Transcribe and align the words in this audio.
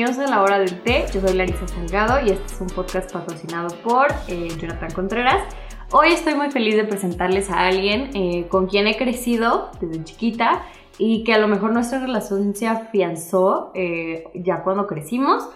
bienvenidos 0.00 0.30
a 0.30 0.34
la 0.34 0.42
hora 0.42 0.58
del 0.58 0.80
té. 0.80 1.04
Yo 1.12 1.20
soy 1.20 1.36
Larisa 1.36 1.68
Salgado 1.68 2.26
y 2.26 2.30
este 2.30 2.46
es 2.46 2.58
un 2.58 2.68
podcast 2.68 3.12
patrocinado 3.12 3.68
por 3.82 4.06
eh, 4.28 4.48
Jonathan 4.58 4.90
Contreras. 4.92 5.42
Hoy 5.90 6.12
estoy 6.12 6.34
muy 6.36 6.50
feliz 6.50 6.74
de 6.74 6.84
presentarles 6.84 7.50
a 7.50 7.66
alguien 7.66 8.08
eh, 8.14 8.46
con 8.48 8.66
quien 8.66 8.86
he 8.86 8.96
crecido 8.96 9.70
desde 9.78 10.02
chiquita 10.02 10.62
y 10.96 11.22
que 11.22 11.34
a 11.34 11.38
lo 11.38 11.48
mejor 11.48 11.72
nuestra 11.72 11.98
relación 11.98 12.54
se 12.54 12.66
afianzó 12.66 13.72
eh, 13.74 14.24
ya 14.32 14.62
cuando 14.62 14.86
crecimos, 14.86 15.46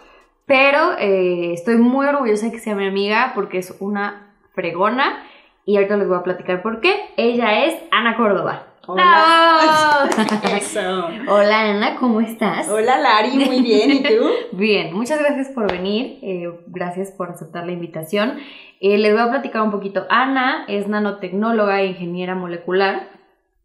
pero 0.44 0.98
estoy 0.98 1.78
muy 1.78 2.04
orgullosa 2.06 2.44
de 2.44 2.52
que 2.52 2.58
sea 2.58 2.74
mi 2.74 2.86
amiga 2.86 3.32
porque 3.34 3.56
es 3.56 3.74
una 3.80 4.34
fregona 4.52 5.24
y 5.64 5.76
ahorita 5.76 5.96
les 5.96 6.06
voy 6.06 6.18
a 6.18 6.22
platicar 6.22 6.60
por 6.60 6.80
qué. 6.80 7.00
Ella 7.16 7.64
es 7.64 7.76
Ana 7.90 8.14
Córdoba. 8.18 8.73
Hola. 8.86 10.08
Eso. 10.58 11.08
Hola 11.28 11.70
Ana, 11.70 11.96
¿cómo 11.96 12.20
estás? 12.20 12.68
Hola 12.68 12.98
Lari, 12.98 13.30
muy 13.30 13.62
bien. 13.62 13.92
¿Y 13.92 14.02
tú? 14.02 14.28
bien, 14.52 14.92
muchas 14.94 15.20
gracias 15.20 15.48
por 15.48 15.70
venir. 15.70 16.18
Eh, 16.22 16.50
gracias 16.66 17.10
por 17.10 17.30
aceptar 17.30 17.64
la 17.64 17.72
invitación. 17.72 18.38
Eh, 18.80 18.98
les 18.98 19.12
voy 19.12 19.22
a 19.22 19.30
platicar 19.30 19.62
un 19.62 19.70
poquito. 19.70 20.06
Ana 20.10 20.64
es 20.68 20.86
nanotecnóloga 20.88 21.80
e 21.80 21.86
ingeniera 21.86 22.34
molecular. 22.34 23.08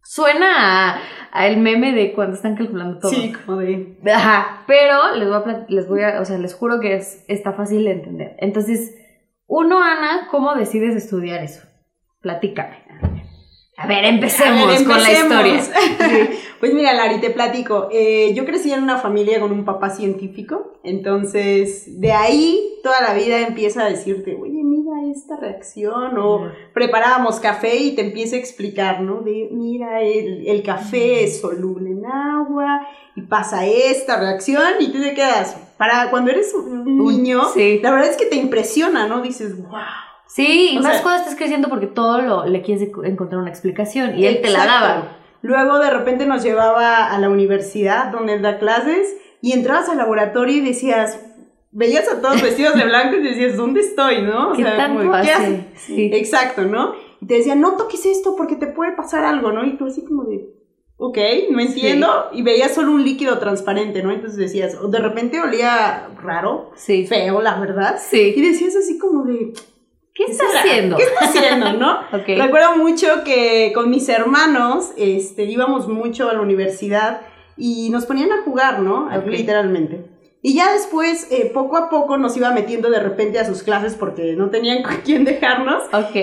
Suena 0.03 1.01
a, 1.31 1.47
el 1.47 1.57
meme 1.57 1.93
de 1.93 2.13
cuando 2.13 2.35
están 2.35 2.55
calculando 2.55 2.99
todo. 2.99 3.11
Sí, 3.11 3.33
como 3.45 3.59
de. 3.59 3.97
Ajá. 4.13 4.63
Pero 4.67 5.15
les 5.15 5.27
voy 5.27 5.37
a, 5.37 5.65
les 5.67 5.87
voy 5.87 6.03
a, 6.03 6.21
o 6.21 6.25
sea, 6.25 6.37
les 6.37 6.53
juro 6.53 6.79
que 6.79 6.95
es, 6.95 7.25
está 7.27 7.51
fácil 7.53 7.83
de 7.83 7.91
entender. 7.91 8.35
Entonces, 8.39 8.95
uno, 9.47 9.81
Ana, 9.83 10.27
¿cómo 10.31 10.55
decides 10.55 10.95
estudiar 10.95 11.43
eso? 11.43 11.67
Platícame. 12.21 13.28
A 13.79 13.87
ver, 13.87 14.03
empecemos, 14.03 14.83
con 14.83 15.01
la 15.01 15.11
historia. 15.13 15.61
pues 16.59 16.73
mira, 16.73 16.93
Lari, 16.93 17.21
te 17.21 17.29
platico. 17.29 17.87
Eh, 17.93 18.33
yo 18.35 18.43
crecí 18.43 18.73
en 18.73 18.83
una 18.83 18.97
familia 18.97 19.39
con 19.39 19.53
un 19.53 19.63
papá 19.63 19.89
científico, 19.89 20.73
entonces 20.83 22.01
de 22.01 22.11
ahí 22.11 22.61
toda 22.83 22.99
la 22.99 23.13
vida 23.13 23.39
empieza 23.39 23.85
a 23.85 23.89
decirte, 23.89 24.35
oye, 24.35 24.61
mira 24.65 24.91
esta 25.09 25.37
reacción, 25.37 26.17
o 26.17 26.51
preparábamos 26.73 27.39
café 27.39 27.77
y 27.77 27.95
te 27.95 28.01
empieza 28.01 28.35
a 28.35 28.39
explicar, 28.39 28.99
¿no? 28.99 29.21
De, 29.21 29.47
mira, 29.49 30.01
el, 30.01 30.61
café 30.61 31.23
es 31.23 31.39
soluble 31.39 31.91
en 31.91 32.05
agua 32.05 32.85
y 33.15 33.21
pasa 33.21 33.65
esta 33.65 34.19
reacción 34.19 34.73
y 34.81 34.91
tú 34.91 35.01
te 35.01 35.13
quedas, 35.13 35.55
para 35.77 36.09
cuando 36.09 36.31
eres 36.31 36.53
un 36.53 36.97
niño, 36.97 37.43
la 37.55 37.91
verdad 37.91 38.09
es 38.09 38.17
que 38.17 38.25
te 38.25 38.35
impresiona, 38.35 39.07
¿no? 39.07 39.21
Dices, 39.21 39.57
wow 39.57 40.08
Sí, 40.29 40.71
y 40.73 40.79
más 40.79 41.01
cuando 41.01 41.21
estás 41.21 41.35
creciendo 41.35 41.69
porque 41.69 41.87
todo 41.87 42.21
lo, 42.21 42.45
le 42.45 42.61
quieres 42.61 42.87
encontrar 43.03 43.41
una 43.41 43.49
explicación 43.49 44.17
y 44.17 44.27
él 44.27 44.41
te 44.41 44.51
la 44.51 44.65
daba. 44.65 45.17
Luego 45.41 45.79
de 45.79 45.89
repente 45.89 46.25
nos 46.25 46.43
llevaba 46.43 47.07
a 47.07 47.17
la 47.19 47.29
universidad 47.29 48.11
donde 48.11 48.33
él 48.33 48.41
da 48.41 48.59
clases 48.59 49.15
y 49.41 49.53
entrabas 49.53 49.89
al 49.89 49.97
laboratorio 49.97 50.57
y 50.57 50.61
decías, 50.61 51.19
veías 51.71 52.07
a 52.07 52.21
todos 52.21 52.41
vestidos 52.41 52.75
de 52.75 52.85
blanco 52.85 53.15
y 53.15 53.23
decías, 53.23 53.57
¿dónde 53.57 53.81
estoy? 53.81 54.21
¿No? 54.21 54.51
O 54.51 54.53
¿Qué 54.53 54.63
sea, 54.63 54.95
¿qué 55.23 55.65
Sí. 55.75 56.11
Exacto, 56.13 56.63
¿no? 56.63 56.93
Y 57.21 57.25
te 57.25 57.35
decían, 57.35 57.59
no 57.59 57.75
toques 57.75 58.05
esto 58.05 58.35
porque 58.35 58.55
te 58.55 58.67
puede 58.67 58.91
pasar 58.93 59.25
algo, 59.25 59.51
¿no? 59.51 59.65
Y 59.65 59.77
tú 59.77 59.87
así 59.87 60.03
como 60.03 60.25
de, 60.25 60.53
ok, 60.97 61.17
no 61.49 61.59
entiendo. 61.59 62.29
Y 62.33 62.43
veías 62.43 62.75
solo 62.75 62.91
un 62.91 63.03
líquido 63.03 63.39
transparente, 63.39 64.03
¿no? 64.03 64.11
Entonces 64.11 64.37
decías, 64.37 64.77
o 64.81 64.89
de 64.89 64.99
repente 64.99 65.39
olía 65.41 66.09
raro, 66.21 66.71
sí. 66.75 67.07
feo, 67.07 67.41
la 67.41 67.59
verdad. 67.59 67.99
Sí. 67.99 68.33
Y 68.35 68.41
decías 68.41 68.75
así 68.75 68.97
como 68.99 69.23
de, 69.23 69.53
¿Qué 70.19 70.33
está 70.33 70.43
haciendo? 70.53 70.97
¿Qué 70.97 71.03
está 71.03 71.25
haciendo, 71.25 71.73
no? 71.73 71.99
Recuerdo 72.11 72.75
mucho 72.75 73.23
que 73.23 73.71
con 73.73 73.89
mis 73.89 74.09
hermanos 74.09 74.91
este, 74.97 75.45
íbamos 75.45 75.87
mucho 75.87 76.29
a 76.29 76.33
la 76.33 76.41
universidad 76.41 77.21
y 77.55 77.89
nos 77.89 78.05
ponían 78.05 78.33
a 78.33 78.43
jugar, 78.43 78.81
¿no? 78.81 79.09
Literalmente. 79.25 80.05
Y 80.41 80.55
ya 80.55 80.73
después, 80.73 81.31
eh, 81.31 81.49
poco 81.53 81.77
a 81.77 81.89
poco, 81.89 82.17
nos 82.17 82.35
iba 82.35 82.51
metiendo 82.51 82.89
de 82.89 82.99
repente 82.99 83.39
a 83.39 83.45
sus 83.45 83.63
clases 83.63 83.95
porque 83.95 84.33
no 84.33 84.49
tenían 84.49 84.83
con 84.83 84.97
quién 85.05 85.23
dejarnos. 85.23 85.83
Ok. 85.93 86.15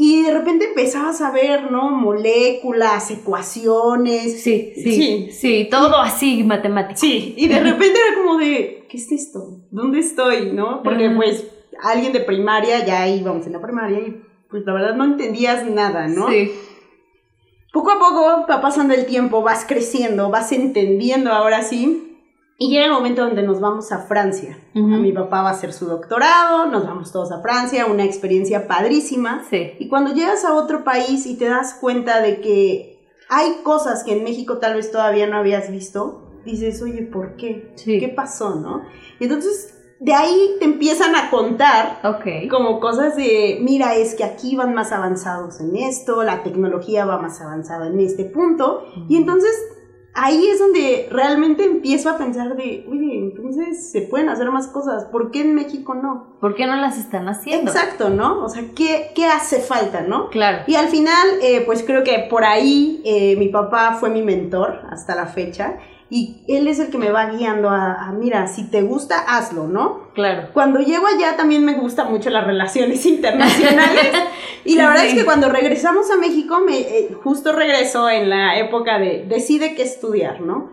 Y 0.00 0.22
de 0.22 0.32
repente 0.32 0.64
empezabas 0.66 1.20
a 1.20 1.30
ver, 1.30 1.70
¿no? 1.70 1.90
Moléculas, 1.90 3.08
ecuaciones. 3.12 4.42
Sí, 4.42 4.72
sí, 4.74 4.92
sí, 4.92 5.28
sí, 5.30 5.68
todo 5.70 5.96
así 5.98 6.42
matemático. 6.42 6.98
Sí, 6.98 7.34
y 7.36 7.46
de 7.46 7.60
repente 7.60 7.98
era 8.04 8.20
como 8.20 8.36
de, 8.36 8.84
¿qué 8.88 8.96
es 8.96 9.12
esto? 9.12 9.60
¿Dónde 9.70 10.00
estoy? 10.00 10.50
¿No? 10.52 10.82
Porque 10.82 11.08
pues 11.10 11.46
alguien 11.82 12.12
de 12.12 12.20
primaria, 12.20 12.84
ya 12.84 13.08
íbamos 13.08 13.46
en 13.46 13.52
la 13.52 13.60
primaria 13.60 14.00
y 14.00 14.22
pues 14.50 14.64
la 14.64 14.72
verdad 14.72 14.94
no 14.94 15.04
entendías 15.04 15.64
nada, 15.66 16.08
¿no? 16.08 16.28
Sí. 16.28 16.52
Poco 17.72 17.90
a 17.92 17.98
poco 17.98 18.46
va 18.48 18.60
pasando 18.60 18.94
el 18.94 19.06
tiempo, 19.06 19.42
vas 19.42 19.64
creciendo, 19.66 20.30
vas 20.30 20.52
entendiendo 20.52 21.32
ahora 21.32 21.62
sí. 21.62 22.04
Y 22.60 22.70
llega 22.70 22.86
el 22.86 22.92
momento 22.92 23.24
donde 23.24 23.44
nos 23.44 23.60
vamos 23.60 23.92
a 23.92 24.00
Francia. 24.00 24.58
Mi 24.74 25.12
papá 25.12 25.42
va 25.42 25.50
a 25.50 25.52
hacer 25.52 25.72
su 25.72 25.86
doctorado, 25.86 26.66
nos 26.66 26.84
vamos 26.84 27.12
todos 27.12 27.30
a 27.30 27.40
Francia, 27.40 27.86
una 27.86 28.02
experiencia 28.02 28.66
padrísima. 28.66 29.44
Sí. 29.48 29.74
Y 29.78 29.86
cuando 29.86 30.12
llegas 30.12 30.44
a 30.44 30.54
otro 30.54 30.82
país 30.82 31.24
y 31.26 31.36
te 31.36 31.44
das 31.44 31.74
cuenta 31.74 32.20
de 32.20 32.40
que 32.40 32.98
hay 33.28 33.58
cosas 33.62 34.02
que 34.02 34.12
en 34.12 34.24
México 34.24 34.58
tal 34.58 34.74
vez 34.74 34.90
todavía 34.90 35.28
no 35.28 35.36
habías 35.36 35.70
visto, 35.70 36.40
dices, 36.44 36.82
oye, 36.82 37.02
¿por 37.02 37.36
qué? 37.36 37.70
Sí. 37.76 38.00
¿Qué 38.00 38.08
pasó, 38.08 38.56
no? 38.56 38.82
Y 39.20 39.24
entonces 39.24 39.77
de 40.00 40.14
ahí 40.14 40.56
te 40.58 40.64
empiezan 40.64 41.16
a 41.16 41.30
contar 41.30 42.00
como 42.50 42.80
cosas 42.80 43.16
de, 43.16 43.58
mira, 43.60 43.94
es 43.94 44.14
que 44.14 44.24
aquí 44.24 44.54
van 44.54 44.74
más 44.74 44.92
avanzados 44.92 45.60
en 45.60 45.76
esto, 45.76 46.22
la 46.22 46.42
tecnología 46.42 47.04
va 47.04 47.18
más 47.18 47.40
avanzada 47.40 47.88
en 47.88 47.98
este 48.00 48.24
punto, 48.24 48.84
y 49.08 49.16
entonces 49.16 49.50
ahí 50.14 50.46
es 50.48 50.58
donde 50.58 51.08
realmente 51.10 51.64
empiezo 51.64 52.10
a 52.10 52.18
pensar 52.18 52.56
de, 52.56 52.86
oye, 52.88 53.18
entonces 53.18 53.90
se 53.90 54.02
pueden 54.02 54.28
hacer 54.28 54.50
más 54.50 54.68
cosas, 54.68 55.04
¿por 55.06 55.30
qué 55.30 55.40
en 55.40 55.54
México 55.54 55.94
no? 55.94 56.36
¿Por 56.40 56.54
qué 56.54 56.66
no 56.66 56.76
las 56.76 56.98
están 56.98 57.28
haciendo? 57.28 57.70
Exacto, 57.70 58.08
¿no? 58.08 58.44
O 58.44 58.48
sea, 58.48 58.62
¿qué, 58.76 59.10
qué 59.14 59.26
hace 59.26 59.60
falta, 59.60 60.02
no? 60.02 60.28
Claro. 60.30 60.64
Y 60.66 60.76
al 60.76 60.88
final, 60.88 61.26
eh, 61.42 61.62
pues 61.66 61.82
creo 61.82 62.04
que 62.04 62.26
por 62.30 62.44
ahí 62.44 63.02
eh, 63.04 63.36
mi 63.36 63.48
papá 63.48 63.96
fue 63.98 64.10
mi 64.10 64.22
mentor 64.22 64.82
hasta 64.90 65.14
la 65.14 65.26
fecha 65.26 65.78
y 66.10 66.42
él 66.48 66.68
es 66.68 66.78
el 66.78 66.88
que 66.88 66.96
me 66.96 67.10
va 67.10 67.26
guiando 67.30 67.68
a, 67.68 68.12
mira, 68.18 68.46
si 68.46 68.64
te 68.70 68.80
gusta, 68.80 69.18
hazlo, 69.18 69.66
¿no? 69.68 70.08
Claro. 70.14 70.48
Cuando 70.54 70.80
llego 70.80 71.06
allá 71.06 71.36
también 71.36 71.64
me 71.64 71.74
gustan 71.74 72.10
mucho 72.10 72.30
las 72.30 72.46
relaciones 72.46 73.04
internacionales 73.06 74.12
y 74.64 74.76
la 74.76 74.88
verdad 74.88 75.06
es 75.06 75.14
que 75.14 75.26
cuando 75.26 75.50
regresamos 75.50 76.10
a 76.10 76.16
México, 76.16 76.60
me, 76.64 76.78
eh, 76.78 77.16
justo 77.22 77.52
regreso 77.52 78.08
en 78.08 78.30
la 78.30 78.58
época 78.58 78.98
de 78.98 79.26
decide 79.28 79.74
qué 79.74 79.82
estudiar, 79.82 80.40
¿no? 80.40 80.70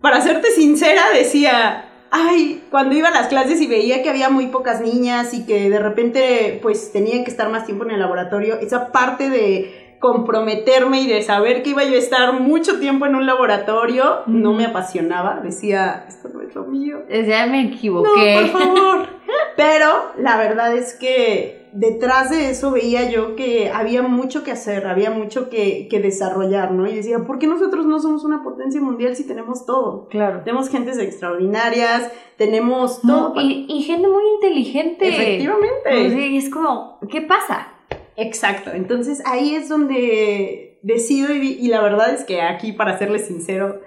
Para 0.00 0.20
serte 0.20 0.50
sincera, 0.50 1.02
decía, 1.14 1.88
ay, 2.10 2.64
cuando 2.70 2.96
iba 2.96 3.08
a 3.08 3.12
las 3.12 3.28
clases 3.28 3.60
y 3.60 3.68
veía 3.68 4.02
que 4.02 4.10
había 4.10 4.30
muy 4.30 4.48
pocas 4.48 4.80
niñas 4.80 5.32
y 5.32 5.46
que 5.46 5.70
de 5.70 5.78
repente 5.78 6.58
pues 6.60 6.92
tenían 6.92 7.24
que 7.24 7.30
estar 7.30 7.48
más 7.50 7.66
tiempo 7.66 7.84
en 7.84 7.92
el 7.92 8.00
laboratorio, 8.00 8.58
esa 8.60 8.90
parte 8.90 9.30
de 9.30 9.85
comprometerme 10.12 11.00
y 11.00 11.06
de 11.06 11.22
saber 11.22 11.62
que 11.62 11.70
iba 11.70 11.84
yo 11.84 11.94
a 11.94 11.98
estar 11.98 12.40
mucho 12.40 12.78
tiempo 12.78 13.06
en 13.06 13.14
un 13.14 13.26
laboratorio, 13.26 14.20
no 14.26 14.52
me 14.52 14.64
apasionaba. 14.64 15.40
Decía, 15.42 16.04
esto 16.08 16.28
no 16.32 16.42
es 16.42 16.54
lo 16.54 16.64
mío. 16.64 16.98
Ya 17.08 17.46
me 17.46 17.62
equivoqué. 17.62 18.40
No, 18.46 18.52
por 18.52 18.60
favor. 18.60 19.08
Pero 19.56 20.12
la 20.18 20.36
verdad 20.36 20.74
es 20.76 20.94
que 20.94 21.66
detrás 21.72 22.30
de 22.30 22.50
eso 22.50 22.70
veía 22.70 23.10
yo 23.10 23.36
que 23.36 23.70
había 23.70 24.02
mucho 24.02 24.44
que 24.44 24.52
hacer, 24.52 24.86
había 24.86 25.10
mucho 25.10 25.48
que, 25.50 25.88
desarrollar, 25.90 26.72
¿no? 26.72 26.86
Y 26.86 26.94
decía, 26.94 27.18
¿por 27.20 27.38
qué 27.38 27.46
nosotros 27.46 27.86
no 27.86 27.98
somos 27.98 28.24
una 28.24 28.42
potencia 28.42 28.80
mundial 28.80 29.16
si 29.16 29.26
tenemos 29.26 29.66
todo? 29.66 30.08
Claro. 30.08 30.42
Tenemos 30.44 30.68
gentes 30.68 30.98
extraordinarias, 30.98 32.10
tenemos 32.36 33.00
todo. 33.02 33.34
y, 33.38 33.82
gente 33.82 34.08
muy 34.08 34.24
inteligente. 34.36 35.08
Efectivamente. 35.08 35.82
Pues 35.84 36.44
es 36.44 36.50
como, 36.50 36.98
¿qué 37.10 37.22
pasa? 37.22 37.75
Exacto, 38.16 38.70
entonces 38.72 39.22
ahí 39.26 39.54
es 39.54 39.68
donde 39.68 40.66
decido 40.86 41.34
y, 41.34 41.66
la 41.66 41.82
verdad 41.82 42.14
es 42.14 42.24
que 42.24 42.40
aquí, 42.42 42.72
para 42.72 42.96
serles 42.96 43.26
sincero, 43.26 43.80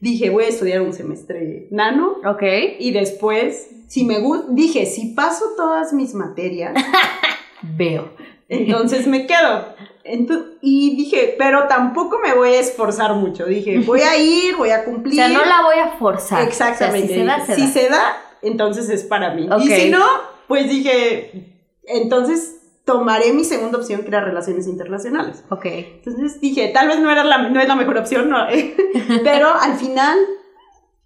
dije, 0.00 0.28
voy 0.30 0.44
a 0.44 0.48
estudiar 0.48 0.80
un 0.80 0.92
semestre 0.92 1.68
nano. 1.70 2.16
Ok. 2.26 2.42
Y 2.80 2.90
después, 2.90 3.70
si 3.86 4.04
me 4.04 4.18
gusta, 4.18 4.46
dije, 4.50 4.86
si 4.86 5.14
paso 5.14 5.44
todas 5.56 5.92
mis 5.92 6.14
materias, 6.14 6.74
veo. 7.62 8.10
Entonces 8.48 9.06
me 9.06 9.26
quedo. 9.26 9.74
y 10.60 10.96
dije, 10.96 11.36
pero 11.38 11.68
tampoco 11.68 12.18
me 12.18 12.34
voy 12.34 12.50
a 12.50 12.60
esforzar 12.60 13.14
mucho. 13.14 13.46
Dije, 13.46 13.78
voy 13.78 14.00
a 14.00 14.16
ir, 14.16 14.56
voy 14.56 14.70
a 14.70 14.84
cumplir. 14.84 15.14
O 15.14 15.16
sea, 15.16 15.28
no 15.28 15.44
la 15.44 15.62
voy 15.62 15.78
a 15.78 15.96
forzar. 15.96 16.42
Exactamente. 16.42 17.06
si, 17.06 17.14
se 17.14 17.24
da, 17.24 17.46
si 17.46 17.66
se 17.68 17.88
da, 17.88 18.16
entonces 18.42 18.88
es 18.90 19.04
para 19.04 19.32
mí. 19.32 19.48
Y 19.62 19.68
si 19.68 19.90
no, 19.90 20.04
pues 20.48 20.68
dije, 20.68 21.30
entonces 21.84 22.61
tomaré 22.84 23.32
mi 23.32 23.44
segunda 23.44 23.78
opción, 23.78 24.02
que 24.02 24.08
era 24.08 24.20
relaciones 24.20 24.66
internacionales. 24.66 25.44
Ok. 25.50 25.66
Entonces 25.66 26.40
dije, 26.40 26.70
tal 26.74 26.88
vez 26.88 27.00
no, 27.00 27.10
era 27.10 27.24
la, 27.24 27.48
no 27.48 27.60
es 27.60 27.68
la 27.68 27.76
mejor 27.76 27.98
opción, 27.98 28.28
no, 28.28 28.38
pero 29.24 29.48
al 29.48 29.74
final 29.74 30.18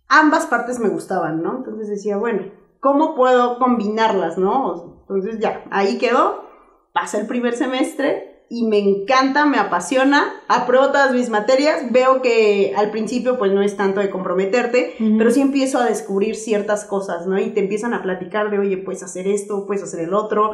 ambas 0.09 0.47
partes 0.47 0.79
me 0.79 0.89
gustaban, 0.89 1.43
¿no? 1.43 1.59
Entonces 1.59 1.89
decía, 1.89 2.17
bueno, 2.17 2.51
¿cómo 2.81 3.15
puedo 3.15 3.59
combinarlas, 3.59 4.39
no? 4.39 5.01
Entonces 5.03 5.39
ya, 5.39 5.65
ahí 5.71 5.99
quedó, 5.99 6.45
pasa 6.93 7.19
el 7.19 7.27
primer 7.27 7.55
semestre 7.55 8.45
y 8.49 8.65
me 8.67 8.79
encanta, 8.79 9.45
me 9.45 9.59
apasiona, 9.59 10.33
apruebo 10.47 10.87
todas 10.87 11.13
mis 11.13 11.31
materias, 11.31 11.91
veo 11.91 12.23
que 12.23 12.75
al 12.77 12.91
principio 12.91 13.39
pues 13.39 13.53
no 13.53 13.61
es 13.61 13.77
tanto 13.77 14.01
de 14.01 14.09
comprometerte, 14.09 14.95
pero 15.19 15.31
sí 15.33 15.41
empiezo 15.41 15.79
a 15.79 15.85
descubrir 15.85 16.37
ciertas 16.37 16.85
cosas, 16.85 17.27
¿no? 17.27 17.39
Y 17.41 17.51
te 17.51 17.61
empiezan 17.61 17.93
a 17.93 18.03
platicar 18.03 18.51
de, 18.51 18.61
oye, 18.61 18.79
puedes 18.79 19.03
hacer 19.03 19.27
esto, 19.27 19.67
puedes 19.67 19.83
hacer 19.83 20.01
el 20.01 20.15
otro. 20.15 20.53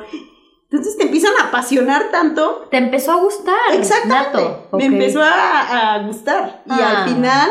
Entonces 0.72 0.96
te 0.96 1.04
empiezan 1.04 1.32
a 1.38 1.48
apasionar 1.48 2.10
tanto. 2.10 2.66
Te 2.70 2.78
empezó 2.78 3.12
a 3.12 3.16
gustar. 3.16 3.74
Exactamente. 3.74 4.56
Me 4.72 4.86
empezó 4.86 5.20
a, 5.22 6.02
gustar. 6.06 6.62
Y 6.66 6.72
al 6.72 6.96
ah. 6.96 7.04
final, 7.06 7.50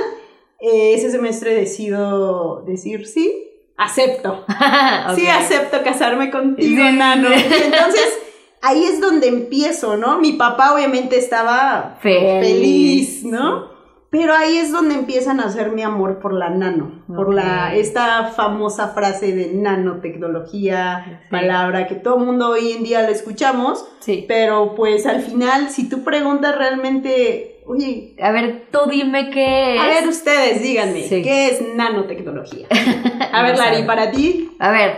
eh, 0.60 0.96
ese 0.96 1.12
semestre 1.12 1.54
decido 1.54 2.64
decir 2.66 3.08
sí, 3.08 3.48
acepto. 3.78 4.44
Sí, 5.16 5.28
acepto 5.28 5.84
casarme 5.84 6.32
contigo, 6.32 6.84
nano. 6.84 7.30
entonces 7.32 8.20
ahí 8.62 8.84
es 8.86 9.00
donde 9.00 9.28
empiezo, 9.28 9.98
¿no? 9.98 10.20
Mi 10.20 10.34
papá 10.34 10.74
obviamente 10.74 11.18
estaba 11.18 11.98
feliz, 12.02 13.24
¿no? 13.24 13.71
Pero 14.12 14.36
ahí 14.36 14.58
es 14.58 14.74
donde 14.74 14.96
empiezan 14.96 15.40
a 15.40 15.46
hacer 15.46 15.72
mi 15.72 15.84
amor 15.84 16.20
por 16.20 16.34
la 16.34 16.50
nano, 16.50 17.02
por 17.08 17.34
la 17.34 17.74
esta 17.74 18.26
famosa 18.26 18.90
frase 18.90 19.32
de 19.32 19.54
nanotecnología, 19.54 21.22
palabra 21.32 21.88
que 21.88 21.96
todo 21.96 22.18
el 22.18 22.26
mundo 22.26 22.50
hoy 22.50 22.74
en 22.74 22.84
día 22.84 23.04
la 23.04 23.08
escuchamos, 23.08 23.88
sí. 24.02 24.26
pero 24.28 24.76
pues 24.76 25.06
al 25.06 25.22
final 25.22 25.70
si 25.70 25.88
tú 25.88 26.04
preguntas 26.04 26.58
realmente, 26.58 27.62
oye, 27.66 28.18
a 28.22 28.32
ver, 28.32 28.66
tú 28.70 28.80
dime 28.90 29.30
qué 29.30 29.76
es. 29.76 29.82
A 29.82 29.88
ver 29.88 30.08
ustedes, 30.10 30.62
díganme, 30.62 31.08
¿qué 31.08 31.48
es 31.48 31.62
nanotecnología? 31.74 32.68
A 33.32 33.44
ver, 33.44 33.58
Lari, 33.58 33.84
para 33.84 34.12
ti. 34.12 34.52
A 34.60 34.72
ver, 34.72 34.98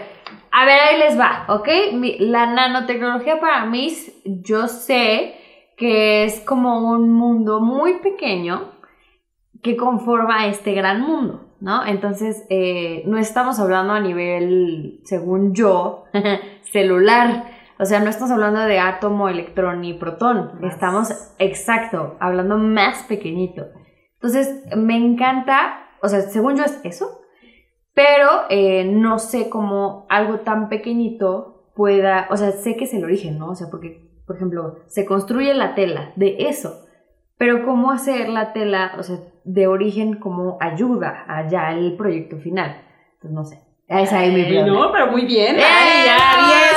a 0.50 0.66
ver, 0.66 0.80
ahí 0.80 0.98
les 0.98 1.20
va, 1.20 1.46
¿ok? 1.50 1.68
la 2.18 2.48
nanotecnología 2.48 3.40
para 3.40 3.64
mí, 3.68 3.96
yo 4.26 4.68
sé 4.68 5.36
que 5.78 6.24
es 6.24 6.40
como 6.40 6.90
un 6.90 7.14
mundo 7.14 7.60
muy 7.60 8.00
pequeño 8.00 8.74
que 9.64 9.78
conforma 9.78 10.46
este 10.48 10.74
gran 10.74 11.02
mundo, 11.02 11.46
¿no? 11.62 11.86
Entonces, 11.86 12.46
eh, 12.50 13.04
no 13.08 13.18
estamos 13.18 13.60
hablando 13.60 13.94
a 13.94 14.02
nivel, 14.02 15.00
según 15.06 15.56
yo, 15.56 16.04
celular. 16.64 17.46
O 17.80 17.86
sea, 17.86 18.02
no 18.02 18.10
estamos 18.10 18.32
hablando 18.32 18.60
de 18.60 18.80
átomo, 18.80 19.30
electrón 19.30 19.84
y 19.86 19.94
protón. 19.94 20.60
Estamos, 20.64 21.34
exacto, 21.40 22.18
hablando 22.20 22.58
más 22.58 23.04
pequeñito. 23.04 23.68
Entonces, 24.16 24.64
me 24.76 24.98
encanta, 24.98 25.88
o 26.02 26.10
sea, 26.10 26.22
según 26.22 26.58
yo 26.58 26.66
es 26.66 26.80
eso, 26.84 27.22
pero 27.94 28.30
eh, 28.50 28.84
no 28.86 29.18
sé 29.18 29.50
cómo 29.50 30.06
algo 30.10 30.40
tan 30.40 30.68
pequeñito 30.68 31.72
pueda, 31.76 32.28
o 32.30 32.38
sea, 32.38 32.52
sé 32.52 32.76
que 32.76 32.84
es 32.84 32.94
el 32.94 33.04
origen, 33.06 33.40
¿no? 33.40 33.50
O 33.50 33.56
sea, 33.56 33.68
porque, 33.72 34.12
por 34.28 34.36
ejemplo, 34.36 34.80
se 34.88 35.06
construye 35.06 35.54
la 35.54 35.74
tela 35.74 36.12
de 36.16 36.36
eso, 36.50 36.86
pero 37.38 37.66
cómo 37.66 37.92
hacer 37.92 38.30
la 38.30 38.54
tela, 38.54 38.94
o 38.98 39.04
sea, 39.04 39.18
de 39.46 39.68
origen 39.68 40.20
como 40.20 40.58
ayuda 40.60 41.26
allá 41.28 41.68
al 41.68 41.96
proyecto 41.98 42.38
final. 42.38 42.82
Entonces, 43.16 43.32
no 43.32 43.46
sé. 43.46 43.60
Esa 43.88 44.24
es 44.24 44.34
mi 44.34 44.44
pregunta. 44.44 44.72
No, 44.72 44.92
pero 44.92 45.12
muy 45.12 45.26
bien. 45.26 45.58
¡Eh! 45.58 45.60
ya, 46.06 46.18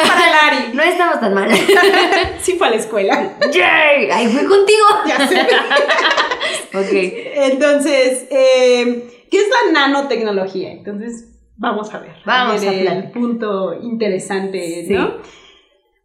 para 0.06 0.30
Lari. 0.30 0.74
No 0.74 0.82
estamos 0.82 1.20
tan 1.20 1.34
mal. 1.34 1.50
sí 2.40 2.52
fue 2.58 2.66
a 2.66 2.70
la 2.70 2.76
escuela. 2.76 3.32
¡Yay! 3.52 4.10
Ahí 4.10 4.26
fui 4.26 4.44
contigo. 4.44 4.86
Ya 5.06 5.26
sé. 5.26 5.40
ok. 6.74 7.52
Entonces, 7.52 8.26
eh, 8.30 9.12
¿Qué 9.30 9.38
es 9.38 9.48
la 9.48 9.72
nanotecnología? 9.72 10.72
Entonces, 10.72 11.38
vamos 11.56 11.92
a 11.92 11.98
ver. 11.98 12.16
Vamos 12.24 12.64
a, 12.64 12.70
ver 12.70 12.86
el 12.86 13.10
punto 13.10 13.74
interesante, 13.82 14.86
¿no? 14.88 15.14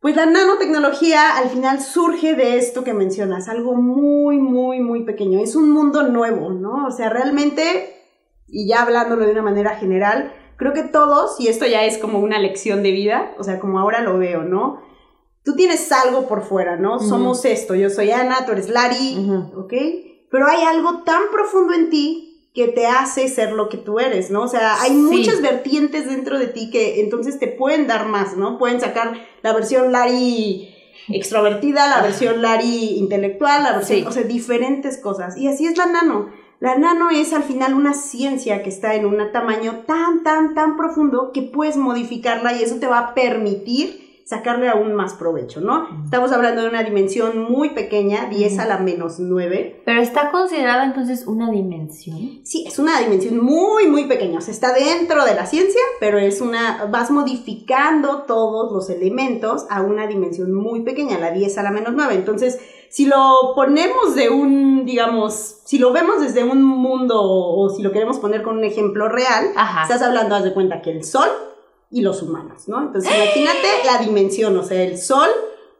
Pues 0.02 0.16
la 0.16 0.26
nanotecnología 0.26 1.38
al 1.38 1.50
final 1.50 1.80
surge 1.80 2.34
de 2.34 2.58
esto 2.58 2.84
que 2.84 2.94
mencionas, 2.94 3.48
algo 3.48 3.76
muy, 3.76 4.40
muy, 4.40 4.80
muy 4.80 5.06
pequeño. 5.06 5.40
Es 5.40 5.56
un 5.56 5.70
mundo 5.70 6.02
nuevo, 6.02 6.50
¿no? 6.50 6.88
O 6.88 6.92
sea, 6.92 7.10
realmente, 7.10 7.94
y 8.48 8.68
ya 8.68 8.82
hablándolo 8.82 9.26
de 9.26 9.32
una 9.32 9.44
manera 9.44 9.76
general, 9.76 10.34
creo 10.58 10.74
que 10.74 10.82
todos, 10.82 11.40
y 11.40 11.50
esto 11.50 11.68
ya 11.68 11.86
es 11.86 12.00
como 12.00 12.18
una 12.18 12.40
lección 12.40 12.82
de 12.82 12.92
vida, 12.92 13.36
o 13.38 13.44
sea, 13.44 13.60
como 13.60 13.78
ahora 13.78 14.02
lo 14.02 14.18
veo, 14.18 14.42
¿no? 14.42 14.82
Tú 15.44 15.56
tienes 15.56 15.92
algo 15.92 16.28
por 16.28 16.42
fuera, 16.42 16.78
¿no? 16.78 16.98
Somos 16.98 17.46
esto, 17.46 17.76
yo 17.76 17.92
soy 17.92 18.10
Ana, 18.10 18.44
tú 18.46 18.54
eres 18.54 18.70
Lari, 18.70 19.30
¿ok? 19.56 19.74
Pero 20.32 20.48
hay 20.48 20.64
algo 20.64 21.04
tan 21.04 21.22
profundo 21.32 21.74
en 21.74 21.92
ti 21.92 22.31
que 22.54 22.68
te 22.68 22.86
hace 22.86 23.30
ser 23.30 23.54
lo 23.54 23.70
que 23.70 23.78
tú 23.78 24.00
eres, 24.00 24.30
¿no? 24.30 24.44
O 24.44 24.48
sea, 24.48 24.82
hay 24.82 24.92
muchas 24.92 25.42
vertientes 25.42 26.06
dentro 26.08 26.38
de 26.38 26.48
ti 26.48 26.70
que 26.70 27.00
entonces 27.00 27.40
te 27.40 27.48
pueden 27.48 27.88
dar 27.88 28.08
más, 28.08 28.36
¿no? 28.36 28.58
Pueden 28.58 28.82
sacar 28.82 29.14
la 29.42 29.54
versión 29.54 29.92
Lari 29.92 30.76
extrovertida, 31.08 31.88
la 31.88 32.02
versión 32.02 32.42
Lari 32.42 32.98
intelectual, 32.98 33.64
la 33.64 33.74
versión, 33.74 34.06
o 34.06 34.12
sea, 34.12 34.24
diferentes 34.24 34.98
cosas. 34.98 35.38
Y 35.38 35.48
así 35.48 35.66
es 35.66 35.78
la 35.78 35.86
nano. 35.86 36.30
La 36.60 36.78
nano 36.78 37.10
es 37.10 37.34
al 37.34 37.44
final 37.44 37.74
una 37.74 37.94
ciencia 37.94 38.62
que 38.62 38.70
está 38.70 38.96
en 38.96 39.06
un 39.06 39.32
tamaño 39.32 39.84
tan, 39.88 40.22
tan, 40.22 40.54
tan 40.54 40.78
profundo 40.78 41.32
que 41.34 41.42
puedes 41.42 41.78
modificarla 41.78 42.54
y 42.54 42.64
eso 42.64 42.76
te 42.76 42.86
va 42.86 43.00
a 43.00 43.14
permitir 43.16 44.11
sacarle 44.26 44.70
aún 44.70 44.94
más 44.94 45.14
provecho, 45.14 45.62
¿no? 45.62 45.88
Estamos 46.06 46.32
hablando 46.32 46.62
de 46.62 46.70
una 46.70 46.84
dimensión 46.84 47.38
muy 47.38 47.72
pequeña, 47.72 48.28
10 48.30 48.60
a 48.60 48.66
la 48.66 48.78
menos 48.78 49.20
9. 49.20 49.82
Pero 49.86 50.02
está 50.02 50.32
considerada 50.32 50.86
entonces 50.86 51.28
una 51.28 51.52
dimensión. 51.52 52.40
Sí, 52.44 52.64
es 52.68 52.80
una 52.80 53.00
dimensión 53.00 53.44
muy, 53.44 53.88
muy 53.88 54.06
pequeña. 54.06 54.40
O 54.40 54.42
sea, 54.42 54.54
está 54.54 54.74
dentro 54.74 55.26
de 55.26 55.36
la 55.36 55.46
ciencia, 55.46 55.82
pero 56.00 56.18
es 56.18 56.42
una, 56.42 56.86
vas 56.86 57.12
modificando 57.12 58.24
todos 58.24 58.72
los 58.72 58.90
elementos 58.90 59.66
a 59.70 59.82
una 59.82 60.08
dimensión 60.08 60.54
muy 60.54 60.82
pequeña, 60.82 61.20
la 61.20 61.32
10 61.32 61.58
a 61.58 61.64
la 61.64 61.72
menos 61.72 61.94
9. 61.94 62.16
Entonces, 62.16 62.60
si 62.90 63.06
lo 63.06 63.54
ponemos 63.56 64.16
de 64.16 64.30
un, 64.30 64.86
digamos, 64.86 65.62
si 65.66 65.78
lo 65.78 65.94
vemos 65.94 66.22
desde 66.22 66.44
un 66.44 66.62
mundo 66.64 67.22
o 67.22 67.70
si 67.70 67.82
lo 67.82 67.92
queremos 67.92 68.20
poner 68.20 68.44
con 68.44 68.58
un 68.58 68.66
ejemplo 68.66 69.08
real, 69.08 69.46
estás 69.82 70.02
hablando, 70.02 70.36
haz 70.36 70.44
de 70.44 70.54
cuenta 70.54 70.82
que 70.82 70.92
el 70.92 71.04
Sol 71.04 71.30
y 71.92 72.02
los 72.02 72.22
humanos, 72.24 72.68
¿no? 72.68 72.82
Entonces 72.82 73.12
imagínate 73.14 73.68
la 73.86 73.98
dimensión, 73.98 74.58
o 74.58 74.64
sea, 74.64 74.82
el 74.82 74.98
Sol 74.98 75.30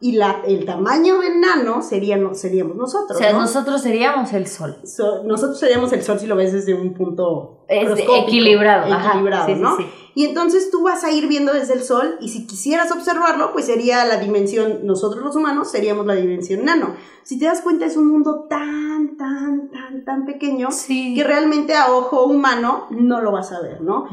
y 0.02 0.14
la, 0.14 0.42
el 0.46 0.66
tamaño 0.66 1.20
de 1.20 1.38
nano 1.38 1.82
serían, 1.82 2.36
seríamos 2.36 2.76
nosotros. 2.76 3.18
O 3.18 3.22
sea, 3.22 3.34
nosotros 3.34 3.82
seríamos 3.82 4.34
el 4.34 4.48
Sol. 4.48 4.78
nosotros 5.26 5.60
seríamos 5.60 5.94
el 5.94 6.04
Sol 6.04 6.20
si 6.20 6.28
lo 6.28 6.36
ves 6.36 6.52
desde 6.52 6.74
un 6.74 6.94
punto 6.94 7.66
equilibrado, 7.70 8.94
equilibrado 8.94 9.56
¿no? 9.56 9.78
Y 10.14 10.26
entonces 10.26 10.72
tú 10.72 10.84
vas 10.84 11.06
a 11.06 11.12
ir 11.12 11.28
viendo 11.28 11.54
desde 11.54 11.74
el 11.74 11.84
Sol 11.84 12.18
y 12.20 12.30
si 12.30 12.46
quisieras 12.46 12.92
observarlo, 12.92 13.54
pues 13.54 13.66
sería 13.66 14.04
la 14.04 14.18
dimensión, 14.18 14.80
nosotros 14.84 15.24
los 15.24 15.36
humanos 15.36 15.72
seríamos 15.72 16.06
la 16.06 16.16
dimensión 16.16 16.66
nano. 16.66 16.96
Si 17.24 17.40
te 17.40 17.46
das 17.46 17.62
cuenta, 17.62 17.86
es 17.86 17.96
un 17.96 18.08
mundo 18.08 18.48
tan, 18.50 19.16
tan, 19.16 19.70
tan, 19.70 20.04
tan 20.04 20.26
pequeño 20.26 20.68
que 20.88 21.24
realmente 21.24 21.76
a 21.76 21.94
ojo 21.94 22.26
humano 22.26 22.88
no 22.90 23.22
lo 23.22 23.32
vas 23.32 23.54
a 23.54 23.62
ver, 23.62 23.82
¿no? 23.82 24.08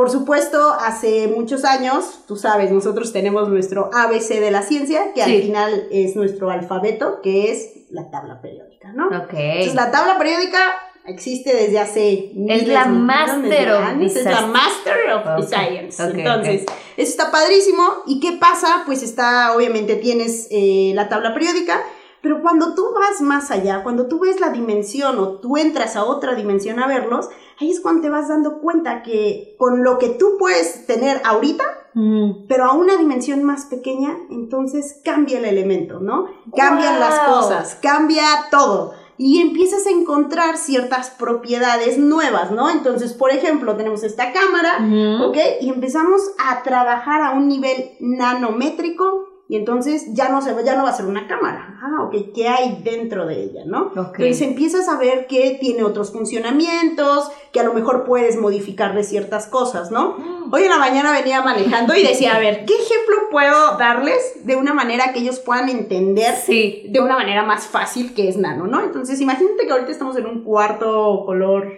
Por 0.00 0.08
supuesto, 0.08 0.72
hace 0.80 1.28
muchos 1.28 1.62
años, 1.62 2.20
tú 2.26 2.36
sabes, 2.36 2.72
nosotros 2.72 3.12
tenemos 3.12 3.50
nuestro 3.50 3.90
ABC 3.92 4.40
de 4.40 4.50
la 4.50 4.62
ciencia, 4.62 5.12
que 5.14 5.22
al 5.22 5.30
final 5.30 5.88
es 5.90 6.16
nuestro 6.16 6.48
alfabeto, 6.48 7.20
que 7.20 7.52
es 7.52 7.84
la 7.90 8.10
tabla 8.10 8.40
periódica, 8.40 8.94
¿no? 8.94 9.08
Ok. 9.08 9.34
Entonces, 9.34 9.74
la 9.74 9.90
tabla 9.90 10.16
periódica 10.16 10.58
existe 11.04 11.54
desde 11.54 11.78
hace 11.78 12.32
es 12.48 12.66
la 12.66 12.86
master 12.86 13.72
of 13.72 14.00
es 14.00 14.24
la 14.24 14.46
master 14.46 14.96
of 15.12 15.46
science. 15.46 16.02
entonces 16.02 16.62
eso 16.96 17.10
está 17.10 17.30
padrísimo. 17.30 17.82
Y 18.06 18.20
qué 18.20 18.38
pasa 18.40 18.84
pues 18.86 19.02
está 19.02 19.54
obviamente 19.54 19.96
tienes 19.96 20.48
eh, 20.50 20.92
la 20.94 21.10
tabla 21.10 21.34
periódica 21.34 21.84
pero 22.22 22.42
cuando 22.42 22.74
tú 22.74 22.86
vas 22.94 23.20
más 23.20 23.50
allá 23.50 23.82
cuando 23.82 24.06
tú 24.06 24.20
ves 24.20 24.40
la 24.40 24.50
dimensión 24.50 25.18
o 25.18 25.38
tú 25.38 25.56
entras 25.56 25.96
a 25.96 26.04
otra 26.04 26.34
dimensión 26.34 26.78
a 26.78 26.86
verlos 26.86 27.28
ahí 27.60 27.70
es 27.70 27.80
cuando 27.80 28.02
te 28.02 28.10
vas 28.10 28.28
dando 28.28 28.58
cuenta 28.58 29.02
que 29.02 29.54
con 29.58 29.82
lo 29.82 29.98
que 29.98 30.08
tú 30.08 30.36
puedes 30.38 30.86
tener 30.86 31.20
ahorita, 31.24 31.64
mm. 31.94 32.46
pero 32.48 32.64
a 32.64 32.72
una 32.72 32.96
dimensión 32.96 33.44
más 33.44 33.66
pequeña, 33.66 34.16
entonces 34.30 35.00
cambia 35.04 35.38
el 35.38 35.44
elemento, 35.44 36.00
¿no? 36.00 36.26
Cambian 36.56 36.98
las 36.98 37.18
cosas, 37.20 37.78
cambia 37.80 38.24
todo. 38.50 38.94
Y 39.18 39.42
empiezas 39.42 39.86
a 39.86 39.90
encontrar 39.90 40.56
ciertas 40.56 41.10
propiedades 41.10 41.98
nuevas, 41.98 42.52
¿no? 42.52 42.70
Entonces, 42.70 43.12
por 43.12 43.30
ejemplo, 43.30 43.76
tenemos 43.76 44.02
esta 44.02 44.32
cámara, 44.32 44.78
¿ok? 45.26 45.36
Y 45.60 45.68
empezamos 45.68 46.22
a 46.38 46.62
trabajar 46.62 47.20
a 47.20 47.32
un 47.32 47.46
nivel 47.46 47.90
nanométrico 48.00 49.28
y 49.50 49.56
entonces 49.56 50.14
ya 50.14 50.28
no, 50.28 50.40
se, 50.42 50.54
ya 50.64 50.76
no 50.76 50.84
va 50.84 50.90
a 50.90 50.92
ser 50.92 51.06
una 51.06 51.26
cámara. 51.26 51.76
Ah, 51.82 52.04
ok, 52.04 52.32
¿qué 52.32 52.46
hay 52.46 52.82
dentro 52.84 53.26
de 53.26 53.42
ella, 53.42 53.62
no? 53.66 53.90
Entonces 53.96 54.42
empiezas 54.42 54.88
a 54.88 54.96
ver 54.96 55.26
que 55.26 55.58
tiene 55.60 55.82
otros 55.82 56.12
funcionamientos, 56.12 57.32
que 57.50 57.58
a 57.58 57.64
lo 57.64 57.74
mejor 57.74 58.04
puedes 58.04 58.38
modificarle 58.38 59.02
ciertas 59.02 59.48
cosas, 59.48 59.90
¿no? 59.90 60.18
Mm. 60.18 60.54
Hoy 60.54 60.62
en 60.62 60.68
la 60.70 60.78
mañana 60.78 61.10
venía 61.10 61.42
manejando 61.42 61.96
y 61.96 62.04
decía, 62.04 62.36
a 62.36 62.38
ver, 62.38 62.64
¿qué 62.64 62.74
ejemplo 62.74 63.16
puedo 63.32 63.76
darles 63.76 64.46
de 64.46 64.54
una 64.54 64.72
manera 64.72 65.12
que 65.12 65.18
ellos 65.18 65.40
puedan 65.40 65.68
entender 65.68 66.32
de 66.46 67.00
una 67.00 67.16
manera 67.16 67.42
más 67.42 67.66
fácil 67.66 68.14
que 68.14 68.28
es 68.28 68.36
nano, 68.36 68.68
¿no? 68.68 68.84
Entonces 68.84 69.20
imagínate 69.20 69.66
que 69.66 69.72
ahorita 69.72 69.90
estamos 69.90 70.16
en 70.16 70.26
un 70.26 70.44
cuarto 70.44 71.24
color 71.26 71.72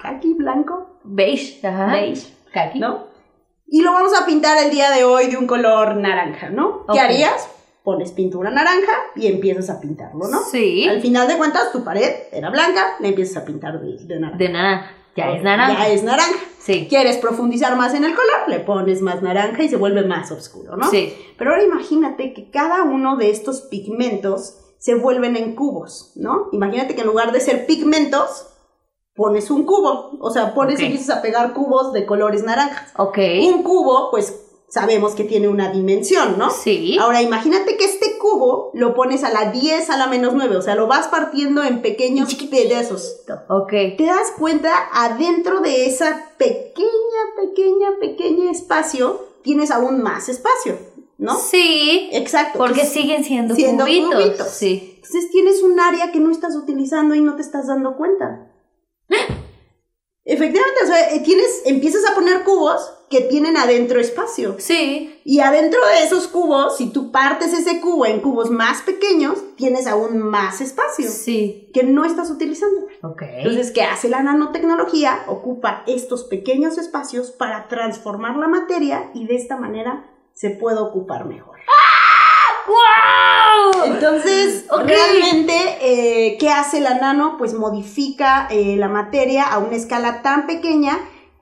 ¿Kaki? 0.00 0.34
¿Blanco? 0.38 1.00
Beige, 1.04 1.66
ajá. 1.66 1.92
Beige. 1.92 2.32
Kaki. 2.50 2.78
¿No? 2.78 3.17
Y 3.70 3.82
lo 3.82 3.92
vamos 3.92 4.12
a 4.18 4.26
pintar 4.26 4.62
el 4.62 4.70
día 4.70 4.90
de 4.90 5.04
hoy 5.04 5.28
de 5.28 5.36
un 5.36 5.46
color 5.46 5.96
naranja, 5.96 6.50
¿no? 6.50 6.86
¿Qué 6.92 7.00
harías? 7.00 7.48
pones 7.88 8.12
pintura 8.12 8.50
naranja 8.50 8.92
y 9.16 9.28
empiezas 9.28 9.70
a 9.70 9.80
pintarlo, 9.80 10.28
¿no? 10.28 10.42
Sí. 10.42 10.86
Al 10.86 11.00
final 11.00 11.26
de 11.26 11.38
cuentas, 11.38 11.72
tu 11.72 11.84
pared 11.84 12.12
era 12.32 12.50
blanca, 12.50 12.96
la 13.00 13.08
empiezas 13.08 13.38
a 13.38 13.46
pintar 13.46 13.80
de, 13.80 13.96
de 14.04 14.20
naranja. 14.20 14.36
De 14.36 14.48
naranja. 14.50 14.90
Ya 15.16 15.30
es 15.32 15.42
naranja. 15.42 15.78
Ya 15.78 15.88
es 15.88 16.02
naranja. 16.02 16.38
Sí. 16.58 16.86
¿Quieres 16.86 17.16
profundizar 17.16 17.76
más 17.76 17.94
en 17.94 18.04
el 18.04 18.14
color? 18.14 18.48
Le 18.48 18.60
pones 18.60 19.00
más 19.00 19.22
naranja 19.22 19.62
y 19.62 19.70
se 19.70 19.76
vuelve 19.76 20.04
más 20.04 20.30
oscuro, 20.30 20.76
¿no? 20.76 20.90
Sí. 20.90 21.14
Pero 21.38 21.52
ahora 21.52 21.64
imagínate 21.64 22.34
que 22.34 22.50
cada 22.50 22.82
uno 22.82 23.16
de 23.16 23.30
estos 23.30 23.62
pigmentos 23.62 24.58
se 24.76 24.94
vuelven 24.94 25.36
en 25.36 25.54
cubos, 25.54 26.12
¿no? 26.14 26.50
Imagínate 26.52 26.94
que 26.94 27.00
en 27.00 27.06
lugar 27.06 27.32
de 27.32 27.40
ser 27.40 27.64
pigmentos, 27.66 28.48
pones 29.18 29.50
un 29.50 29.64
cubo. 29.64 30.12
O 30.20 30.30
sea, 30.30 30.54
pones 30.54 30.76
Ok. 30.76 30.80
y 30.80 30.84
empiezas 30.86 31.18
a 31.18 31.20
pegar 31.22 31.52
cubos 31.52 31.92
de 31.92 32.06
colores 32.06 32.44
naranjas. 32.44 32.92
Ok. 32.96 33.18
Un 33.52 33.62
cubo, 33.64 34.10
pues 34.12 34.34
sabemos 34.70 35.14
que 35.14 35.24
tiene 35.24 35.48
una 35.48 35.70
dimensión, 35.72 36.38
¿no? 36.38 36.50
Sí. 36.50 36.96
Ahora 37.00 37.20
imagínate 37.22 37.76
que 37.76 37.84
este 37.84 38.16
cubo 38.18 38.70
lo 38.74 38.94
pones 38.94 39.24
a 39.24 39.30
la 39.30 39.50
10 39.50 39.90
a 39.90 39.96
la 39.96 40.06
menos 40.06 40.34
9, 40.34 40.56
o 40.56 40.62
sea, 40.62 40.74
lo 40.74 40.86
vas 40.86 41.08
partiendo 41.08 41.64
en 41.64 41.82
pequeños 41.82 42.34
pedazos. 42.34 43.16
Ok. 43.48 43.70
Te 43.96 44.04
das 44.06 44.30
cuenta, 44.38 44.70
adentro 44.92 45.60
de 45.60 45.86
esa 45.86 46.30
pequeña, 46.38 46.86
pequeña, 47.40 47.88
pequeña 48.00 48.50
espacio, 48.50 49.24
tienes 49.42 49.70
aún 49.70 50.02
más 50.02 50.28
espacio, 50.28 50.76
¿no? 51.16 51.34
Sí. 51.36 52.10
Exacto. 52.12 52.58
Porque 52.58 52.82
Entonces, 52.82 52.92
siguen 53.02 53.24
siendo, 53.24 53.54
siendo 53.54 53.84
cubitos. 53.84 54.14
cubitos. 54.14 54.48
Sí. 54.48 54.92
entonces 54.96 55.30
tienes 55.30 55.62
un 55.62 55.80
área 55.80 56.12
que 56.12 56.20
no 56.20 56.30
estás 56.30 56.54
utilizando 56.54 57.14
y 57.14 57.20
no 57.22 57.36
te 57.36 57.42
estás 57.42 57.66
dando 57.68 57.96
cuenta. 57.96 58.47
Efectivamente, 60.28 60.80
o 60.84 60.86
sea, 60.86 61.10
eh, 61.14 61.20
tienes, 61.20 61.62
empiezas 61.64 62.02
a 62.08 62.14
poner 62.14 62.44
cubos 62.44 62.92
que 63.08 63.22
tienen 63.22 63.56
adentro 63.56 63.98
espacio. 63.98 64.56
Sí. 64.58 65.18
Y 65.24 65.40
adentro 65.40 65.80
de 65.86 66.04
esos 66.04 66.28
cubos, 66.28 66.76
si 66.76 66.90
tú 66.92 67.10
partes 67.10 67.54
ese 67.54 67.80
cubo 67.80 68.04
en 68.04 68.20
cubos 68.20 68.50
más 68.50 68.82
pequeños, 68.82 69.38
tienes 69.56 69.86
aún 69.86 70.18
más 70.18 70.60
espacio 70.60 71.08
Sí. 71.08 71.70
que 71.72 71.82
no 71.82 72.04
estás 72.04 72.30
utilizando. 72.30 72.82
Ok. 73.02 73.22
Entonces, 73.22 73.70
¿qué 73.70 73.82
hace 73.84 74.10
la 74.10 74.22
nanotecnología? 74.22 75.24
Ocupa 75.28 75.82
estos 75.86 76.24
pequeños 76.24 76.76
espacios 76.76 77.30
para 77.30 77.66
transformar 77.68 78.36
la 78.36 78.48
materia 78.48 79.10
y 79.14 79.26
de 79.26 79.36
esta 79.36 79.56
manera 79.56 80.10
se 80.34 80.50
puede 80.50 80.78
ocupar 80.78 81.24
mejor. 81.24 81.56
¡Wow! 82.68 83.84
Entonces, 83.86 84.66
realmente, 84.84 85.54
eh, 85.80 86.36
¿qué 86.38 86.50
hace 86.50 86.80
la 86.80 86.94
nano? 86.94 87.36
Pues 87.38 87.54
modifica 87.54 88.46
eh, 88.50 88.76
la 88.76 88.88
materia 88.88 89.44
a 89.44 89.58
una 89.58 89.76
escala 89.76 90.22
tan 90.22 90.46
pequeña 90.46 90.98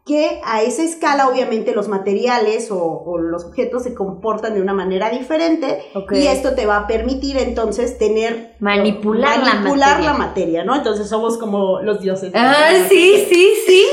que 0.07 0.41
a 0.45 0.63
esa 0.63 0.85
escala 0.85 1.27
obviamente 1.29 1.75
los 1.75 1.89
materiales 1.89 2.71
o, 2.71 2.79
o 2.81 3.19
los 3.19 3.45
objetos 3.45 3.83
se 3.83 3.93
comportan 3.93 4.55
de 4.55 4.61
una 4.61 4.73
manera 4.73 5.11
diferente 5.11 5.83
y 6.13 6.29
esto 6.29 6.55
te 6.55 6.65
va 6.65 6.77
a 6.77 6.87
permitir 6.87 7.37
entonces 7.39 7.99
tener 7.99 8.55
Manipular 8.61 9.37
la 9.41 9.55
manipular 9.55 9.89
materia. 9.99 10.13
la 10.13 10.17
materia, 10.17 10.65
¿no? 10.65 10.77
Entonces 10.77 11.09
somos 11.09 11.39
como 11.39 11.81
los 11.83 12.01
dioses. 12.01 12.31
Ah, 12.37 12.69
sí, 12.89 13.27
sí, 13.29 13.53
sí. 13.67 13.85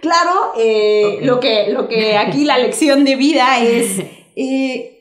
Claro, 0.00 0.52
eh, 0.56 1.18
lo, 1.20 1.38
que, 1.38 1.68
lo 1.68 1.86
que 1.86 2.16
aquí 2.16 2.44
la 2.46 2.56
lección 2.56 3.04
de 3.04 3.16
vida 3.16 3.58
es, 3.58 3.98
eh, 4.36 4.91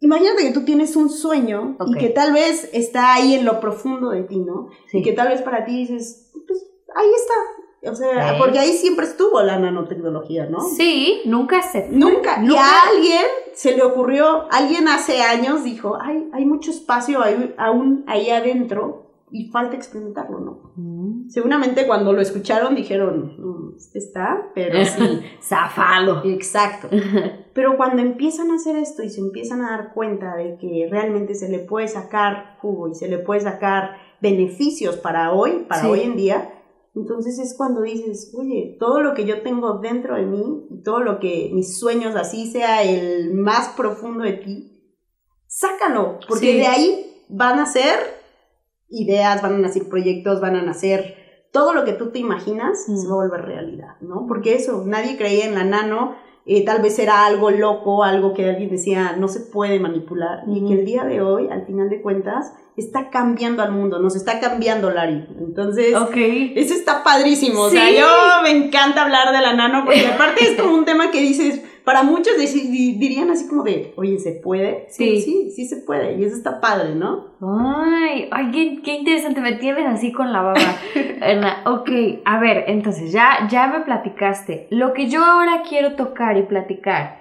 imagínate 0.00 0.42
que 0.44 0.52
tú 0.52 0.64
tienes 0.64 0.96
un 0.96 1.10
sueño 1.10 1.76
Ok. 1.78 1.88
y 1.90 1.98
que 1.98 2.08
tal 2.10 2.32
vez 2.32 2.68
está 2.72 3.14
ahí 3.14 3.34
en 3.34 3.44
lo 3.44 3.60
profundo 3.60 4.10
de 4.10 4.22
ti, 4.24 4.38
¿no? 4.38 4.68
Sí. 4.90 4.98
Y 4.98 5.02
que 5.02 5.12
tal 5.12 5.28
vez 5.28 5.42
para 5.42 5.64
ti 5.64 5.76
dices, 5.78 6.30
pues 6.46 6.64
ahí 6.94 7.08
está. 7.16 7.90
O 7.90 7.94
sea, 7.94 8.34
porque 8.38 8.58
ahí 8.58 8.72
siempre 8.72 9.06
estuvo 9.06 9.40
la 9.40 9.56
nanotecnología, 9.58 10.46
¿no? 10.46 10.60
Sí, 10.60 11.20
nunca 11.26 11.62
se 11.62 11.82
fue. 11.82 11.96
Nunca. 11.96 12.40
Y 12.42 12.46
Nunca. 12.46 12.60
a 12.60 12.88
alguien 12.88 13.22
se 13.54 13.76
le 13.76 13.82
ocurrió, 13.84 14.46
alguien 14.50 14.88
hace 14.88 15.22
años 15.22 15.62
dijo, 15.62 15.96
ay, 16.00 16.28
hay 16.32 16.44
mucho 16.44 16.72
espacio 16.72 17.22
ahí- 17.22 17.54
aún 17.56 18.02
ahí 18.08 18.30
adentro 18.30 19.07
y 19.30 19.50
falta 19.50 19.76
experimentarlo, 19.76 20.40
¿no? 20.40 20.72
Mm. 20.76 21.28
Seguramente 21.28 21.86
cuando 21.86 22.12
lo 22.12 22.20
escucharon 22.20 22.74
dijeron, 22.74 23.34
"Mm, 23.38 23.76
este 23.76 23.98
está, 23.98 24.50
pero 24.54 24.78
sí. 24.84 25.20
Zafado. 25.42 26.22
Exacto. 26.24 26.88
Pero 27.54 27.76
cuando 27.76 28.00
empiezan 28.02 28.52
a 28.52 28.54
hacer 28.54 28.76
esto 28.76 29.02
y 29.02 29.10
se 29.10 29.20
empiezan 29.20 29.62
a 29.62 29.70
dar 29.70 29.92
cuenta 29.92 30.36
de 30.36 30.56
que 30.58 30.86
realmente 30.88 31.34
se 31.34 31.48
le 31.48 31.58
puede 31.58 31.88
sacar 31.88 32.56
jugo 32.60 32.88
y 32.88 32.94
se 32.94 33.08
le 33.08 33.18
puede 33.18 33.40
sacar 33.40 33.96
beneficios 34.20 34.96
para 34.96 35.32
hoy, 35.32 35.64
para 35.68 35.80
Sí. 35.82 35.86
hoy 35.88 36.00
en 36.02 36.14
día, 36.16 36.54
entonces 36.94 37.38
es 37.40 37.56
cuando 37.56 37.80
dices, 37.82 38.32
oye, 38.38 38.76
todo 38.78 39.00
lo 39.02 39.12
que 39.14 39.24
yo 39.24 39.42
tengo 39.42 39.78
dentro 39.80 40.14
de 40.14 40.26
mí 40.26 40.68
todo 40.84 41.00
lo 41.00 41.18
que 41.18 41.50
mis 41.52 41.78
sueños, 41.78 42.14
así 42.14 42.48
sea 42.50 42.84
el 42.84 43.34
más 43.34 43.70
profundo 43.70 44.22
de 44.22 44.34
ti, 44.34 44.94
sácalo, 45.48 46.18
porque 46.28 46.52
Sí. 46.52 46.58
de 46.58 46.66
ahí 46.66 47.24
van 47.28 47.58
a 47.58 47.66
ser 47.66 47.96
ideas, 48.90 49.42
van 49.42 49.54
a 49.54 49.58
nacer 49.58 49.88
proyectos, 49.88 50.40
van 50.40 50.56
a 50.56 50.62
nacer 50.62 51.16
todo 51.52 51.72
lo 51.72 51.84
que 51.84 51.92
tú 51.92 52.10
te 52.10 52.18
imaginas 52.18 52.84
Mm. 52.88 52.96
se 52.96 53.06
va 53.08 53.14
a 53.14 53.16
volver 53.26 53.42
realidad, 53.44 53.96
¿no? 54.00 54.26
Porque 54.26 54.54
eso, 54.54 54.82
nadie 54.86 55.16
creía 55.16 55.46
en 55.46 55.54
la 55.54 55.64
nano, 55.64 56.14
eh, 56.46 56.64
tal 56.64 56.80
vez 56.80 56.98
era 56.98 57.26
algo 57.26 57.50
loco, 57.50 58.04
algo 58.04 58.32
que 58.34 58.48
alguien 58.48 58.70
decía 58.70 59.16
no 59.18 59.28
se 59.28 59.40
puede 59.40 59.78
manipular, 59.80 60.44
y 60.46 60.58
Ujú. 60.60 60.68
que 60.68 60.74
el 60.80 60.84
día 60.86 61.04
de 61.04 61.20
hoy, 61.20 61.48
al 61.50 61.66
final 61.66 61.88
de 61.90 62.00
cuentas, 62.00 62.52
está 62.76 63.10
cambiando 63.10 63.62
al 63.62 63.72
mundo, 63.72 63.98
nos 63.98 64.14
está 64.14 64.38
cambiando 64.40 64.90
Larry. 64.90 65.26
Entonces, 65.40 65.94
Ok. 65.96 66.14
eso 66.54 66.74
está 66.74 67.02
padrísimo. 67.02 67.62
O 67.62 67.70
sea, 67.70 67.90
yo 67.90 68.06
me 68.44 68.50
encanta 68.50 69.02
hablar 69.02 69.32
de 69.32 69.40
la 69.42 69.52
nano 69.52 69.84
porque 69.84 70.06
aparte 70.14 70.44
es 70.44 70.60
como 70.60 70.74
un 70.74 70.84
tema 70.84 71.10
que 71.10 71.20
dices, 71.20 71.60
para 71.88 72.02
muchos 72.02 72.34
dirían 72.36 73.30
así 73.30 73.48
como 73.48 73.62
de, 73.62 73.94
oye, 73.96 74.18
¿se 74.18 74.32
puede? 74.32 74.84
Sí. 74.90 75.04
Pero 75.06 75.20
sí, 75.22 75.50
sí 75.52 75.64
se 75.64 75.78
puede. 75.78 76.18
Y 76.18 76.24
eso 76.24 76.36
está 76.36 76.60
padre, 76.60 76.94
¿no? 76.94 77.28
Ay, 77.40 78.28
ay, 78.30 78.50
qué, 78.50 78.82
qué 78.82 78.96
interesante, 78.96 79.40
me 79.40 79.54
tienes 79.54 79.86
así 79.86 80.12
con 80.12 80.30
la 80.30 80.42
baba. 80.42 80.60
Ok, 81.64 81.88
a 82.26 82.38
ver, 82.40 82.64
entonces 82.66 83.10
ya, 83.10 83.48
ya 83.48 83.68
me 83.68 83.80
platicaste. 83.80 84.66
Lo 84.70 84.92
que 84.92 85.08
yo 85.08 85.24
ahora 85.24 85.62
quiero 85.66 85.96
tocar 85.96 86.36
y 86.36 86.42
platicar 86.42 87.20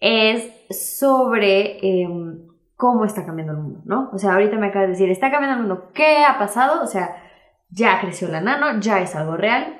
es 0.00 0.50
sobre 0.70 1.78
em, 1.82 2.38
cómo 2.74 3.04
está 3.04 3.26
cambiando 3.26 3.52
el 3.52 3.58
mundo, 3.58 3.80
¿no? 3.84 4.08
O 4.14 4.18
sea, 4.18 4.32
ahorita 4.32 4.56
me 4.56 4.68
acabas 4.68 4.88
de 4.88 4.92
decir, 4.92 5.10
está 5.10 5.30
cambiando 5.30 5.60
el 5.60 5.68
mundo. 5.68 5.90
¿Qué 5.92 6.24
ha 6.24 6.38
pasado? 6.38 6.82
O 6.82 6.86
sea, 6.86 7.22
ya 7.68 8.00
creció 8.00 8.28
la 8.28 8.40
nano, 8.40 8.80
ya 8.80 9.02
es 9.02 9.14
algo 9.14 9.36
real. 9.36 9.78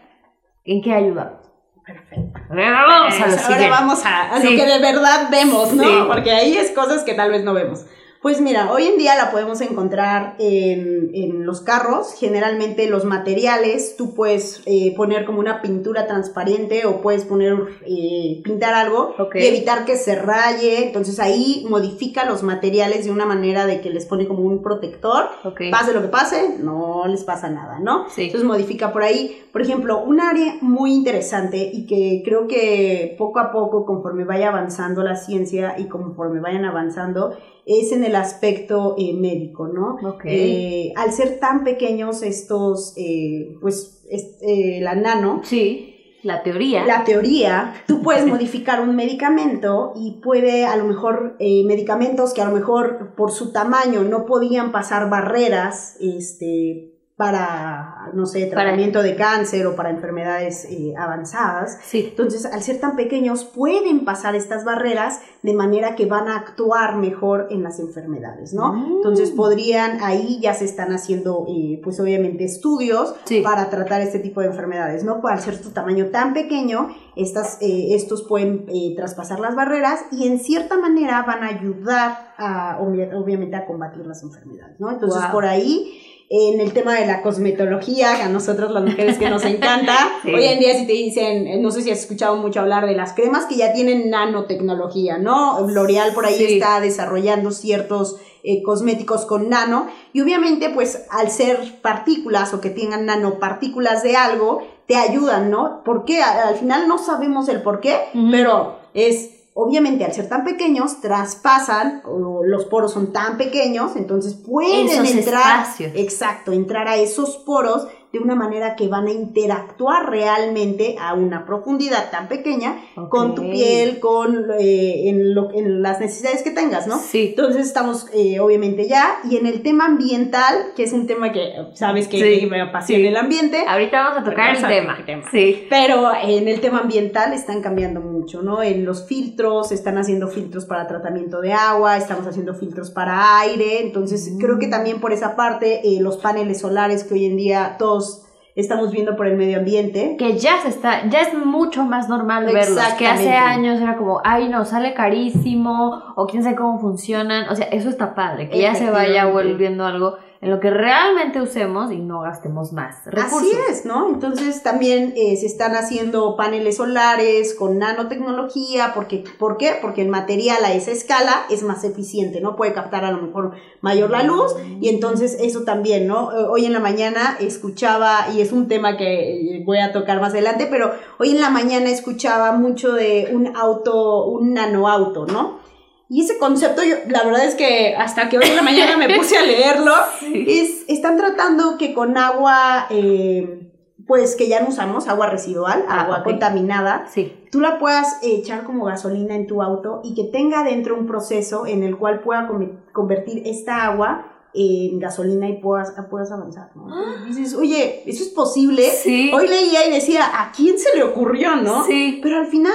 ¿En 0.62 0.83
qué 0.83 0.93
ha 0.93 0.97
ayudado? 0.97 1.45
Perfecto. 1.87 2.40
Vamos 2.49 3.14
a 3.14 3.26
lo 3.26 3.33
Ahora 3.33 3.38
siguiente. 3.38 3.71
vamos 3.71 4.05
a, 4.05 4.35
a 4.35 4.40
Sí. 4.40 4.50
lo 4.50 4.57
que 4.64 4.66
de 4.66 4.78
verdad 4.81 5.28
vemos, 5.31 5.73
¿no? 5.73 5.85
Sí. 5.85 6.05
Porque 6.09 6.33
ahí 6.33 6.57
es 6.57 6.73
cosas 6.73 7.05
que 7.05 7.14
tal 7.14 7.31
vez 7.31 7.45
no 7.45 7.55
vemos. 7.55 7.85
Pues 8.26 8.40
mira, 8.40 8.73
hoy 8.73 8.88
en 8.88 8.99
día 8.99 9.14
la 9.14 9.30
podemos 9.30 9.61
encontrar 9.61 10.35
en, 10.40 11.11
en 11.14 11.47
los 11.47 11.61
carros. 11.61 12.12
Generalmente 12.18 12.90
los 12.90 13.04
materiales, 13.04 13.95
tú 13.97 14.16
puedes 14.16 14.62
eh, 14.66 14.92
poner 14.97 15.25
como 15.25 15.38
una 15.38 15.62
pintura 15.62 16.09
transparente 16.09 16.87
o 16.87 17.00
puedes 17.02 17.25
poner, 17.25 17.56
eh, 17.87 18.40
pintar 18.42 18.75
algo 18.75 19.14
y 19.33 19.47
evitar 19.47 19.85
que 19.85 19.97
se 19.97 20.16
raye. 20.16 20.88
Entonces 20.88 21.21
ahí 21.21 21.64
modifica 21.71 22.25
los 22.25 22.42
materiales 22.42 23.04
de 23.04 23.12
una 23.12 23.26
manera 23.26 23.64
de 23.64 23.80
que 23.80 23.90
les 23.90 24.06
pone 24.06 24.26
como 24.26 24.40
un 24.40 24.61
protector. 24.61 25.26
Ok. 25.45 25.61
Pase 25.71 25.95
lo 25.95 26.02
que 26.02 26.09
pase, 26.09 26.56
no 26.59 27.06
les 27.06 27.23
pasa 27.23 27.49
nada, 27.49 27.78
¿no? 27.78 28.09
Sí. 28.11 28.25
Entonces 28.25 28.45
modifica 28.45 28.92
por 28.92 29.04
ahí. 29.04 29.40
Por 29.52 29.62
ejemplo, 29.62 30.02
un 30.02 30.21
área 30.21 30.56
muy 30.62 30.92
interesante 30.92 31.71
y 31.73 31.87
que 31.87 32.23
creo 32.25 32.49
que 32.49 33.14
poco 33.16 33.38
a 33.38 33.52
poco, 33.52 33.87
conforme 33.87 34.25
vaya 34.25 34.49
avanzando 34.49 35.04
la 35.04 35.14
ciencia 35.14 35.76
y 35.78 35.85
conforme 35.85 36.40
vayan 36.40 36.64
avanzando, 36.64 37.37
es 37.66 37.92
en 37.92 38.04
el 38.04 38.15
aspecto 38.16 38.96
eh, 38.99 39.12
médico, 39.14 39.68
¿no? 39.68 39.96
Ok. 40.08 40.25
Eh, 40.26 40.92
al 40.96 41.12
ser 41.12 41.38
tan 41.38 41.62
pequeños 41.62 42.23
estos, 42.23 42.94
eh, 42.96 43.56
pues, 43.61 44.04
es- 44.11 44.38
eh, 44.42 44.80
la 44.82 44.94
nano, 44.96 45.40
Sí, 45.44 45.92
la 46.23 46.42
teoría. 46.42 46.85
la 46.85 47.04
teoría, 47.04 47.75
tú 47.87 48.02
puedes 48.02 48.26
modificar 48.26 48.80
un 48.80 48.96
medicamento 48.96 49.92
y 49.94 50.20
puede 50.23 50.64
a 50.66 50.76
lo 50.76 50.85
mejor 50.85 51.37
eh, 51.38 51.62
medicamentos 51.64 52.35
que 52.35 52.42
a 52.42 52.49
lo 52.49 52.54
mejor 52.54 53.14
por 53.16 53.30
su 53.30 53.52
tamaño 53.52 54.02
no 54.02 54.26
podían 54.26 54.73
pasar 54.73 55.08
barreras 55.08 55.96
este, 56.00 56.95
para, 57.16 58.11
no 58.12 58.26
sé, 58.26 58.46
Para- 58.46 58.62
tratamiento 58.64 59.02
de 59.02 59.16
cáncer 59.16 59.66
o 59.66 59.75
para 59.75 59.88
enfermedades 59.90 60.66
eh, 60.70 60.92
avanzadas. 60.99 61.78
Sí. 61.82 62.08
Entonces, 62.11 62.44
al 62.44 62.62
ser 62.62 62.78
tan 62.78 62.94
pequeños, 62.94 63.44
pueden 63.44 64.04
pasar 64.04 64.35
estas 64.35 64.64
barreras 64.64 65.20
de 65.42 65.54
manera 65.54 65.94
que 65.96 66.04
van 66.04 66.28
a 66.28 66.37
actuar 66.37 66.96
mejor 66.96 67.46
en 67.50 67.62
las 67.62 67.78
enfermedades, 67.80 68.52
¿no? 68.52 68.75
Mm. 68.75 68.96
Entonces, 68.96 69.30
podrían, 69.30 70.02
ahí 70.02 70.38
ya 70.42 70.52
se 70.52 70.66
están 70.66 70.92
haciendo, 70.92 71.46
eh, 71.49 71.80
pues 71.82 71.99
obviamente, 72.00 72.44
estudios 72.44 73.14
Sí. 73.25 73.40
para 73.40 73.70
tratar 73.70 74.02
este 74.02 74.18
tipo 74.18 74.42
de 74.42 74.49
enfermedades, 74.49 75.02
¿no? 75.02 75.20
Al 75.26 75.40
ser 75.40 75.56
su 75.56 75.70
tamaño 75.70 76.06
tan 76.11 76.35
pequeño, 76.35 76.88
estas, 77.16 77.56
eh, 77.62 77.94
estos 77.94 78.25
pueden 78.25 78.66
traspasar 78.94 79.40
las 79.40 79.54
barreras 79.54 80.00
y 80.12 80.26
en 80.26 80.38
cierta 80.38 80.76
manera 80.78 81.23
van 81.26 81.42
a 81.42 81.46
ayudar 81.49 82.25
a, 82.38 82.78
obviamente, 82.81 83.57
a 83.57 83.66
combatir 83.66 84.05
las 84.07 84.23
enfermedades, 84.23 84.78
¿no? 84.81 84.90
Entonces, 84.90 85.23
Wow. 85.23 85.33
por 85.33 85.47
ahí, 85.47 86.02
en 86.28 86.61
el 86.61 86.73
tema 86.73 86.95
de 86.95 87.07
la 87.07 87.23
cosmetología, 87.23 88.16
que 88.16 88.23
a 88.23 88.28
nosotros 88.28 88.73
las 88.73 88.83
mujeres 88.83 89.16
que 89.16 89.31
nos 89.31 89.45
encanta, 89.45 89.95
Sí. 90.23 90.35
hoy 90.35 90.45
en 90.45 90.59
día 90.59 90.75
si 90.75 90.87
te 90.87 90.93
dicen, 90.93 91.47
eh, 91.47 91.61
no 91.61 91.71
sé 91.71 91.83
si 91.83 91.90
has 91.93 92.00
escuchado 92.00 92.37
mucho 92.37 92.61
hablar 92.61 92.87
de 92.87 92.97
las 92.97 93.12
cremas 93.12 93.45
que 93.47 93.57
ya 93.57 93.73
tienen 93.73 94.11
nanotecnología, 94.11 95.19
¿no? 95.19 95.61
L'Oreal 95.69 96.12
por 96.14 96.26
ahí 96.26 96.35
Sí. 96.35 96.55
está 96.55 96.81
desarrollando 96.81 97.50
ciertos 97.52 98.16
eh, 98.49 98.62
cosméticos 98.62 99.25
con 99.26 99.49
nano. 99.49 99.88
Y 100.12 100.21
obviamente, 100.21 100.71
pues 100.71 101.05
al 101.11 101.31
ser 101.31 101.81
partículas 101.83 102.55
o 102.55 102.61
que 102.61 102.71
tengan 102.71 103.05
nanopartículas 103.07 104.05
de 104.05 104.16
algo, 104.16 104.62
te 104.87 104.95
ayudan, 104.95 105.50
¿no? 105.50 105.83
Porque 105.85 106.23
al 106.23 106.55
final 106.55 106.87
no 106.87 106.97
sabemos 106.99 107.49
el 107.49 107.62
por 107.62 107.81
qué, 107.81 107.97
pero 108.31 108.76
es 108.95 109.36
obviamente 109.58 110.04
al 110.04 110.12
ser 110.12 110.28
tan 110.28 110.44
pequeños 110.44 111.00
traspasan 111.00 112.02
o 112.04 112.44
los 112.44 112.66
poros 112.66 112.92
son 112.92 113.10
tan 113.12 113.38
pequeños, 113.38 113.96
entonces 113.96 114.34
pueden 114.34 115.06
entrar, 115.06 115.66
exacto, 115.94 116.52
entrar 116.52 116.86
a 116.88 116.96
esos 116.96 117.38
poros 117.38 117.88
de 118.12 118.18
una 118.18 118.34
manera 118.34 118.76
que 118.76 118.88
van 118.88 119.06
a 119.06 119.12
interactuar 119.12 120.08
realmente 120.10 120.96
a 120.98 121.14
una 121.14 121.44
profundidad 121.44 122.10
tan 122.10 122.28
pequeña 122.28 122.76
con 123.08 123.34
tu 123.34 123.50
piel, 123.50 124.00
con 124.00 124.50
eh, 124.58 125.08
en, 125.08 125.34
lo, 125.34 125.52
en, 125.52 125.82
las 125.82 126.00
necesidades 126.00 126.42
que 126.42 126.50
tengas, 126.50 126.86
¿no? 126.86 126.98
Sí. 126.98 127.28
Entonces 127.30 127.66
estamos 127.66 128.06
eh, 128.14 128.40
obviamente 128.40 128.88
ya 128.88 129.18
y 129.28 129.36
en 129.36 129.46
el 129.46 129.62
tema 129.62 129.86
ambiental, 129.86 130.72
que 130.75 130.84
es 130.84 130.92
un 130.92 131.06
tema 131.06 131.32
que 131.32 131.52
sabes 131.75 132.08
que, 132.08 132.46
me 132.48 132.60
apasiona 132.60 133.08
el 133.08 133.16
ambiente. 133.16 133.64
Ahorita 133.66 134.02
vamos 134.02 134.20
a 134.20 134.25
tocar 134.25 134.54
el 134.54 134.62
tema. 134.62 134.98
tema. 135.04 135.25
Sí. 135.30 135.66
Pero 135.68 136.10
en 136.22 136.48
el 136.48 136.60
tema 136.60 136.80
ambiental 136.80 137.32
están 137.32 137.60
cambiando 137.60 138.00
mucho, 138.00 138.15
¿no? 138.35 138.62
En 138.62 138.85
los 138.85 139.06
filtros, 139.06 139.73
están 139.73 139.99
haciendo 139.99 140.28
filtros 140.28 140.64
para 140.64 140.87
tratamiento 140.87 141.40
de 141.40 141.52
agua, 141.52 141.97
estamos 141.97 142.26
haciendo 142.26 142.54
filtros 142.54 142.90
para 142.90 143.38
aire, 143.40 143.83
entonces 143.83 144.35
creo 144.38 144.59
que 144.59 144.66
mm. 144.66 144.71
también 144.71 145.00
por 145.00 145.12
esa 145.12 145.37
parte 145.37 145.80
eh, 145.85 146.00
los 146.00 146.16
paneles 146.16 146.61
solares 146.61 147.04
que 147.04 147.14
hoy 147.14 147.26
en 147.26 147.37
día 147.37 147.76
todos 147.78 148.23
estamos 148.56 148.90
viendo 148.90 149.16
por 149.16 149.26
el 149.26 149.37
medio 149.37 149.59
ambiente. 149.59 150.16
Que 150.18 150.38
ya 150.38 150.61
se 150.62 150.68
está, 150.68 151.09
ya 151.09 151.21
es 151.21 151.35
mucho 151.35 151.85
más 151.85 152.09
normal 152.09 152.47
verlos. 152.47 152.83
Que 152.99 153.06
hace 153.06 153.33
años 153.33 153.80
era 153.80 153.97
como, 153.97 154.21
ay 154.25 154.49
no, 154.49 154.64
sale 154.64 154.95
carísimo, 154.95 156.02
o 156.16 156.26
quién 156.26 156.42
sabe 156.42 156.56
cómo 156.56 156.80
funcionan. 156.80 157.49
O 157.49 157.54
sea, 157.54 157.66
eso 157.66 157.88
está 157.88 158.14
padre, 158.14 158.49
que 158.49 158.59
ya 158.59 158.75
se 158.75 158.90
vaya 158.90 159.26
volviendo 159.26 159.85
algo 159.85 160.16
en 160.40 160.50
lo 160.50 160.61
que 160.61 160.71
realmente 160.71 161.40
usemos 161.40 161.90
y 161.93 161.99
no 161.99 162.21
gastemos 162.21 162.73
más 162.73 163.05
recursos. 163.07 163.38
Así 163.40 163.52
es, 163.71 163.85
¿no? 163.85 164.09
Entonces 164.09 164.62
también 164.62 165.14
eh, 165.16 165.37
se 165.37 165.47
están 165.47 165.75
haciendo 165.75 166.37
paneles 166.37 166.76
solares 166.76 167.55
con 167.55 167.78
nanotecnología, 167.78 168.93
porque, 168.95 169.25
¿por 169.38 169.57
qué? 169.57 169.78
Porque 169.81 170.02
el 170.02 170.09
material 170.09 170.64
a 170.64 170.73
esa 170.73 170.90
escala 170.90 171.47
es 171.50 171.62
más 171.62 171.85
eficiente, 171.85 172.40
¿no? 172.40 172.57
Puede 172.57 172.73
captar 172.73 173.05
a 173.05 173.11
lo 173.11 173.23
mejor 173.23 173.52
mayor 173.81 174.11
la 174.11 174.23
luz 174.23 174.55
y 174.81 174.88
entonces 174.88 175.37
eso 175.40 175.62
también, 175.64 176.07
¿no? 176.07 176.33
Eh, 176.33 176.47
hoy 176.49 176.66
en 176.66 176.73
la 176.73 176.81
mañana 176.81 177.37
escuchaba, 177.40 178.26
y 178.35 178.40
es 178.40 178.52
un 178.52 178.69
tema 178.69 178.97
que 178.97 179.62
voy 179.64 179.78
a 179.78 179.93
tocar 179.93 180.21
más 180.21 180.33
adelante, 180.33 180.66
pero 180.71 180.93
hoy 181.19 181.31
en 181.31 181.40
la 181.40 181.50
mañana 181.50 181.90
escuchaba 181.90 182.52
mucho 182.52 182.93
de 182.93 183.31
un 183.33 183.57
auto, 183.57 184.26
un 184.26 184.55
nanoauto, 184.55 185.26
¿no? 185.26 185.65
Y 186.08 186.22
ese 186.22 186.38
concepto, 186.38 186.84
yo, 186.84 186.96
la 187.08 187.25
verdad 187.25 187.44
es 187.44 187.56
que 187.56 187.96
hasta 187.96 188.28
que 188.28 188.38
hoy 188.38 188.44
en 188.46 188.56
la 188.56 188.62
mañana 188.62 188.96
me 188.96 189.16
puse 189.16 189.36
a 189.36 189.42
leerlo, 189.42 189.92
es, 190.22 190.84
están 190.88 191.16
tratando 191.16 191.78
que 191.78 191.94
con 191.94 192.16
agua, 192.16 192.86
eh, 192.90 193.72
pues 194.06 194.36
que 194.36 194.48
ya 194.48 194.60
no 194.60 194.68
usamos, 194.68 195.08
agua 195.08 195.26
residual, 195.26 195.84
ah, 195.88 196.02
agua 196.02 196.22
contaminada, 196.22 197.06
sí. 197.12 197.32
tú 197.50 197.60
la 197.60 197.80
puedas 197.80 198.18
echar 198.22 198.62
como 198.62 198.84
gasolina 198.84 199.34
en 199.34 199.48
tu 199.48 199.62
auto 199.62 200.00
y 200.04 200.14
que 200.14 200.25
tenga 200.25 200.62
dentro 200.62 200.96
un 200.96 201.06
proceso 201.06 201.66
en 201.66 201.82
el 201.82 201.96
cual 201.96 202.20
pueda 202.20 202.48
convertir 202.92 203.42
esta 203.44 203.84
agua 203.84 204.32
en 204.54 204.98
gasolina 204.98 205.48
y 205.48 205.60
puedas, 205.60 205.92
puedas 206.08 206.32
avanzar, 206.32 206.70
¿no? 206.75 206.86
dices, 207.26 207.54
oye, 207.54 208.02
¿eso 208.06 208.22
es 208.22 208.30
posible? 208.30 208.84
Sí. 208.90 209.30
Hoy 209.34 209.48
leía 209.48 209.86
y 209.86 209.92
decía, 209.92 210.22
¿a 210.32 210.50
quién 210.52 210.78
se 210.78 210.96
le 210.96 211.02
ocurrió, 211.02 211.56
no? 211.56 211.84
Sí. 211.84 212.20
Pero 212.22 212.38
al 212.38 212.46
final 212.46 212.72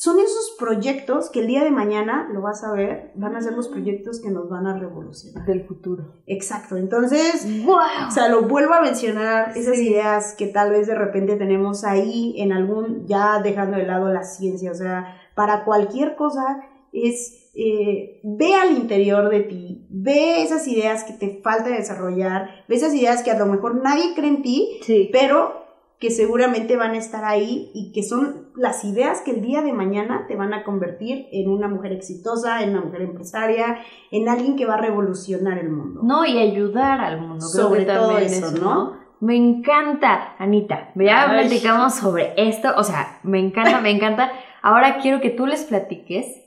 son 0.00 0.18
esos 0.18 0.56
proyectos 0.58 1.28
que 1.28 1.40
el 1.40 1.46
día 1.46 1.62
de 1.62 1.70
mañana, 1.70 2.26
lo 2.32 2.40
vas 2.40 2.64
a 2.64 2.72
ver, 2.72 3.12
van 3.16 3.36
a 3.36 3.42
ser 3.42 3.52
los 3.52 3.68
proyectos 3.68 4.18
que 4.18 4.30
nos 4.30 4.48
van 4.48 4.66
a 4.66 4.78
revolucionar. 4.78 5.44
Del 5.44 5.66
futuro. 5.66 6.22
Exacto, 6.26 6.78
entonces, 6.78 7.46
o 7.66 8.10
sea, 8.10 8.30
lo 8.30 8.48
vuelvo 8.48 8.72
a 8.72 8.80
mencionar, 8.80 9.52
esas 9.58 9.78
ideas 9.78 10.34
que 10.38 10.46
tal 10.46 10.70
vez 10.70 10.86
de 10.86 10.94
repente 10.94 11.36
tenemos 11.36 11.84
ahí 11.84 12.34
en 12.38 12.52
algún, 12.52 13.06
ya 13.06 13.42
dejando 13.42 13.76
de 13.76 13.84
lado 13.84 14.10
la 14.10 14.24
ciencia, 14.24 14.70
o 14.70 14.74
sea, 14.74 15.20
para 15.34 15.66
cualquier 15.66 16.16
cosa 16.16 16.64
es, 16.94 17.50
eh, 17.54 18.22
ve 18.24 18.54
al 18.54 18.70
interior 18.70 19.28
de 19.28 19.40
ti, 19.40 19.86
ve 19.90 20.42
esas 20.42 20.66
ideas 20.66 21.04
que 21.04 21.12
te 21.12 21.42
falta 21.42 21.68
desarrollar, 21.68 22.64
ve 22.68 22.76
esas 22.76 22.94
ideas 22.94 23.22
que 23.22 23.32
a 23.32 23.38
lo 23.38 23.44
mejor 23.44 23.82
nadie 23.82 24.14
cree 24.14 24.30
en 24.30 24.40
ti, 24.40 24.80
pero 25.12 25.59
que 26.00 26.10
seguramente 26.10 26.76
van 26.76 26.92
a 26.92 26.96
estar 26.96 27.26
ahí 27.26 27.70
y 27.74 27.92
que 27.92 28.02
son 28.02 28.48
las 28.56 28.84
ideas 28.84 29.20
que 29.20 29.32
el 29.32 29.42
día 29.42 29.60
de 29.60 29.74
mañana 29.74 30.24
te 30.26 30.34
van 30.34 30.54
a 30.54 30.64
convertir 30.64 31.28
en 31.30 31.50
una 31.50 31.68
mujer 31.68 31.92
exitosa, 31.92 32.62
en 32.62 32.70
una 32.70 32.80
mujer 32.80 33.02
empresaria, 33.02 33.78
en 34.10 34.26
alguien 34.30 34.56
que 34.56 34.64
va 34.64 34.74
a 34.74 34.80
revolucionar 34.80 35.58
el 35.58 35.68
mundo. 35.68 36.00
No, 36.02 36.24
y 36.24 36.38
ayudar 36.38 37.02
al 37.02 37.20
mundo. 37.20 37.44
Sobre 37.46 37.84
todo 37.84 38.16
eso, 38.16 38.50
¿no? 38.52 38.98
Me 39.20 39.36
encanta, 39.36 40.36
Anita. 40.38 40.90
Ya 40.94 41.28
platicamos 41.28 41.96
sobre 41.96 42.32
esto, 42.38 42.70
o 42.78 42.82
sea, 42.82 43.20
me 43.22 43.38
encanta, 43.38 43.82
me 43.82 43.90
encanta. 43.90 44.32
Ahora 44.62 44.96
quiero 45.02 45.20
que 45.20 45.28
tú 45.28 45.46
les 45.46 45.64
platiques 45.64 46.40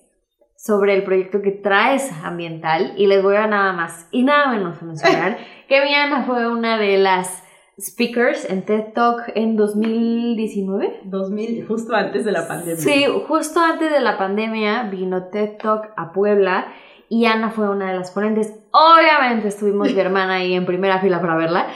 sobre 0.57 0.95
el 0.95 1.03
proyecto 1.03 1.43
que 1.43 1.51
traes 1.51 2.11
ambiental 2.23 2.93
y 2.97 3.05
les 3.05 3.21
voy 3.21 3.35
a 3.35 3.45
nada 3.45 3.73
más 3.73 4.07
y 4.11 4.23
nada 4.23 4.51
menos 4.51 4.81
a 4.81 4.85
mencionar 4.85 5.37
que 5.67 5.83
Viana 5.83 6.23
fue 6.23 6.47
una 6.47 6.79
de 6.79 6.97
las 6.97 7.42
speakers 7.79 8.49
en 8.49 8.63
TED 8.63 8.93
Talk 8.93 9.31
en 9.35 9.55
2019. 9.55 11.01
2000, 11.05 11.65
justo 11.67 11.95
antes 11.95 12.25
de 12.25 12.31
la 12.31 12.47
pandemia. 12.47 12.77
Sí, 12.77 13.05
justo 13.27 13.59
antes 13.59 13.91
de 13.91 13.99
la 13.99 14.17
pandemia 14.17 14.83
vino 14.83 15.25
TED 15.25 15.57
Talk 15.57 15.91
a 15.95 16.13
Puebla 16.13 16.67
y 17.09 17.25
Ana 17.25 17.49
fue 17.51 17.69
una 17.69 17.91
de 17.91 17.97
las 17.97 18.11
ponentes. 18.11 18.53
Obviamente 18.71 19.47
estuvimos 19.47 19.93
mi 19.93 19.99
hermana 19.99 20.35
ahí 20.35 20.53
en 20.53 20.65
primera 20.65 20.99
fila 20.99 21.21
para 21.21 21.35
verla. 21.35 21.67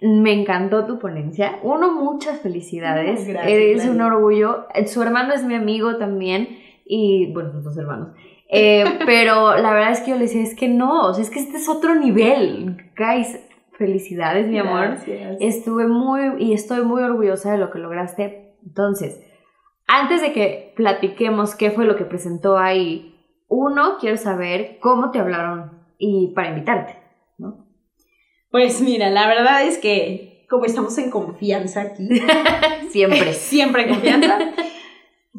Me 0.00 0.32
encantó 0.32 0.86
tu 0.86 0.98
ponencia. 0.98 1.58
Uno, 1.62 1.92
muchas 1.92 2.40
felicidades. 2.40 3.26
Gracias, 3.26 3.84
es 3.84 3.86
un 3.86 4.00
orgullo. 4.02 4.66
Su 4.86 5.02
hermano 5.02 5.32
es 5.32 5.44
mi 5.44 5.54
amigo 5.54 5.96
también 5.96 6.58
y, 6.84 7.32
bueno, 7.32 7.52
sus 7.52 7.64
dos 7.64 7.76
hermanos. 7.78 8.08
Eh, 8.50 8.84
pero 9.06 9.56
la 9.56 9.72
verdad 9.72 9.92
es 9.92 10.00
que 10.00 10.10
yo 10.10 10.16
le 10.16 10.24
decía, 10.24 10.42
es 10.42 10.54
que 10.54 10.68
no, 10.68 11.06
o 11.06 11.14
sea, 11.14 11.22
es 11.22 11.30
que 11.30 11.40
este 11.40 11.56
es 11.56 11.68
otro 11.68 11.94
nivel. 11.94 12.76
Guys, 12.98 13.38
Felicidades, 13.76 14.46
mi 14.46 14.58
amor. 14.58 14.98
Estuve 15.40 15.86
muy 15.86 16.20
y 16.38 16.52
estoy 16.52 16.84
muy 16.84 17.02
orgullosa 17.02 17.52
de 17.52 17.58
lo 17.58 17.70
que 17.70 17.78
lograste. 17.78 18.54
Entonces, 18.64 19.20
antes 19.86 20.22
de 20.22 20.32
que 20.32 20.72
platiquemos 20.76 21.54
qué 21.54 21.70
fue 21.70 21.84
lo 21.84 21.96
que 21.96 22.04
presentó 22.04 22.56
ahí, 22.56 23.14
uno, 23.48 23.98
quiero 23.98 24.16
saber 24.16 24.78
cómo 24.80 25.10
te 25.10 25.18
hablaron 25.18 25.82
y 25.98 26.32
para 26.34 26.48
invitarte, 26.48 26.98
¿no? 27.38 27.66
Pues 28.50 28.80
mira, 28.80 29.10
la 29.10 29.26
verdad 29.26 29.64
es 29.64 29.78
que 29.78 30.46
como 30.48 30.66
estamos 30.66 30.96
en 30.98 31.10
confianza 31.10 31.82
aquí, 31.82 32.08
siempre, 32.90 33.32
siempre 33.32 33.82
en 33.82 33.88
confianza, 33.88 34.38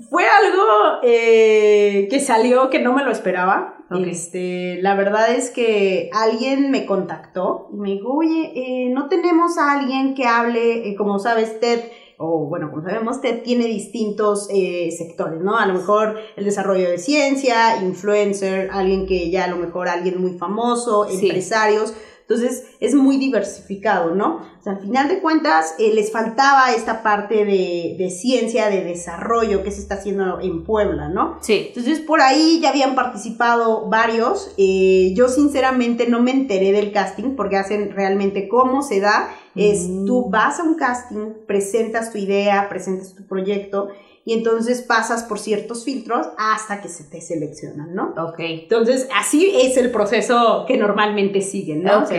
fue 0.10 0.24
algo 0.24 1.00
eh, 1.04 2.08
que 2.10 2.20
salió 2.20 2.70
que 2.70 2.80
no 2.80 2.94
me 2.94 3.04
lo 3.04 3.12
esperaba. 3.12 3.75
Este, 3.92 4.82
la 4.82 4.96
verdad 4.96 5.32
es 5.36 5.52
que 5.52 6.10
alguien 6.14 6.72
me 6.72 6.86
contactó 6.86 7.70
y 7.72 7.78
me 7.78 7.92
dijo, 7.92 8.14
oye, 8.14 8.52
eh, 8.56 8.90
no 8.90 9.08
tenemos 9.10 9.58
a 9.58 9.74
alguien 9.80 10.16
que 10.16 10.26
hable, 10.26 10.90
eh, 10.90 10.96
como 10.96 11.20
sabes, 11.20 11.60
TED, 11.60 11.82
o 12.18 12.48
bueno, 12.48 12.72
como 12.72 12.82
sabemos, 12.82 13.22
TED 13.22 13.44
tiene 13.44 13.66
distintos 13.66 14.48
eh, 14.52 14.90
sectores, 14.92 15.42
¿no? 15.42 15.58
A 15.58 15.66
lo 15.68 15.74
mejor 15.74 16.18
el 16.36 16.46
desarrollo 16.46 16.90
de 16.90 16.98
ciencia, 16.98 17.84
influencer, 17.84 18.70
alguien 18.72 19.06
que 19.06 19.30
ya 19.30 19.46
a 19.46 19.50
lo 19.50 19.58
mejor 19.58 19.88
alguien 19.88 20.20
muy 20.20 20.38
famoso, 20.38 21.08
empresarios. 21.08 21.94
Entonces 22.22 22.66
es 22.80 22.96
muy 22.96 23.18
diversificado, 23.18 24.16
¿no? 24.16 24.42
Sea, 24.66 24.74
al 24.74 24.82
final 24.82 25.08
de 25.08 25.20
cuentas 25.20 25.76
eh, 25.78 25.94
les 25.94 26.12
faltaba 26.12 26.74
esta 26.74 27.04
parte 27.04 27.46
de, 27.46 28.10
ciencia, 28.10 28.68
de 28.68 28.84
desarrollo 28.84 29.64
que 29.64 29.70
se 29.70 29.80
está 29.80 29.94
haciendo 29.94 30.40
en 30.42 30.64
Puebla, 30.64 31.08
¿no? 31.08 31.38
Sí. 31.42 31.66
Entonces 31.68 32.00
por 32.00 32.20
ahí 32.20 32.60
ya 32.60 32.70
habían 32.70 32.96
participado 32.96 33.88
varios. 33.90 34.56
Eh, 34.58 35.14
yo 35.16 35.28
sinceramente 35.28 36.08
no 36.10 36.20
me 36.20 36.32
enteré 36.32 36.72
del 36.72 36.92
casting 36.92 37.36
porque 37.36 37.58
hacen 37.58 37.92
realmente 37.92 38.48
cómo 38.48 38.82
se 38.82 39.02
da. 39.02 39.30
Es 39.54 39.88
mm. 39.88 40.08
tú 40.08 40.32
vas 40.32 40.60
a 40.60 40.64
un 40.64 40.74
casting, 40.74 41.34
presentas 41.46 42.12
tu 42.12 42.18
idea, 42.18 42.68
presentas 42.68 43.14
tu 43.14 43.24
proyecto 43.28 43.90
y 44.28 44.34
entonces 44.34 44.82
pasas 44.82 45.24
por 45.24 45.38
ciertos 45.38 45.86
filtros 45.86 46.28
hasta 46.40 46.82
que 46.82 46.90
se 46.90 47.04
te 47.04 47.22
seleccionan, 47.22 47.94
¿no? 47.94 48.16
Ok. 48.18 48.40
Entonces, 48.40 49.08
así 49.16 49.56
es 49.56 49.78
el 49.78 49.92
proceso 49.92 50.66
que 50.68 50.78
normalmente 50.78 51.42
siguen, 51.42 51.84
¿no? 51.84 52.00
Ok. 52.00 52.12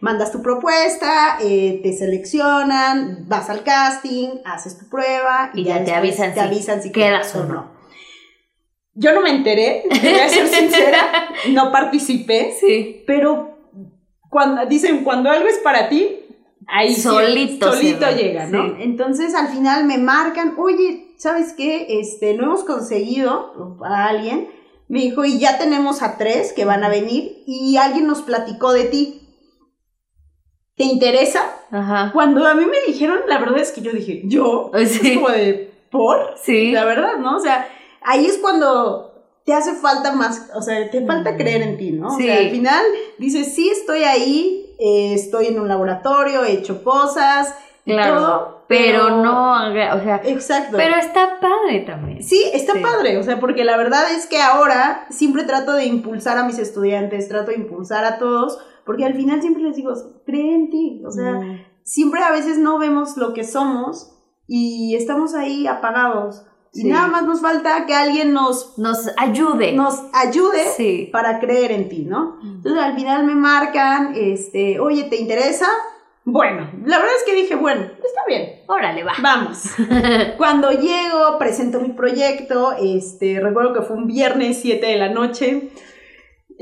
mandas 0.00 0.32
tu 0.32 0.42
propuesta, 0.42 1.38
eh, 1.40 1.78
te 1.80 1.91
seleccionan, 1.96 3.28
vas 3.28 3.50
al 3.50 3.62
casting, 3.62 4.40
haces 4.44 4.78
tu 4.78 4.88
prueba 4.88 5.50
y, 5.54 5.64
ya, 5.64 5.84
te 5.84 5.92
avisan, 5.92 6.34
te 6.34 6.40
si 6.40 6.46
avisan 6.46 6.82
si 6.82 6.92
quedas 6.92 7.34
o 7.36 7.44
no. 7.44 7.70
Yo 8.94 9.14
no 9.14 9.22
me 9.22 9.30
enteré, 9.30 9.84
voy 9.88 10.20
a 10.20 10.28
ser 10.28 10.48
sincera, 10.48 11.28
no 11.50 11.72
participé, 11.72 12.54
sí. 12.58 13.02
pero 13.06 13.52
cuando 14.28 14.66
dicen 14.66 15.04
cuando 15.04 15.30
algo 15.30 15.48
es 15.48 15.58
para 15.58 15.88
ti, 15.88 16.18
ahí 16.66 16.94
solito, 16.94 17.72
solito 17.72 18.10
llega, 18.10 18.46
¿no? 18.46 18.76
Entonces 18.78 19.34
al 19.34 19.48
final 19.48 19.84
me 19.84 19.98
marcan, 19.98 20.54
oye, 20.58 21.14
¿sabes 21.16 21.52
qué? 21.52 22.00
Este, 22.00 22.34
no 22.34 22.44
hemos 22.44 22.64
conseguido 22.64 23.78
a 23.84 24.06
alguien. 24.06 24.48
Me 24.88 25.00
dijo, 25.00 25.24
y 25.24 25.38
ya 25.38 25.58
tenemos 25.58 26.02
a 26.02 26.18
tres 26.18 26.52
que 26.52 26.64
van 26.64 26.84
a 26.84 26.88
venir 26.88 27.44
y 27.46 27.76
alguien 27.76 28.06
nos 28.06 28.22
platicó 28.22 28.72
de 28.72 28.84
ti. 28.84 29.21
¿Te 30.76 30.84
interesa? 30.84 31.42
Ajá. 31.70 32.10
Cuando 32.12 32.46
a 32.46 32.54
mí 32.54 32.64
me 32.64 32.80
dijeron, 32.86 33.20
la 33.28 33.38
verdad 33.38 33.58
es 33.58 33.72
que 33.72 33.82
yo 33.82 33.92
dije, 33.92 34.22
¿yo? 34.24 34.70
Sí. 34.86 35.08
Es 35.10 35.14
como 35.16 35.28
de, 35.28 35.70
¿por? 35.90 36.34
Sí. 36.42 36.72
La 36.72 36.84
verdad, 36.84 37.16
¿no? 37.18 37.36
O 37.36 37.40
sea, 37.40 37.68
ahí 38.02 38.24
es 38.26 38.38
cuando 38.38 39.10
te 39.44 39.52
hace 39.54 39.74
falta 39.74 40.12
más, 40.12 40.50
o 40.54 40.62
sea, 40.62 40.88
te 40.90 41.04
falta 41.04 41.36
creer 41.36 41.62
en 41.62 41.76
ti, 41.76 41.90
¿no? 41.92 42.10
Sí. 42.16 42.22
O 42.24 42.26
sea, 42.32 42.38
al 42.38 42.50
final 42.50 42.84
dices, 43.18 43.54
sí, 43.54 43.68
estoy 43.68 44.04
ahí, 44.04 44.74
eh, 44.78 45.12
estoy 45.14 45.46
en 45.48 45.60
un 45.60 45.68
laboratorio, 45.68 46.44
he 46.44 46.52
hecho 46.52 46.82
cosas, 46.84 47.54
Claro. 47.84 48.14
todo, 48.20 48.62
Pero 48.68 49.10
no, 49.22 49.54
haga- 49.56 49.96
o 49.96 50.00
sea, 50.02 50.20
Exacto. 50.24 50.76
pero 50.78 50.94
está 50.96 51.40
padre 51.40 51.80
también. 51.80 52.22
Sí, 52.22 52.42
está 52.54 52.74
Sí. 52.74 52.78
padre, 52.78 53.18
o 53.18 53.22
sea, 53.24 53.38
porque 53.40 53.64
la 53.64 53.76
verdad 53.76 54.04
es 54.12 54.26
que 54.26 54.40
ahora 54.40 55.04
siempre 55.10 55.42
trato 55.42 55.72
de 55.72 55.84
impulsar 55.86 56.38
a 56.38 56.44
mis 56.44 56.58
estudiantes, 56.58 57.28
trato 57.28 57.50
de 57.50 57.56
impulsar 57.58 58.04
a 58.04 58.18
todos, 58.18 58.58
porque 58.84 59.04
al 59.04 59.14
final 59.14 59.40
siempre 59.40 59.62
les 59.62 59.76
digo, 59.76 59.92
cree 60.26 60.54
en 60.54 60.70
ti, 60.70 61.02
o 61.06 61.10
sea, 61.10 61.32
Mm. 61.32 61.60
siempre 61.84 62.20
a 62.22 62.30
veces 62.32 62.58
no 62.58 62.78
vemos 62.78 63.16
lo 63.16 63.32
que 63.34 63.44
somos 63.44 64.12
y 64.46 64.94
estamos 64.96 65.34
ahí 65.34 65.66
apagados. 65.66 66.44
Sí. 66.72 66.86
Y 66.86 66.90
nada 66.90 67.06
más 67.08 67.24
nos 67.24 67.40
falta 67.42 67.84
que 67.84 67.94
alguien 67.94 68.32
nos, 68.32 68.78
nos 68.78 69.10
ayude. 69.18 69.72
nos 69.72 70.02
ayude 70.14 70.64
Sí. 70.76 71.10
para 71.12 71.38
creer 71.38 71.70
en 71.70 71.88
ti, 71.90 72.04
¿no? 72.06 72.38
Entonces 72.42 72.82
al 72.82 72.94
final 72.94 73.24
me 73.24 73.34
marcan, 73.34 74.14
este, 74.16 74.80
oye, 74.80 75.04
¿te 75.04 75.16
interesa? 75.16 75.66
Bueno, 76.24 76.70
la 76.86 76.98
verdad 76.98 77.14
es 77.18 77.24
que 77.24 77.34
dije, 77.34 77.56
bueno, 77.56 77.82
está 77.82 78.20
bien, 78.28 78.60
Órale, 78.68 79.02
va. 79.04 79.12
vamos. 79.22 79.64
Cuando 80.38 80.70
llego, 80.70 81.36
presento 81.38 81.80
mi 81.80 81.90
proyecto, 81.90 82.72
este, 82.80 83.40
recuerdo 83.40 83.74
que 83.74 83.82
fue 83.82 83.96
un 83.96 84.06
viernes 84.06 84.58
7 84.62 84.86
de 84.86 84.96
la 84.96 85.08
noche. 85.10 85.70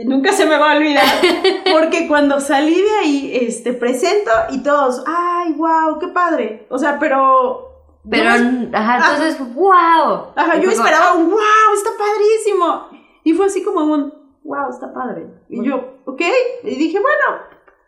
Nunca 0.05 0.33
se 0.33 0.47
me 0.47 0.57
va 0.57 0.73
a 0.73 0.77
olvidar, 0.77 1.05
porque 1.73 2.07
cuando 2.09 2.41
salí 2.41 2.75
de 2.81 2.91
ahí, 3.03 3.31
este, 3.43 3.73
presento 3.73 4.31
y 4.51 4.63
todos, 4.63 5.03
ay, 5.07 5.53
wow, 5.53 5.99
qué 5.99 6.09
padre. 6.09 6.67
O 6.71 6.79
sea, 6.79 6.99
pero... 6.99 7.67
Pero, 8.09 8.31
me- 8.31 8.71
ajá, 8.77 8.97
entonces, 9.13 9.55
wow. 9.55 10.29
Ajá, 10.35 10.57
yo 10.59 10.71
esperaba 10.71 11.13
un 11.15 11.29
wow, 11.31 11.75
está 11.77 11.91
padrísimo. 11.99 12.89
Y 13.25 13.35
fue 13.35 13.47
así 13.47 13.63
como 13.63 13.81
un 13.85 14.13
wow, 14.45 14.71
está 14.71 14.93
padre. 14.95 15.27
Y 15.51 15.63
yo, 15.65 15.99
ok. 16.07 16.23
Y 16.65 16.75
dije, 16.77 16.99
bueno, 16.99 17.43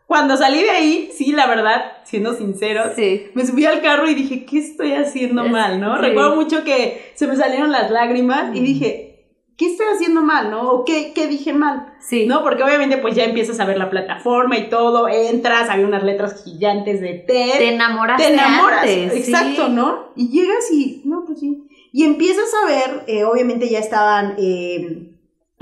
cuando 0.07 0.37
salí 0.37 0.63
de 0.63 0.71
ahí, 0.71 1.11
sí, 1.17 1.33
la 1.33 1.47
verdad, 1.47 1.93
siendo 2.05 2.35
sinceros, 2.35 2.89
Sí. 2.95 3.31
me 3.35 3.47
subí 3.47 3.65
al 3.65 3.81
carro 3.81 4.07
y 4.07 4.15
dije, 4.15 4.45
¿qué 4.45 4.59
estoy 4.59 4.93
haciendo 4.93 5.45
mal, 5.45 5.81
no? 5.81 5.97
sí. 5.97 6.03
Recuerdo 6.03 6.37
mucho 6.37 6.63
que 6.63 7.11
se 7.15 7.27
me 7.27 7.35
salieron 7.37 7.73
las 7.73 7.91
lágrimas 7.91 8.55
y 8.55 8.61
dije, 8.61 9.12
¿qué 9.57 9.67
estoy 9.67 9.87
haciendo 9.95 10.23
mal, 10.23 10.51
no? 10.51 10.71
¿O 10.71 10.85
qué, 10.85 11.13
qué 11.15 11.27
dije 11.27 11.53
mal? 11.53 11.95
Sí. 12.01 12.27
¿No? 12.27 12.43
Porque 12.43 12.63
obviamente 12.63 12.97
pues 12.99 13.15
ya 13.15 13.25
empiezas 13.25 13.61
a 13.61 13.65
ver 13.65 13.79
la 13.79 13.91
plataforma 13.91 14.57
y 14.59 14.69
todo, 14.69 15.09
entras, 15.09 15.69
había 15.71 15.87
unas 15.87 16.03
letras 16.03 16.43
gigantes 16.45 17.01
de 17.01 17.25
TED 17.27 17.59
Te 17.59 17.75
enamoraste 17.75 18.25
te 18.27 18.33
enamoras, 18.33 18.81
antes, 18.81 19.13
exacto, 19.15 19.67
sí. 19.67 19.73
¿no? 19.73 20.13
Y 20.17 20.29
llegas 20.31 20.71
y, 20.73 21.03
no, 21.05 21.25
pues 21.25 21.41
sí. 21.41 21.69
Y 21.93 22.05
empiezas 22.05 22.49
a 22.63 22.67
ver, 22.67 23.05
eh, 23.07 23.25
obviamente 23.25 23.69
ya 23.69 23.79
estaban 23.79 24.35
eh, 24.39 25.09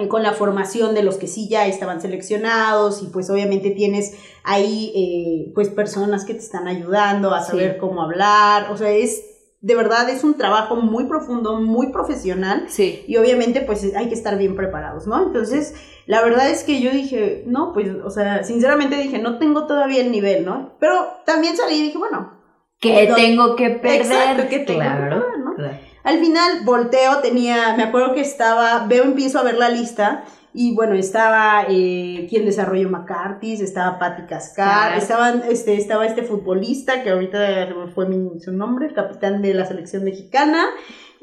con 0.08 0.22
la 0.22 0.32
formación 0.32 0.94
de 0.94 1.02
los 1.02 1.16
que 1.16 1.26
sí 1.26 1.48
ya 1.50 1.66
estaban 1.66 2.00
seleccionados 2.00 3.02
y 3.02 3.08
pues 3.08 3.28
obviamente 3.28 3.70
tienes 3.70 4.16
ahí 4.44 4.92
eh, 4.94 5.52
pues 5.54 5.68
personas 5.68 6.24
que 6.24 6.32
te 6.34 6.40
están 6.40 6.68
ayudando 6.68 7.34
a 7.34 7.42
Sí. 7.42 7.50
saber 7.50 7.76
cómo 7.78 8.00
hablar, 8.02 8.70
o 8.70 8.76
sea, 8.76 8.90
es, 8.92 9.22
de 9.62 9.74
verdad 9.74 10.08
es 10.08 10.24
un 10.24 10.34
trabajo 10.34 10.76
muy 10.76 11.04
profundo, 11.04 11.60
muy 11.60 11.92
profesional 11.92 12.64
Sí. 12.68 13.04
y 13.06 13.16
obviamente 13.18 13.60
pues 13.60 13.84
hay 13.94 14.08
que 14.08 14.14
estar 14.14 14.38
bien 14.38 14.56
preparados, 14.56 15.06
¿no? 15.06 15.22
Entonces, 15.22 15.74
la 16.06 16.22
verdad 16.22 16.48
es 16.50 16.64
que 16.64 16.80
yo 16.80 16.90
dije, 16.90 17.44
no, 17.46 17.72
pues, 17.74 17.88
o 18.04 18.10
sea, 18.10 18.42
sinceramente 18.42 18.96
dije, 18.96 19.18
no 19.18 19.38
tengo 19.38 19.66
todavía 19.66 20.00
el 20.00 20.10
nivel, 20.10 20.44
¿no? 20.46 20.76
Pero 20.80 20.94
también 21.26 21.56
salí 21.56 21.76
y 21.76 21.82
dije, 21.82 21.98
bueno, 21.98 22.38
Que 22.80 23.06
No. 23.08 23.14
tengo 23.14 23.56
que 23.56 23.68
perder. 23.70 24.00
Exacto, 24.00 24.42
que 24.48 24.60
tengo 24.60 24.80
que 24.80 24.86
claro. 24.86 25.00
perder, 25.20 25.38
¿no? 25.44 25.54
claro. 25.54 25.76
al 26.02 26.18
final 26.18 26.64
volteo, 26.64 27.18
tenía, 27.18 27.74
me 27.76 27.82
acuerdo 27.82 28.14
que 28.14 28.22
estaba, 28.22 28.86
veo, 28.86 29.04
empiezo 29.04 29.38
a 29.38 29.42
ver 29.42 29.58
la 29.58 29.68
lista 29.68 30.24
y 30.52 30.74
bueno, 30.74 30.94
estaba 30.94 31.64
eh, 31.68 32.26
quien 32.28 32.44
desarrolló 32.44 32.88
McCarthy, 32.90 33.52
estaba 33.54 33.98
Patti 33.98 34.22
Cascar, 34.28 34.96
estaban, 34.98 35.42
este, 35.48 35.74
estaba 35.76 36.06
este 36.06 36.22
futbolista 36.22 37.02
que 37.02 37.10
ahorita 37.10 37.68
fue 37.94 38.06
mi- 38.08 38.40
su 38.40 38.52
nombre, 38.52 38.86
el 38.86 38.94
capitán 38.94 39.42
de 39.42 39.54
la 39.54 39.64
selección 39.66 40.02
mexicana, 40.04 40.66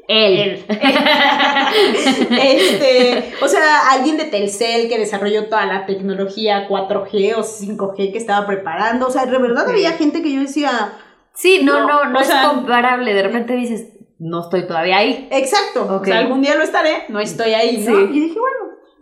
Él. 0.08 0.64
este, 2.30 3.34
o 3.42 3.48
sea, 3.48 3.90
alguien 3.90 4.16
de 4.16 4.24
Telcel 4.24 4.88
que 4.88 4.98
desarrolló 4.98 5.46
toda 5.48 5.66
la 5.66 5.86
tecnología 5.86 6.66
4G 6.68 7.34
o 7.36 7.42
5G 7.44 8.12
que 8.12 8.18
estaba 8.18 8.46
preparando. 8.46 9.06
O 9.06 9.10
sea, 9.10 9.26
de 9.26 9.38
verdad 9.38 9.68
había 9.68 9.92
gente 9.92 10.22
que 10.22 10.32
yo 10.32 10.40
decía, 10.40 10.92
Sí, 11.34 11.60
no, 11.62 11.86
no, 11.86 12.04
no, 12.06 12.20
es 12.20 12.26
sea- 12.26 12.48
comparable. 12.48 13.14
De 13.14 13.22
repente 13.22 13.52
dices, 13.54 13.88
no 14.18 14.40
estoy 14.42 14.66
todavía 14.66 14.96
ahí. 14.98 15.28
exacto, 15.30 15.86
o 16.00 16.04
sea, 16.04 16.18
algún 16.18 16.40
día 16.42 16.56
lo 16.56 16.64
estaré, 16.64 17.04
no 17.08 17.20
estoy 17.20 17.52
ahí, 17.54 17.84
¿no? 17.86 17.94
Sí. 17.96 18.06
Y 18.12 18.20
dije, 18.20 18.38
bueno, 18.38 18.56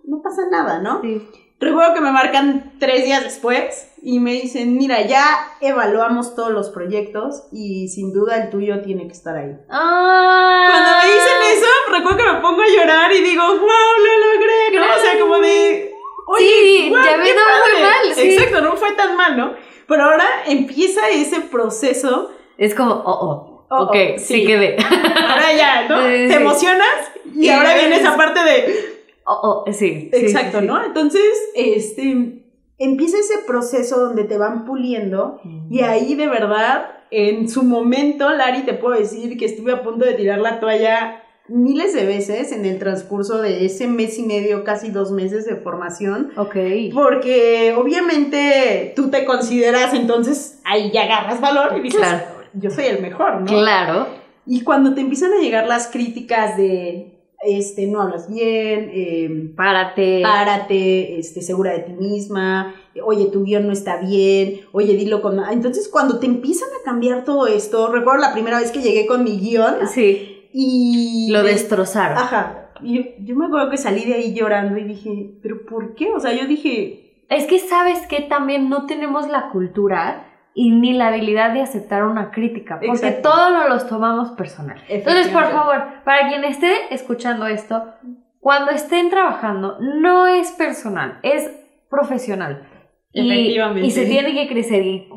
no 0.07 0.23
pasa 0.23 0.42
nada, 0.51 0.79
¿no? 0.81 1.01
Sí. 1.03 1.23
Recuerdo 1.59 1.95
que 1.95 2.01
me 2.03 2.12
marcan 2.12 2.73
tres 2.79 3.05
días 3.07 3.25
después 3.25 3.90
y 4.03 4.19
me 4.21 4.33
dicen, 4.33 4.77
mira, 4.77 5.01
ya 5.07 5.25
evaluamos 5.62 6.35
todos 6.35 6.51
los 6.51 6.69
proyectos 6.69 7.45
y 7.51 7.88
sin 7.88 8.12
duda 8.12 8.37
el 8.37 8.51
tuyo 8.51 8.83
tiene 8.83 9.07
que 9.07 9.12
estar 9.14 9.35
ahí. 9.37 9.57
Ah. 9.71 10.69
Cuando 10.71 10.90
me 10.99 11.14
dicen 11.14 11.59
eso, 11.59 11.66
recuerdo 11.90 12.19
que 12.19 12.33
me 12.33 12.40
pongo 12.40 12.61
a 12.61 12.69
llorar 12.69 13.11
y 13.12 13.23
digo, 13.23 13.42
wow, 13.42 13.59
lo 13.59 14.35
logré, 14.35 14.77
¿no? 14.79 14.83
O 14.97 15.01
sea, 15.01 15.19
como 15.19 15.38
de, 15.38 15.92
oye, 16.27 16.45
Sí, 16.47 16.92
qué 16.92 17.09
había 17.09 17.33
ido 17.33 17.40
muy 17.42 17.83
padre". 17.83 17.83
mal, 17.83 18.14
sí. 18.14 18.35
Exacto, 18.35 18.61
no 18.61 18.77
fue 18.77 18.92
tan 18.92 19.16
mal, 19.16 19.37
¿no? 19.38 19.55
Pero 19.88 20.03
ahora 20.05 20.27
empieza 20.47 21.09
ese 21.09 21.40
proceso, 21.40 22.33
Es 22.59 22.75
como, 22.75 22.92
oh, 22.92 23.19
oh. 23.31 23.66
Oh, 23.69 23.83
ok, 23.85 23.97
oh, 23.97 24.19
sí, 24.19 24.25
sí. 24.42 24.47
quedé. 24.47 24.77
ahora 24.79 25.53
ya, 25.57 25.88
¿no? 25.88 25.97
Sí, 26.07 26.29
Te 26.29 26.35
emocionas 26.35 27.11
y 27.35 27.47
Y 27.47 27.51
ahora 27.51 27.75
viene 27.75 27.97
esa 27.97 28.16
parte 28.16 28.40
de, 28.45 28.96
Oh, 29.29 29.65
oh, 29.67 29.73
sí. 29.73 30.09
sí, 30.12 30.25
exacto, 30.25 30.59
sí, 30.59 30.62
sí. 30.62 30.67
¿no? 30.67 30.85
Entonces, 30.85 31.23
este, 31.55 32.45
empieza 32.79 33.19
ese 33.19 33.39
proceso 33.47 33.99
donde 33.99 34.25
te 34.25 34.39
van 34.39 34.65
puliendo 34.65 35.41
y 35.69 35.81
ahí 35.81 36.15
de 36.15 36.29
verdad, 36.29 36.91
en 37.11 37.49
su 37.49 37.62
momento, 37.65 38.31
Lari, 38.31 38.62
te 38.62 38.75
puedo 38.75 38.99
decir 38.99 39.37
que 39.37 39.47
estuve 39.47 39.73
a 39.73 39.83
punto 39.83 40.05
de 40.05 40.15
tirar 40.15 40.39
la 40.39 40.61
toalla 40.61 41.23
miles 41.49 41.95
de 41.95 42.05
veces 42.07 42.53
en 42.53 42.65
el 42.67 42.79
transcurso 42.79 43.41
de 43.41 43.65
ese 43.65 43.87
mes 43.87 44.19
y 44.19 44.23
medio, 44.23 44.65
casi 44.65 44.91
dos 44.91 45.11
meses 45.12 45.47
de 45.47 45.57
formación. 45.57 46.31
Ok. 46.37 46.57
Porque 46.93 47.75
obviamente 47.77 48.93
tú 48.97 49.11
te 49.11 49.25
consideras, 49.25 49.95
entonces 49.95 50.61
ahí 50.65 50.91
ya 50.93 51.05
agarras 51.05 51.41
valor 51.41 51.77
y 51.79 51.83
dices, 51.83 52.01
Claro. 52.01 52.25
yo 52.55 52.71
soy 52.71 52.85
el 52.87 53.01
mejor, 53.01 53.41
¿no? 53.41 53.47
Claro. 53.47 54.07
Y 54.45 54.62
cuando 54.62 54.95
te 54.95 55.01
empiezan 55.01 55.33
a 55.33 55.39
llegar 55.41 55.67
las 55.67 55.89
críticas 55.89 56.57
de, 56.57 57.16
este, 57.44 57.87
no 57.87 58.01
hablas 58.03 58.29
bien, 58.33 58.90
eh, 58.92 59.53
Párate. 59.57 60.20
párate, 60.22 61.18
este, 61.18 61.42
segura 61.42 61.72
de 61.72 61.81
ti 61.81 61.92
misma, 61.92 62.75
oye, 63.05 63.27
tu 63.27 63.44
guion 63.44 63.66
no 63.66 63.72
está 63.72 63.99
bien, 63.99 64.61
oye, 64.72 64.94
dilo 64.96 65.20
con... 65.22 65.38
Entonces, 65.51 65.88
cuando 65.88 66.18
te 66.18 66.27
empiezan 66.27 66.68
a 66.81 66.85
cambiar 66.85 67.25
todo 67.25 67.46
esto, 67.46 67.92
recuerdo 67.92 68.20
la 68.20 68.33
primera 68.33 68.59
vez 68.59 68.70
que 68.72 68.81
llegué 68.83 69.07
con 69.07 69.22
mi 69.25 69.38
guion 69.38 69.87
Sí. 69.92 70.49
y... 70.53 71.29
Lo 71.31 71.42
destrozaron. 71.42 72.18
Ajá. 72.18 72.70
Y 72.83 72.96
yo, 72.96 73.03
yo 73.20 73.37
me 73.37 73.46
acuerdo 73.46 73.70
que 73.70 73.79
salí 73.79 74.05
de 74.05 74.14
ahí 74.14 74.35
llorando 74.35 74.79
y 74.79 74.85
dije, 74.85 75.31
¿pero 75.42 75.64
por 75.66 75.94
qué? 75.94 76.11
O 76.12 76.20
sea, 76.20 76.33
yo 76.35 76.46
dije, 76.46 77.22
Es 77.29 77.44
que 77.46 77.59
sabes 77.59 78.07
que 78.07 78.20
también 78.22 78.68
no 78.68 78.87
tenemos 78.87 79.29
la 79.29 79.49
cultura 79.51 80.26
y 80.59 80.71
ni 80.71 80.95
la 80.95 81.09
habilidad 81.09 81.53
de 81.53 81.61
aceptar 81.61 82.03
una 82.05 82.31
crítica, 82.31 82.77
porque 82.81 83.09
Exacto. 83.09 83.29
todo 83.29 83.51
nos 83.51 83.69
los 83.69 83.87
tomamos 83.87 84.31
personal. 84.31 84.83
Entonces, 84.88 85.29
por 85.29 85.45
favor, 85.51 85.85
para 86.03 86.29
quien 86.29 86.45
esté 86.45 86.73
escuchando 86.95 87.47
esto, 87.47 87.92
cuando 88.40 88.71
estén 88.71 89.11
trabajando, 89.11 89.77
no 89.81 90.27
es 90.27 90.53
personal, 90.53 91.21
es 91.23 91.51
profesional. 91.90 92.66
Y, 93.12 93.61
y 93.83 93.90
se 93.90 94.07
tiene 94.07 94.33
que 94.33 94.49
crecer 94.49 94.83
y, 94.87 95.11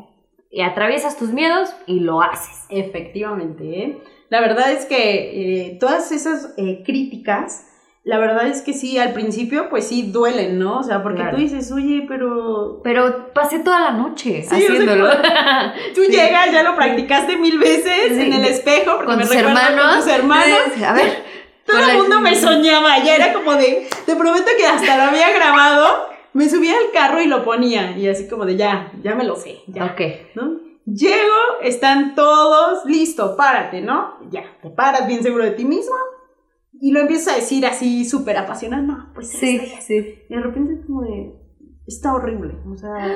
y 0.50 0.60
atraviesas 0.60 1.16
tus 1.16 1.32
miedos 1.32 1.74
y 1.86 2.00
lo 2.00 2.20
haces. 2.20 2.66
Efectivamente, 2.68 3.64
¿eh? 3.82 3.98
La 4.28 4.42
verdad 4.42 4.70
es 4.72 4.84
que 4.84 5.68
eh, 5.68 5.78
todas 5.80 6.12
esas 6.12 6.52
eh, 6.58 6.82
críticas, 6.84 7.66
la 8.02 8.18
verdad 8.18 8.46
es 8.46 8.62
que 8.62 8.72
sí, 8.72 8.98
al 8.98 9.12
principio 9.12 9.68
pues 9.68 9.86
sí 9.86 10.10
duelen, 10.10 10.58
¿no? 10.58 10.78
O 10.78 10.82
sea, 10.82 11.02
porque 11.02 11.20
Claro. 11.20 11.36
tú 11.36 11.42
dices, 11.42 11.70
oye, 11.72 12.04
pero 12.08 12.80
Pero 12.82 13.32
pasé 13.34 13.58
toda 13.58 13.78
la 13.80 13.90
noche 13.92 14.42
Sí, 14.42 14.46
o 14.46 14.48
sea, 14.48 14.58
haciéndolo. 14.58 15.10
tú 15.94 16.00
Sí. 16.04 16.12
llegas, 16.12 16.50
ya 16.52 16.62
lo 16.62 16.74
practicaste 16.76 17.36
mil 17.36 17.58
veces 17.58 18.08
Sí. 18.08 18.20
en 18.22 18.32
el 18.32 18.44
espejo, 18.46 18.92
porque 18.96 19.06
con 19.06 19.16
me 19.18 19.24
tus 19.26 19.34
hermanos. 19.34 19.84
con 19.94 19.96
tus 20.04 20.12
hermanos. 20.12 20.58
A 20.86 20.92
ver. 20.94 21.30
Todo 21.66 21.78
el 21.78 21.86
la- 21.88 21.94
mundo 21.94 22.20
me 22.20 22.34
soñaba, 22.40 22.98
ya 23.04 23.16
era 23.16 23.32
como 23.32 23.54
de, 23.54 23.86
te 24.06 24.16
prometo 24.16 24.46
que 24.58 24.66
hasta 24.66 24.96
lo 24.96 25.02
había 25.04 25.30
grabado, 25.32 26.08
me 26.32 26.48
subía 26.48 26.72
al 26.72 26.90
carro 26.92 27.20
y 27.20 27.26
lo 27.26 27.44
ponía, 27.44 27.96
y 27.96 28.08
así 28.08 28.28
como 28.28 28.44
de, 28.46 28.56
ya, 28.56 28.90
ya 29.02 29.14
me 29.14 29.24
lo 29.24 29.36
sé, 29.36 29.60
ya. 29.68 29.84
Ok. 29.84 30.00
¿no? 30.34 30.58
Llego, 30.86 31.36
están 31.62 32.14
todos, 32.16 32.84
listo, 32.86 33.36
párate, 33.36 33.82
¿no? 33.82 34.16
Ya, 34.30 34.42
te 34.62 34.70
paras 34.70 35.06
bien 35.06 35.22
seguro 35.22 35.44
de 35.44 35.50
ti 35.52 35.64
mismo. 35.64 35.94
Y 36.80 36.92
lo 36.92 37.00
empiezas 37.00 37.34
a 37.34 37.36
decir 37.36 37.66
así 37.66 38.04
súper 38.04 38.36
apasionado, 38.38 38.82
no, 38.82 39.10
pues 39.14 39.30
Sí, 39.30 39.60
sí. 39.80 40.18
Y 40.28 40.34
de 40.34 40.40
repente 40.40 40.74
es 40.74 40.86
como 40.86 41.02
de, 41.02 41.34
está 41.86 42.14
horrible, 42.14 42.54
o 42.70 42.76
sea, 42.76 43.14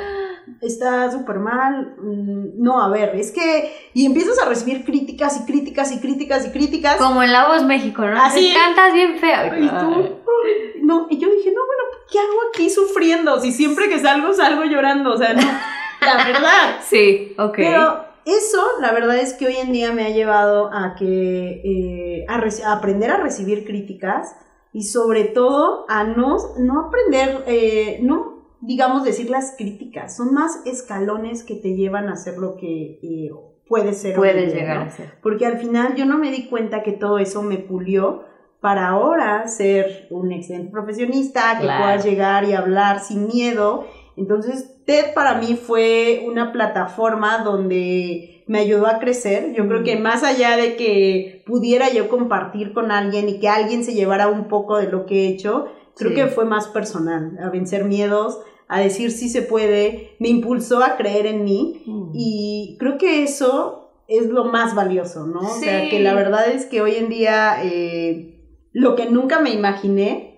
está 0.60 1.10
súper 1.10 1.38
mal, 1.38 1.96
mm, 1.98 2.62
no, 2.62 2.82
a 2.82 2.88
ver, 2.90 3.14
es 3.16 3.30
que, 3.32 3.72
y 3.94 4.04
empiezas 4.04 4.38
a 4.38 4.48
recibir 4.48 4.84
críticas 4.84 5.40
y 5.40 5.46
críticas 5.46 5.92
y 5.92 6.00
críticas 6.00 6.46
y 6.46 6.50
críticas. 6.50 6.96
Como 6.96 7.22
en 7.22 7.32
La 7.32 7.48
Voz 7.48 7.64
México, 7.64 8.02
¿no? 8.02 8.20
Así. 8.20 8.48
Te 8.48 8.54
cantas 8.54 8.92
bien 8.92 9.16
feo. 9.18 9.58
Y 9.58 10.84
no, 10.84 11.06
y 11.08 11.18
yo 11.18 11.30
dije, 11.30 11.50
no, 11.50 11.60
bueno, 11.66 11.82
¿qué 12.10 12.18
hago 12.18 12.38
aquí 12.52 12.68
sufriendo? 12.68 13.40
Si 13.40 13.52
siempre 13.52 13.88
que 13.88 13.98
salgo, 13.98 14.32
salgo 14.34 14.64
llorando, 14.64 15.14
o 15.14 15.16
sea, 15.16 15.32
no, 15.32 15.42
la 15.42 16.24
verdad. 16.24 16.80
Sí, 16.82 17.34
ok. 17.38 17.54
Pero 17.56 18.03
eso, 18.26 18.62
la 18.80 18.92
verdad 18.92 19.16
es 19.18 19.34
que 19.34 19.46
hoy 19.46 19.56
en 19.56 19.72
día 19.72 19.92
me 19.92 20.04
ha 20.06 20.10
llevado 20.10 20.70
a 20.72 20.94
que, 20.96 21.60
eh, 21.64 22.24
a, 22.28 22.40
reci- 22.40 22.62
a 22.62 22.72
aprender 22.72 23.10
a 23.10 23.18
recibir 23.18 23.64
críticas 23.64 24.34
y 24.72 24.84
sobre 24.84 25.24
todo 25.24 25.84
a 25.88 26.04
no, 26.04 26.36
no 26.58 26.86
aprender, 26.86 27.44
eh, 27.46 27.98
no 28.02 28.34
digamos 28.60 29.04
decir 29.04 29.28
las 29.28 29.54
críticas, 29.58 30.16
son 30.16 30.32
más 30.32 30.62
escalones 30.64 31.42
que 31.44 31.54
te 31.54 31.74
llevan 31.74 32.08
a 32.08 32.14
hacer 32.14 32.38
lo 32.38 32.56
que 32.56 32.98
eh, 33.02 33.30
puedes 33.68 33.98
ser. 34.00 34.18
día, 34.20 34.32
llegar 34.32 34.78
¿no? 34.78 34.82
a 34.86 34.90
ser. 34.90 35.12
Porque 35.22 35.44
al 35.46 35.58
final 35.58 35.94
yo 35.96 36.06
no 36.06 36.16
me 36.18 36.30
di 36.30 36.46
cuenta 36.48 36.82
que 36.82 36.92
todo 36.92 37.18
eso 37.18 37.42
me 37.42 37.58
pulió 37.58 38.24
para 38.60 38.88
ahora 38.88 39.46
ser 39.48 40.06
un 40.10 40.32
excelente 40.32 40.70
profesionista, 40.72 41.58
que 41.58 41.64
Claro. 41.64 41.84
puedas 41.84 42.04
llegar 42.06 42.44
y 42.44 42.54
hablar 42.54 43.00
sin 43.00 43.26
miedo. 43.26 43.84
Entonces, 44.16 44.73
TED 44.86 45.14
para 45.14 45.38
mí 45.38 45.54
fue 45.56 46.22
una 46.26 46.52
plataforma 46.52 47.38
donde 47.44 48.44
me 48.46 48.58
ayudó 48.60 48.86
a 48.86 48.98
crecer. 48.98 49.54
Yo 49.54 49.66
creo 49.68 49.82
que 49.84 49.96
más 49.96 50.22
allá 50.22 50.56
de 50.56 50.76
que 50.76 51.42
pudiera 51.46 51.90
yo 51.92 52.08
compartir 52.08 52.72
con 52.74 52.90
alguien 52.90 53.28
y 53.28 53.38
que 53.40 53.48
alguien 53.48 53.84
se 53.84 53.94
llevara 53.94 54.28
un 54.28 54.48
poco 54.48 54.76
de 54.76 54.88
lo 54.90 55.06
que 55.06 55.24
he 55.24 55.28
hecho, 55.28 55.66
creo 55.96 56.10
Sí. 56.10 56.16
que 56.16 56.26
fue 56.26 56.44
más 56.44 56.68
personal, 56.68 57.38
a 57.42 57.48
vencer 57.48 57.84
miedos, 57.84 58.40
a 58.68 58.80
decir 58.80 59.10
sí 59.12 59.28
se 59.28 59.42
puede, 59.42 60.16
me 60.18 60.28
impulsó 60.28 60.82
a 60.82 60.96
creer 60.96 61.26
en 61.26 61.44
mí 61.44 61.82
Mm. 61.86 62.10
y 62.14 62.76
creo 62.78 62.98
que 62.98 63.22
eso 63.22 63.80
es 64.08 64.26
lo 64.26 64.44
más 64.44 64.74
valioso, 64.74 65.26
¿no? 65.26 65.40
O 65.40 65.60
sea, 65.60 65.88
que 65.88 66.00
la 66.00 66.12
verdad 66.14 66.48
es 66.48 66.66
que 66.66 66.82
hoy 66.82 66.96
en 66.96 67.08
día 67.08 67.56
eh, 67.64 68.38
lo 68.72 68.96
que 68.96 69.06
nunca 69.08 69.40
me 69.40 69.50
imaginé 69.50 70.30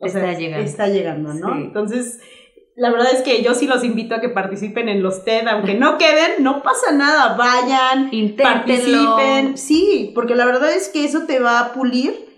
o 0.00 0.06
Está 0.06 0.20
sea, 0.20 0.38
llegando. 0.38 0.64
está 0.66 0.88
llegando, 0.88 1.34
¿no? 1.34 1.54
Sí. 1.54 1.60
Entonces, 1.62 2.20
la 2.76 2.90
verdad 2.90 3.12
es 3.12 3.22
que 3.22 3.42
yo 3.42 3.54
sí 3.54 3.66
los 3.66 3.84
invito 3.84 4.14
a 4.14 4.20
que 4.20 4.28
participen 4.28 4.88
en 4.88 5.02
los 5.02 5.24
TED, 5.24 5.46
aunque 5.46 5.74
no 5.74 5.96
queden, 5.96 6.42
no 6.42 6.62
pasa 6.62 6.92
nada, 6.92 7.36
vayan, 7.36 8.08
Inténtenlo. 8.12 9.14
participen, 9.14 9.56
sí, 9.56 10.12
porque 10.14 10.34
la 10.34 10.44
verdad 10.44 10.72
es 10.72 10.88
que 10.88 11.04
eso 11.04 11.22
te 11.26 11.38
va 11.38 11.60
a 11.60 11.72
pulir, 11.72 12.28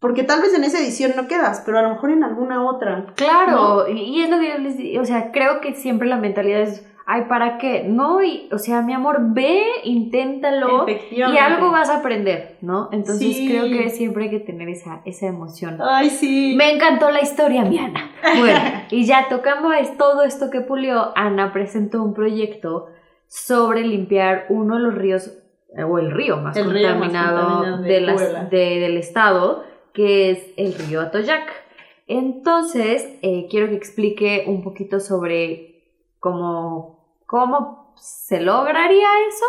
porque 0.00 0.24
tal 0.24 0.42
vez 0.42 0.54
en 0.54 0.64
esa 0.64 0.78
edición 0.78 1.12
no 1.16 1.28
quedas, 1.28 1.62
pero 1.64 1.78
a 1.78 1.82
lo 1.82 1.90
mejor 1.90 2.10
en 2.10 2.24
alguna 2.24 2.64
otra. 2.64 3.06
Claro, 3.14 3.86
y 3.88 3.98
y 4.00 4.22
es 4.22 4.30
lo 4.30 4.40
que 4.40 4.48
yo 4.48 4.58
les 4.58 4.76
digo, 4.76 5.02
o 5.02 5.06
sea, 5.06 5.30
creo 5.30 5.60
que 5.60 5.74
siempre 5.74 6.08
la 6.08 6.16
mentalidad 6.16 6.62
es, 6.62 6.84
ay, 7.08 7.22
¿para 7.28 7.56
qué? 7.58 7.84
No, 7.86 8.22
y, 8.22 8.48
o 8.52 8.58
sea, 8.58 8.82
mi 8.82 8.92
amor, 8.92 9.18
ve, 9.20 9.62
inténtalo 9.84 10.86
y 10.88 11.20
algo 11.22 11.70
vas 11.70 11.88
a 11.88 11.98
aprender, 11.98 12.58
¿no? 12.62 12.88
Entonces 12.92 13.34
Sí. 13.36 13.48
creo 13.48 13.64
que 13.64 13.90
siempre 13.90 14.24
hay 14.24 14.30
que 14.30 14.40
tener 14.40 14.68
esa, 14.68 15.02
esa 15.04 15.26
emoción. 15.26 15.78
Ay, 15.80 16.10
sí. 16.10 16.54
Me 16.56 16.72
encantó 16.74 17.10
la 17.10 17.20
historia, 17.22 17.64
mi 17.64 17.78
Ana. 17.78 18.10
Bueno, 18.38 18.58
y 18.90 19.04
ya 19.06 19.26
tocando 19.28 19.72
es 19.72 19.96
todo 19.96 20.22
esto 20.24 20.50
que 20.50 20.60
pulió, 20.60 21.12
Ana 21.16 21.52
presentó 21.52 22.02
un 22.02 22.12
proyecto 22.12 22.88
sobre 23.28 23.82
limpiar 23.82 24.46
uno 24.48 24.74
de 24.76 24.80
los 24.82 24.94
ríos, 24.94 25.32
eh, 25.76 25.82
o 25.84 25.98
el 25.98 26.10
río 26.10 26.36
más 26.38 26.56
El 26.56 26.70
río 26.70 26.88
más 26.88 26.98
contaminado, 26.98 27.46
contaminado 27.48 27.82
de 27.82 27.88
de 27.92 28.00
las- 28.00 28.14
Puebla. 28.22 28.44
de- 28.46 28.80
del 28.80 28.96
estado, 28.96 29.64
que 29.92 30.30
es 30.30 30.46
el 30.56 30.74
río 30.74 31.00
Atoyac. 31.02 31.48
Entonces, 32.08 33.08
eh, 33.22 33.46
quiero 33.50 33.68
que 33.68 33.74
explique 33.74 34.44
un 34.46 34.62
poquito 34.62 35.00
sobre 35.00 35.84
cómo, 36.20 36.95
cómo 37.26 37.94
se 38.00 38.40
lograría 38.40 39.08
eso 39.28 39.44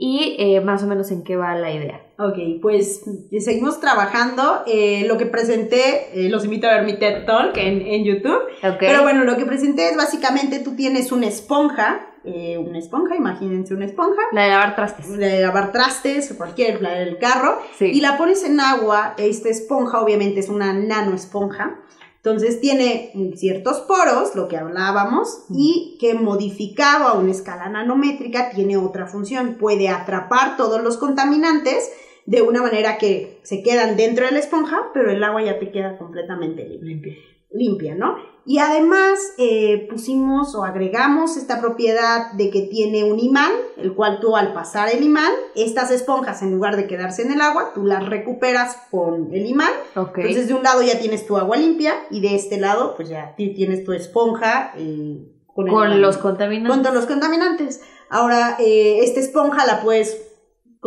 y 0.00 0.36
eh, 0.38 0.60
más 0.60 0.82
o 0.84 0.86
menos 0.86 1.10
en 1.10 1.24
qué 1.24 1.36
va 1.36 1.54
la 1.56 1.72
idea. 1.72 2.00
Ok, 2.20 2.60
pues 2.62 3.02
eh, 3.32 3.40
seguimos 3.40 3.80
trabajando. 3.80 4.62
eh, 4.66 5.04
lo 5.08 5.18
que 5.18 5.26
presenté, 5.26 6.10
eh, 6.26 6.28
los 6.28 6.44
invito 6.44 6.68
a 6.68 6.74
ver 6.74 6.84
mi 6.84 6.98
TED 6.98 7.24
Talk 7.26 7.56
en, 7.56 7.80
en 7.82 8.04
YouTube. 8.04 8.40
¿Ok? 8.62 8.76
Pero 8.78 9.02
bueno, 9.02 9.24
lo 9.24 9.36
que 9.36 9.44
presenté 9.44 9.88
es 9.90 9.96
básicamente 9.96 10.60
tú 10.60 10.76
tienes 10.76 11.10
una 11.10 11.26
esponja, 11.26 12.06
eh, 12.24 12.58
una 12.58 12.78
esponja, 12.78 13.16
imagínense 13.16 13.74
una 13.74 13.86
esponja, 13.86 14.20
La 14.32 14.42
de 14.44 14.48
lavar 14.50 14.76
trastes. 14.76 15.16
de 15.16 15.40
lavar 15.40 15.72
trastes 15.72 16.32
cualquier, 16.34 16.80
la 16.82 16.92
del 16.92 17.18
carro, 17.18 17.58
Sí. 17.76 17.86
y 17.86 18.00
la 18.00 18.16
pones 18.16 18.44
en 18.44 18.60
agua. 18.60 19.14
Esta 19.18 19.48
esponja 19.48 20.00
obviamente 20.00 20.38
es 20.40 20.48
una 20.48 20.72
nano 20.74 21.14
esponja. 21.14 21.80
Entonces 22.30 22.60
tiene 22.60 23.12
ciertos 23.36 23.80
poros, 23.80 24.34
lo 24.34 24.48
que 24.48 24.56
hablábamos, 24.56 25.44
y 25.50 25.96
que 26.00 26.14
modificado 26.14 27.08
a 27.08 27.14
una 27.14 27.30
escala 27.30 27.68
nanométrica 27.68 28.50
tiene 28.50 28.76
otra 28.76 29.06
función. 29.06 29.56
Puede 29.58 29.88
atrapar 29.88 30.56
todos 30.56 30.82
los 30.82 30.96
contaminantes 30.96 31.90
de 32.26 32.42
una 32.42 32.60
manera 32.60 32.98
que 32.98 33.40
se 33.42 33.62
quedan 33.62 33.96
dentro 33.96 34.26
de 34.26 34.32
la 34.32 34.38
esponja, 34.40 34.90
pero 34.92 35.10
el 35.10 35.24
agua 35.24 35.42
ya 35.42 35.58
te 35.58 35.70
queda 35.70 35.96
completamente 35.96 36.68
limpia 36.68 37.14
limpia, 37.50 37.94
¿no? 37.94 38.16
Y 38.44 38.60
además 38.60 39.18
eh, 39.36 39.86
pusimos 39.90 40.54
o 40.54 40.64
agregamos 40.64 41.36
esta 41.36 41.60
propiedad 41.60 42.32
de 42.32 42.48
que 42.48 42.62
tiene 42.62 43.04
un 43.04 43.18
imán, 43.18 43.52
el 43.76 43.94
cual 43.94 44.20
tú 44.20 44.36
al 44.36 44.54
pasar 44.54 44.88
el 44.90 45.02
imán, 45.02 45.30
estas 45.54 45.90
esponjas 45.90 46.40
en 46.42 46.52
lugar 46.52 46.76
de 46.76 46.86
quedarse 46.86 47.22
en 47.22 47.32
el 47.32 47.42
agua, 47.42 47.72
tú 47.74 47.84
las 47.84 48.06
recuperas 48.08 48.78
con 48.90 49.34
el 49.34 49.44
imán. 49.44 49.70
Ok. 49.96 50.16
Entonces 50.18 50.48
de 50.48 50.54
un 50.54 50.62
lado 50.62 50.80
ya 50.82 50.98
tienes 50.98 51.26
tu 51.26 51.36
agua 51.36 51.58
limpia 51.58 51.92
y 52.10 52.20
de 52.20 52.34
este 52.36 52.58
lado 52.58 52.94
pues 52.96 53.10
ya 53.10 53.34
ti- 53.36 53.52
tienes 53.54 53.84
tu 53.84 53.92
esponja 53.92 54.72
eh, 54.78 55.26
con, 55.54 55.68
el 55.68 55.74
con 55.74 56.00
los 56.00 56.16
contaminantes. 56.16 56.86
con 56.86 56.94
los 56.94 57.04
contaminantes. 57.06 57.82
Ahora, 58.08 58.56
eh, 58.58 59.00
esta 59.02 59.20
esponja 59.20 59.66
la 59.66 59.82
puedes, 59.82 60.27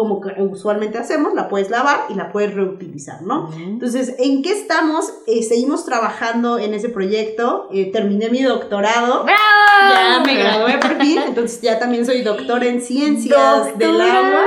como 0.01 0.19
que 0.19 0.33
usualmente 0.41 0.97
hacemos, 0.97 1.35
la 1.35 1.47
puedes 1.47 1.69
lavar 1.69 2.05
y 2.09 2.15
la 2.15 2.31
puedes 2.31 2.55
reutilizar, 2.55 3.21
¿no? 3.21 3.51
Entonces, 3.55 4.15
¿en 4.17 4.41
qué 4.41 4.51
estamos? 4.51 5.13
Eh, 5.27 5.43
seguimos 5.43 5.85
trabajando 5.85 6.57
en 6.57 6.73
ese 6.73 6.89
proyecto. 6.89 7.67
Eh, 7.71 7.91
terminé 7.91 8.31
mi 8.31 8.41
doctorado. 8.41 9.23
¡Bravo! 9.23 9.93
Ya 9.93 10.23
me 10.25 10.33
gradué 10.33 10.79
por 10.79 10.99
fin. 10.99 11.19
Entonces, 11.27 11.61
ya 11.61 11.77
también 11.77 12.03
soy 12.03 12.23
doctora 12.23 12.65
en 12.65 12.81
ciencias 12.81 13.77
del 13.77 14.01
agua. 14.01 14.41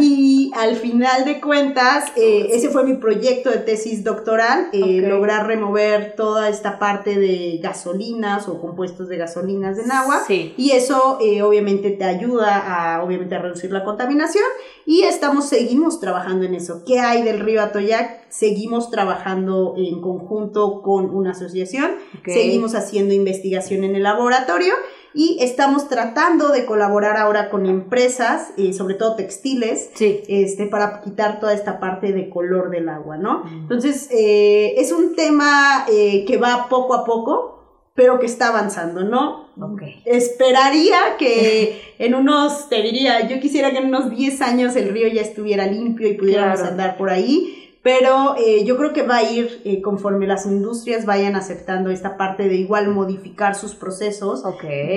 Y 0.00 0.37
al 0.58 0.74
final 0.74 1.24
de 1.24 1.40
cuentas, 1.40 2.10
eh, 2.16 2.48
ese 2.50 2.68
fue 2.68 2.82
mi 2.82 2.94
proyecto 2.94 3.48
de 3.48 3.58
tesis 3.58 4.02
doctoral, 4.02 4.70
eh, 4.72 5.00
lograr 5.02 5.46
remover 5.46 6.16
toda 6.16 6.48
esta 6.48 6.80
parte 6.80 7.16
de 7.16 7.60
gasolinas 7.62 8.48
o 8.48 8.60
compuestos 8.60 9.08
de 9.08 9.18
gasolinas 9.18 9.78
en 9.78 9.92
agua. 9.92 10.24
Sí. 10.26 10.54
Y 10.56 10.72
eso 10.72 11.18
eh, 11.20 11.42
obviamente 11.42 11.92
te 11.92 12.02
ayuda 12.02 12.58
a, 12.96 13.04
obviamente, 13.04 13.36
a 13.36 13.38
reducir 13.38 13.70
la 13.70 13.84
contaminación 13.84 14.44
y 14.84 15.02
estamos, 15.02 15.48
seguimos 15.48 16.00
trabajando 16.00 16.44
en 16.44 16.54
eso. 16.54 16.82
¿Qué 16.84 16.98
hay 16.98 17.22
del 17.22 17.38
río 17.38 17.62
Atoyac? 17.62 18.28
Seguimos 18.28 18.90
trabajando 18.90 19.74
en 19.76 20.00
conjunto 20.00 20.82
con 20.82 21.14
una 21.14 21.30
asociación, 21.30 21.92
seguimos 22.26 22.74
haciendo 22.74 23.14
investigación 23.14 23.84
en 23.84 23.94
el 23.94 24.02
laboratorio 24.02 24.74
y 25.14 25.38
estamos 25.40 25.88
tratando 25.88 26.48
de 26.50 26.64
colaborar 26.66 27.16
ahora 27.16 27.50
con 27.50 27.66
empresas, 27.66 28.48
eh, 28.56 28.72
sobre 28.72 28.94
todo 28.94 29.16
textiles, 29.16 29.90
Sí. 29.94 30.20
este, 30.28 30.66
para 30.66 31.00
quitar 31.00 31.40
toda 31.40 31.54
esta 31.54 31.80
parte 31.80 32.12
de 32.12 32.28
color 32.28 32.70
del 32.70 32.88
agua, 32.88 33.16
¿no? 33.16 33.42
Entonces, 33.50 34.08
eh, 34.12 34.74
es 34.76 34.92
un 34.92 35.16
tema 35.16 35.86
eh, 35.90 36.24
que 36.26 36.36
va 36.36 36.68
poco 36.68 36.94
a 36.94 37.04
poco, 37.04 37.54
pero 37.94 38.20
que 38.20 38.26
está 38.26 38.48
avanzando, 38.48 39.02
¿no? 39.02 39.48
Esperaría 40.04 40.96
que 41.18 41.80
en 41.98 42.14
unos, 42.14 42.68
te 42.68 42.82
diría, 42.82 43.26
yo 43.28 43.40
quisiera 43.40 43.70
que 43.72 43.78
en 43.78 43.86
unos 43.86 44.10
10 44.10 44.40
años 44.42 44.76
el 44.76 44.90
río 44.90 45.08
ya 45.08 45.22
estuviera 45.22 45.66
limpio 45.66 46.06
y 46.08 46.14
pudiéramos 46.14 46.58
Claro. 46.60 46.70
andar 46.72 46.96
por 46.96 47.10
ahí, 47.10 47.67
pero 47.88 48.34
eh, 48.36 48.64
yo 48.66 48.76
creo 48.76 48.92
que 48.92 49.00
va 49.02 49.16
a 49.16 49.22
ir 49.22 49.62
eh, 49.64 49.80
conforme 49.80 50.26
las 50.26 50.44
industrias 50.44 51.06
vayan 51.06 51.36
aceptando 51.36 51.88
esta 51.88 52.18
parte 52.18 52.46
de 52.46 52.56
igual 52.56 52.88
modificar 52.88 53.54
sus 53.54 53.74
procesos, 53.74 54.42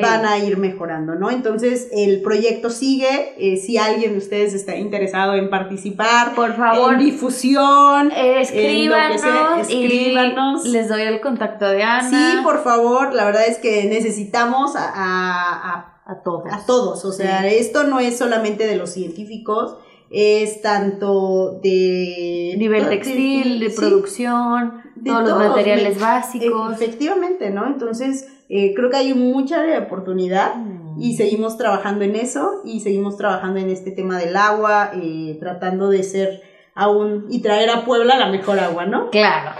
van 0.01 0.25
a 0.25 0.37
ir 0.39 0.57
mejorando, 0.57 1.15
¿no? 1.15 1.31
Entonces 1.31 1.87
el 1.93 2.21
proyecto 2.21 2.69
sigue, 2.69 3.33
eh, 3.37 3.55
si 3.55 3.77
alguien 3.77 4.11
de 4.11 4.17
ustedes 4.17 4.53
está 4.53 4.75
interesado 4.75 5.35
en 5.35 5.49
participar, 5.49 6.35
Por 6.35 6.53
favor, 6.57 6.95
en 6.95 6.99
difusión, 6.99 8.11
escríbanos, 8.11 9.23
en 9.23 9.33
lo 9.35 9.55
que 9.57 9.63
sea, 9.63 9.79
escríbanos. 9.79 10.65
y 10.65 10.69
les 10.69 10.89
doy 10.89 11.03
el 11.03 11.21
contacto 11.21 11.69
de 11.69 11.83
Ana. 11.83 12.09
sí, 12.09 12.43
por 12.43 12.61
favor, 12.61 13.13
la 13.13 13.23
verdad 13.23 13.43
es 13.47 13.57
que 13.59 13.85
necesitamos 13.85 14.75
a- 14.75 14.89
a- 14.93 15.73
a 15.75 15.87
A 16.11 16.23
todos. 16.23 16.51
a 16.51 16.65
todos, 16.65 17.05
o 17.05 17.11
sea, 17.13 17.47
esto 17.47 17.83
no 17.85 18.01
es 18.01 18.17
solamente 18.17 18.67
de 18.67 18.75
los 18.75 18.89
científicos, 18.89 19.77
es 20.11 20.61
tanto 20.61 21.59
de... 21.63 22.55
Nivel 22.57 22.87
textil, 22.89 23.59
de 23.59 23.69
producción, 23.69 24.73
de 24.95 25.09
todos 25.09 25.29
los 25.29 25.37
materiales 25.49 25.95
me- 25.95 26.01
básicos. 26.01 26.73
Efectivamente, 26.73 27.49
¿no? 27.49 27.65
Entonces, 27.65 28.27
eh, 28.49 28.73
creo 28.75 28.89
que 28.89 28.97
hay 28.97 29.13
mucha 29.13 29.61
oportunidad 29.79 30.55
Mm. 30.57 31.01
y 31.01 31.15
seguimos 31.15 31.57
trabajando 31.57 32.03
en 32.03 32.15
eso 32.17 32.61
y 32.65 32.81
seguimos 32.81 33.15
trabajando 33.15 33.59
en 33.59 33.69
este 33.69 33.91
tema 33.91 34.19
del 34.19 34.35
agua, 34.35 34.91
eh, 35.01 35.37
tratando 35.39 35.89
de 35.89 36.03
ser 36.03 36.41
aún 36.75 37.25
y 37.29 37.41
traer 37.41 37.69
a 37.69 37.83
Puebla 37.83 38.17
la 38.17 38.27
mejor 38.27 38.59
agua, 38.59 38.85
¿no? 38.85 39.09
Claro. 39.09 39.51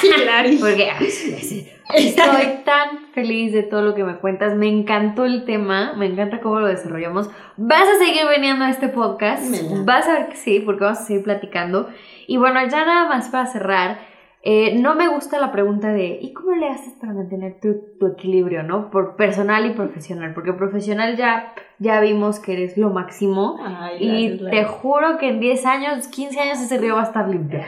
Sí, 0.00 0.10
claro. 0.10 0.48
Porque 0.60 0.90
ay, 0.90 1.68
estoy 1.94 2.60
tan 2.64 3.06
feliz 3.12 3.52
de 3.52 3.62
todo 3.62 3.82
lo 3.82 3.94
que 3.94 4.04
me 4.04 4.16
cuentas. 4.18 4.54
Me 4.54 4.68
encantó 4.68 5.24
el 5.24 5.44
tema, 5.44 5.94
me 5.96 6.06
encanta 6.06 6.40
cómo 6.40 6.60
lo 6.60 6.66
desarrollamos. 6.66 7.30
Vas 7.56 7.88
a 7.88 7.98
seguir 7.98 8.26
veniendo 8.28 8.64
a 8.64 8.70
este 8.70 8.88
podcast. 8.88 9.42
Vas 9.84 10.06
a 10.08 10.12
ver 10.12 10.28
que 10.28 10.36
sí, 10.36 10.60
porque 10.60 10.84
vamos 10.84 11.00
a 11.00 11.04
seguir 11.04 11.24
platicando. 11.24 11.88
Y 12.26 12.36
bueno, 12.36 12.60
ya 12.68 12.84
nada 12.84 13.08
más 13.08 13.28
para 13.28 13.46
cerrar. 13.46 14.07
Eh, 14.50 14.78
no 14.80 14.94
me 14.94 15.08
gusta 15.08 15.38
la 15.38 15.52
pregunta 15.52 15.92
de 15.92 16.20
¿y 16.22 16.32
cómo 16.32 16.54
le 16.54 16.70
haces 16.70 16.94
para 16.94 17.12
mantener 17.12 17.60
tu, 17.60 17.82
tu 18.00 18.06
equilibrio, 18.06 18.62
no? 18.62 18.88
Por 18.88 19.14
personal 19.14 19.66
y 19.66 19.74
profesional, 19.74 20.32
porque 20.32 20.54
profesional 20.54 21.18
ya, 21.18 21.52
ya 21.78 22.00
vimos 22.00 22.40
que 22.40 22.54
eres 22.54 22.78
lo 22.78 22.88
máximo 22.88 23.58
Ay, 23.62 23.98
y 24.00 24.28
gracias, 24.38 24.50
te 24.50 24.64
juro 24.64 25.18
que 25.18 25.28
en 25.28 25.40
10 25.40 25.66
años, 25.66 26.08
15 26.08 26.40
años 26.40 26.60
ese 26.62 26.78
río 26.78 26.94
va 26.94 27.02
a 27.02 27.04
estar 27.04 27.28
limpio. 27.28 27.60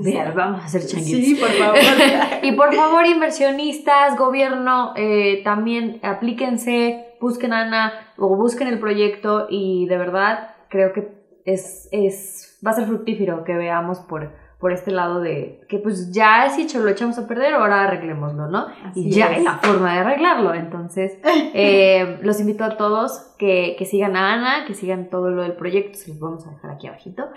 Mira, 0.00 0.30
vamos 0.32 0.60
a 0.60 0.64
hacer 0.66 0.84
changuitos. 0.84 1.24
Sí, 1.24 1.34
por 1.34 1.48
favor. 1.48 1.78
Y 2.42 2.52
por 2.52 2.74
favor, 2.74 3.06
inversionistas, 3.06 4.18
gobierno, 4.18 4.92
eh, 4.96 5.40
también 5.44 5.98
aplíquense, 6.02 7.06
busquen 7.22 7.54
a 7.54 7.62
Ana 7.62 7.92
o 8.18 8.36
busquen 8.36 8.68
el 8.68 8.78
proyecto 8.78 9.46
y 9.48 9.86
de 9.86 9.96
verdad 9.96 10.56
creo 10.68 10.92
que 10.92 11.08
es, 11.46 11.88
es, 11.90 12.60
va 12.64 12.72
a 12.72 12.74
ser 12.74 12.84
fructífero 12.84 13.44
que 13.44 13.54
veamos 13.54 14.00
por, 14.00 14.30
por 14.58 14.72
este 14.72 14.90
lado 14.90 15.20
de 15.20 15.60
que 15.68 15.78
pues 15.78 16.12
ya 16.12 16.50
si 16.50 16.62
hecho, 16.62 16.80
lo 16.80 16.88
echamos 16.88 17.16
a 17.18 17.28
perder, 17.28 17.54
ahora 17.54 17.84
arreglémoslo, 17.84 18.48
¿no? 18.48 18.66
Así 18.84 19.06
y 19.06 19.10
ya 19.10 19.26
es. 19.26 19.38
hay 19.38 19.44
la 19.44 19.58
forma 19.58 19.92
de 19.92 20.00
arreglarlo. 20.00 20.52
Entonces, 20.54 21.18
eh, 21.24 22.18
los 22.22 22.40
invito 22.40 22.64
a 22.64 22.76
todos 22.76 23.34
que, 23.38 23.76
que 23.78 23.84
sigan 23.84 24.16
a 24.16 24.32
Ana, 24.32 24.64
que 24.66 24.74
sigan 24.74 25.10
todo 25.10 25.30
lo 25.30 25.42
del 25.42 25.52
proyecto, 25.52 25.96
se 25.96 26.08
los 26.08 26.18
vamos 26.18 26.46
a 26.46 26.50
dejar 26.50 26.72
aquí 26.72 26.88
abajito. 26.88 27.28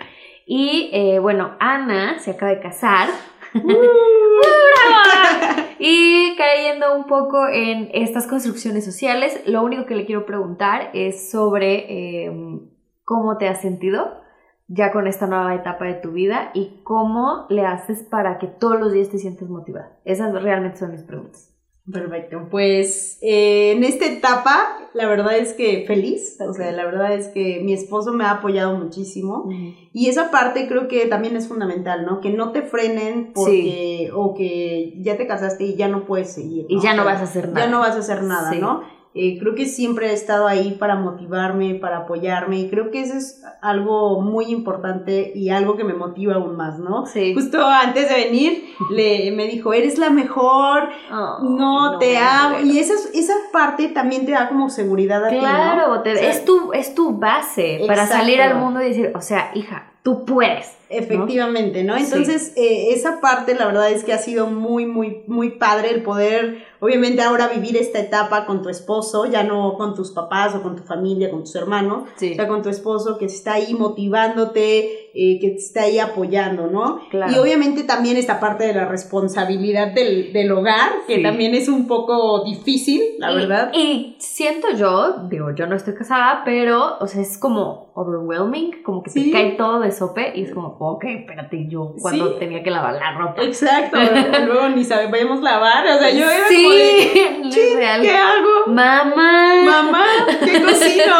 Y 0.46 0.90
eh, 0.92 1.20
bueno, 1.20 1.52
Ana 1.60 2.18
se 2.18 2.32
acaba 2.32 2.52
de 2.52 2.60
casar. 2.60 3.08
Y 5.84 6.36
cayendo 6.36 6.94
un 6.94 7.08
poco 7.08 7.48
en 7.48 7.90
estas 7.92 8.28
construcciones 8.28 8.84
sociales, 8.84 9.42
lo 9.46 9.64
único 9.64 9.84
que 9.84 9.96
le 9.96 10.06
quiero 10.06 10.24
preguntar 10.24 10.90
es 10.94 11.28
sobre 11.32 12.24
eh, 12.24 12.32
cómo 13.02 13.36
te 13.36 13.48
has 13.48 13.60
sentido 13.60 14.21
ya 14.74 14.90
con 14.90 15.06
esta 15.06 15.26
nueva 15.26 15.54
etapa 15.54 15.84
de 15.84 15.94
tu 15.94 16.12
vida 16.12 16.50
y 16.54 16.80
cómo 16.82 17.46
le 17.50 17.66
haces 17.66 18.02
para 18.02 18.38
que 18.38 18.46
todos 18.46 18.80
los 18.80 18.92
días 18.92 19.10
te 19.10 19.18
sientas 19.18 19.48
motivada. 19.48 19.98
Esas 20.04 20.32
realmente 20.42 20.78
son 20.78 20.92
mis 20.92 21.02
preguntas. 21.02 21.50
Perfecto, 21.90 22.46
pues 22.48 23.18
eh, 23.22 23.72
en 23.72 23.82
esta 23.82 24.06
etapa 24.06 24.78
la 24.94 25.08
verdad 25.08 25.36
es 25.36 25.52
que 25.52 25.84
feliz, 25.84 26.38
o 26.40 26.52
sea, 26.54 26.70
la 26.70 26.84
verdad 26.84 27.12
es 27.12 27.26
que 27.26 27.60
mi 27.64 27.72
esposo 27.72 28.12
me 28.12 28.22
ha 28.24 28.30
apoyado 28.30 28.78
muchísimo 28.78 29.48
y 29.92 30.08
esa 30.08 30.30
parte 30.30 30.68
creo 30.68 30.86
que 30.86 31.06
también 31.06 31.34
es 31.34 31.48
fundamental, 31.48 32.06
¿no? 32.06 32.20
Que 32.20 32.30
no 32.30 32.52
te 32.52 32.62
frenen 32.62 33.32
porque 33.34 34.10
o 34.14 34.32
que 34.32 34.94
ya 35.02 35.16
te 35.16 35.26
casaste 35.26 35.64
y 35.64 35.74
ya 35.74 35.88
no 35.88 36.04
puedes 36.04 36.32
seguir. 36.32 36.66
Y 36.68 36.80
ya 36.80 36.94
no 36.94 37.04
vas 37.04 37.20
a 37.20 37.24
hacer 37.24 37.48
nada. 37.48 37.66
Ya 37.66 37.70
no 37.70 37.80
vas 37.80 37.96
a 37.96 37.98
hacer 37.98 38.22
nada, 38.22 38.52
Sí. 38.52 38.60
¿no? 38.60 38.82
Eh, 39.14 39.38
creo 39.38 39.54
que 39.54 39.66
siempre 39.66 40.08
he 40.08 40.12
estado 40.14 40.46
ahí 40.46 40.76
para 40.80 40.94
motivarme, 40.96 41.74
para 41.74 41.98
apoyarme 41.98 42.58
y 42.60 42.70
creo 42.70 42.90
que 42.90 43.02
eso 43.02 43.14
es 43.14 43.42
algo 43.60 44.22
muy 44.22 44.46
importante 44.46 45.32
y 45.34 45.50
algo 45.50 45.76
que 45.76 45.84
me 45.84 45.92
motiva 45.92 46.34
aún 46.36 46.56
más, 46.56 46.78
¿no? 46.78 47.04
Sí. 47.04 47.34
Justo 47.34 47.62
antes 47.62 48.08
de 48.08 48.14
venir 48.14 48.64
le, 48.90 49.30
me 49.32 49.46
dijo, 49.48 49.74
eres 49.74 49.98
la 49.98 50.08
mejor, 50.08 50.88
Ay, 51.10 51.46
no, 51.46 51.98
te 51.98 52.16
amo. 52.16 52.60
Y 52.64 52.78
esa, 52.78 52.94
esa 53.12 53.34
parte 53.52 53.88
también 53.88 54.24
te 54.24 54.32
da 54.32 54.48
como 54.48 54.70
seguridad 54.70 55.22
a 55.24 55.28
ti, 55.28 55.34
¿no? 55.36 55.40
Claro, 55.42 56.00
te- 56.02 56.12
O 56.12 56.16
sea, 56.16 56.30
es, 56.30 56.44
tu, 56.46 56.72
es 56.72 56.94
tu 56.94 57.12
base 57.18 57.84
para 57.86 58.06
salir 58.06 58.40
al 58.40 58.56
mundo 58.56 58.80
y 58.82 58.88
decir, 58.88 59.12
o 59.14 59.20
sea, 59.20 59.50
hija, 59.54 59.92
tú 60.02 60.24
puedes. 60.24 60.78
Efectivamente, 60.92 61.84
¿no? 61.84 61.96
Entonces, 61.96 62.52
eh, 62.56 62.88
esa 62.92 63.20
parte 63.20 63.54
la 63.54 63.66
verdad 63.66 63.90
es 63.90 64.04
que 64.04 64.12
ha 64.12 64.18
sido 64.18 64.46
muy, 64.48 64.86
muy, 64.86 65.22
muy 65.26 65.50
padre 65.50 65.90
el 65.90 66.02
poder, 66.02 66.58
obviamente 66.80 67.22
ahora 67.22 67.48
vivir 67.48 67.76
esta 67.76 67.98
etapa 68.00 68.44
con 68.46 68.62
tu 68.62 68.68
esposo, 68.68 69.26
ya 69.26 69.42
no 69.44 69.74
con 69.76 69.94
tus 69.94 70.10
papás 70.10 70.54
o 70.54 70.62
con 70.62 70.76
tu 70.76 70.82
familia, 70.82 71.30
con 71.30 71.40
tus 71.40 71.54
hermanos, 71.56 72.04
Sí. 72.16 72.32
o 72.32 72.34
sea, 72.34 72.48
con 72.48 72.62
tu 72.62 72.68
esposo 72.68 73.18
que 73.18 73.26
está 73.26 73.54
ahí 73.54 73.74
motivándote, 73.74 75.10
eh, 75.14 75.38
que 75.40 75.48
te 75.50 75.56
está 75.56 75.82
ahí 75.82 75.98
apoyando, 75.98 76.66
¿no? 76.68 77.00
Claro. 77.10 77.32
Y 77.32 77.38
obviamente 77.38 77.82
también 77.84 78.16
esta 78.16 78.40
parte 78.40 78.64
de 78.66 78.72
la 78.74 78.86
responsabilidad 78.86 79.92
del, 79.92 80.32
del 80.32 80.50
hogar, 80.52 80.90
que 81.06 81.16
Sí. 81.16 81.22
también 81.22 81.54
es 81.54 81.68
un 81.68 81.86
poco 81.86 82.44
difícil, 82.44 83.02
la 83.18 83.32
y, 83.32 83.36
verdad. 83.36 83.70
Y 83.74 84.16
siento 84.18 84.68
yo, 84.76 85.26
digo, 85.28 85.54
yo 85.54 85.66
no 85.66 85.76
estoy 85.76 85.94
casada, 85.94 86.42
pero, 86.44 86.96
o 87.00 87.06
sea, 87.06 87.20
es 87.22 87.38
como 87.38 87.90
overwhelming, 87.94 88.82
como 88.82 89.02
que 89.02 89.10
te 89.10 89.30
cae 89.30 89.52
todo 89.52 89.80
de 89.80 89.92
sope 89.92 90.32
y 90.34 90.42
es 90.44 90.52
como, 90.54 90.78
ok, 90.90 91.04
espérate, 91.04 91.66
yo 91.68 91.94
cuando 92.00 92.32
Sí. 92.32 92.36
tenía 92.40 92.62
que 92.62 92.70
lavar 92.70 92.94
la 92.94 93.12
ropa. 93.16 93.42
Exacto, 93.42 93.96
luego 94.46 94.68
ni 94.70 94.84
sabemos 94.84 95.40
lavar, 95.42 95.86
o 95.86 95.98
sea, 95.98 96.10
yo 96.10 96.28
era 96.28 96.48
sí, 96.48 96.62
como 96.62 96.74
de, 96.74 97.40
"Chin, 97.50 97.76
real. 97.76 98.02
¿qué 98.02 98.10
hago? 98.10 98.48
Mamá. 98.66 99.54
Mamá, 99.64 100.04
¿qué 100.44 100.62
cocino? 100.64 101.14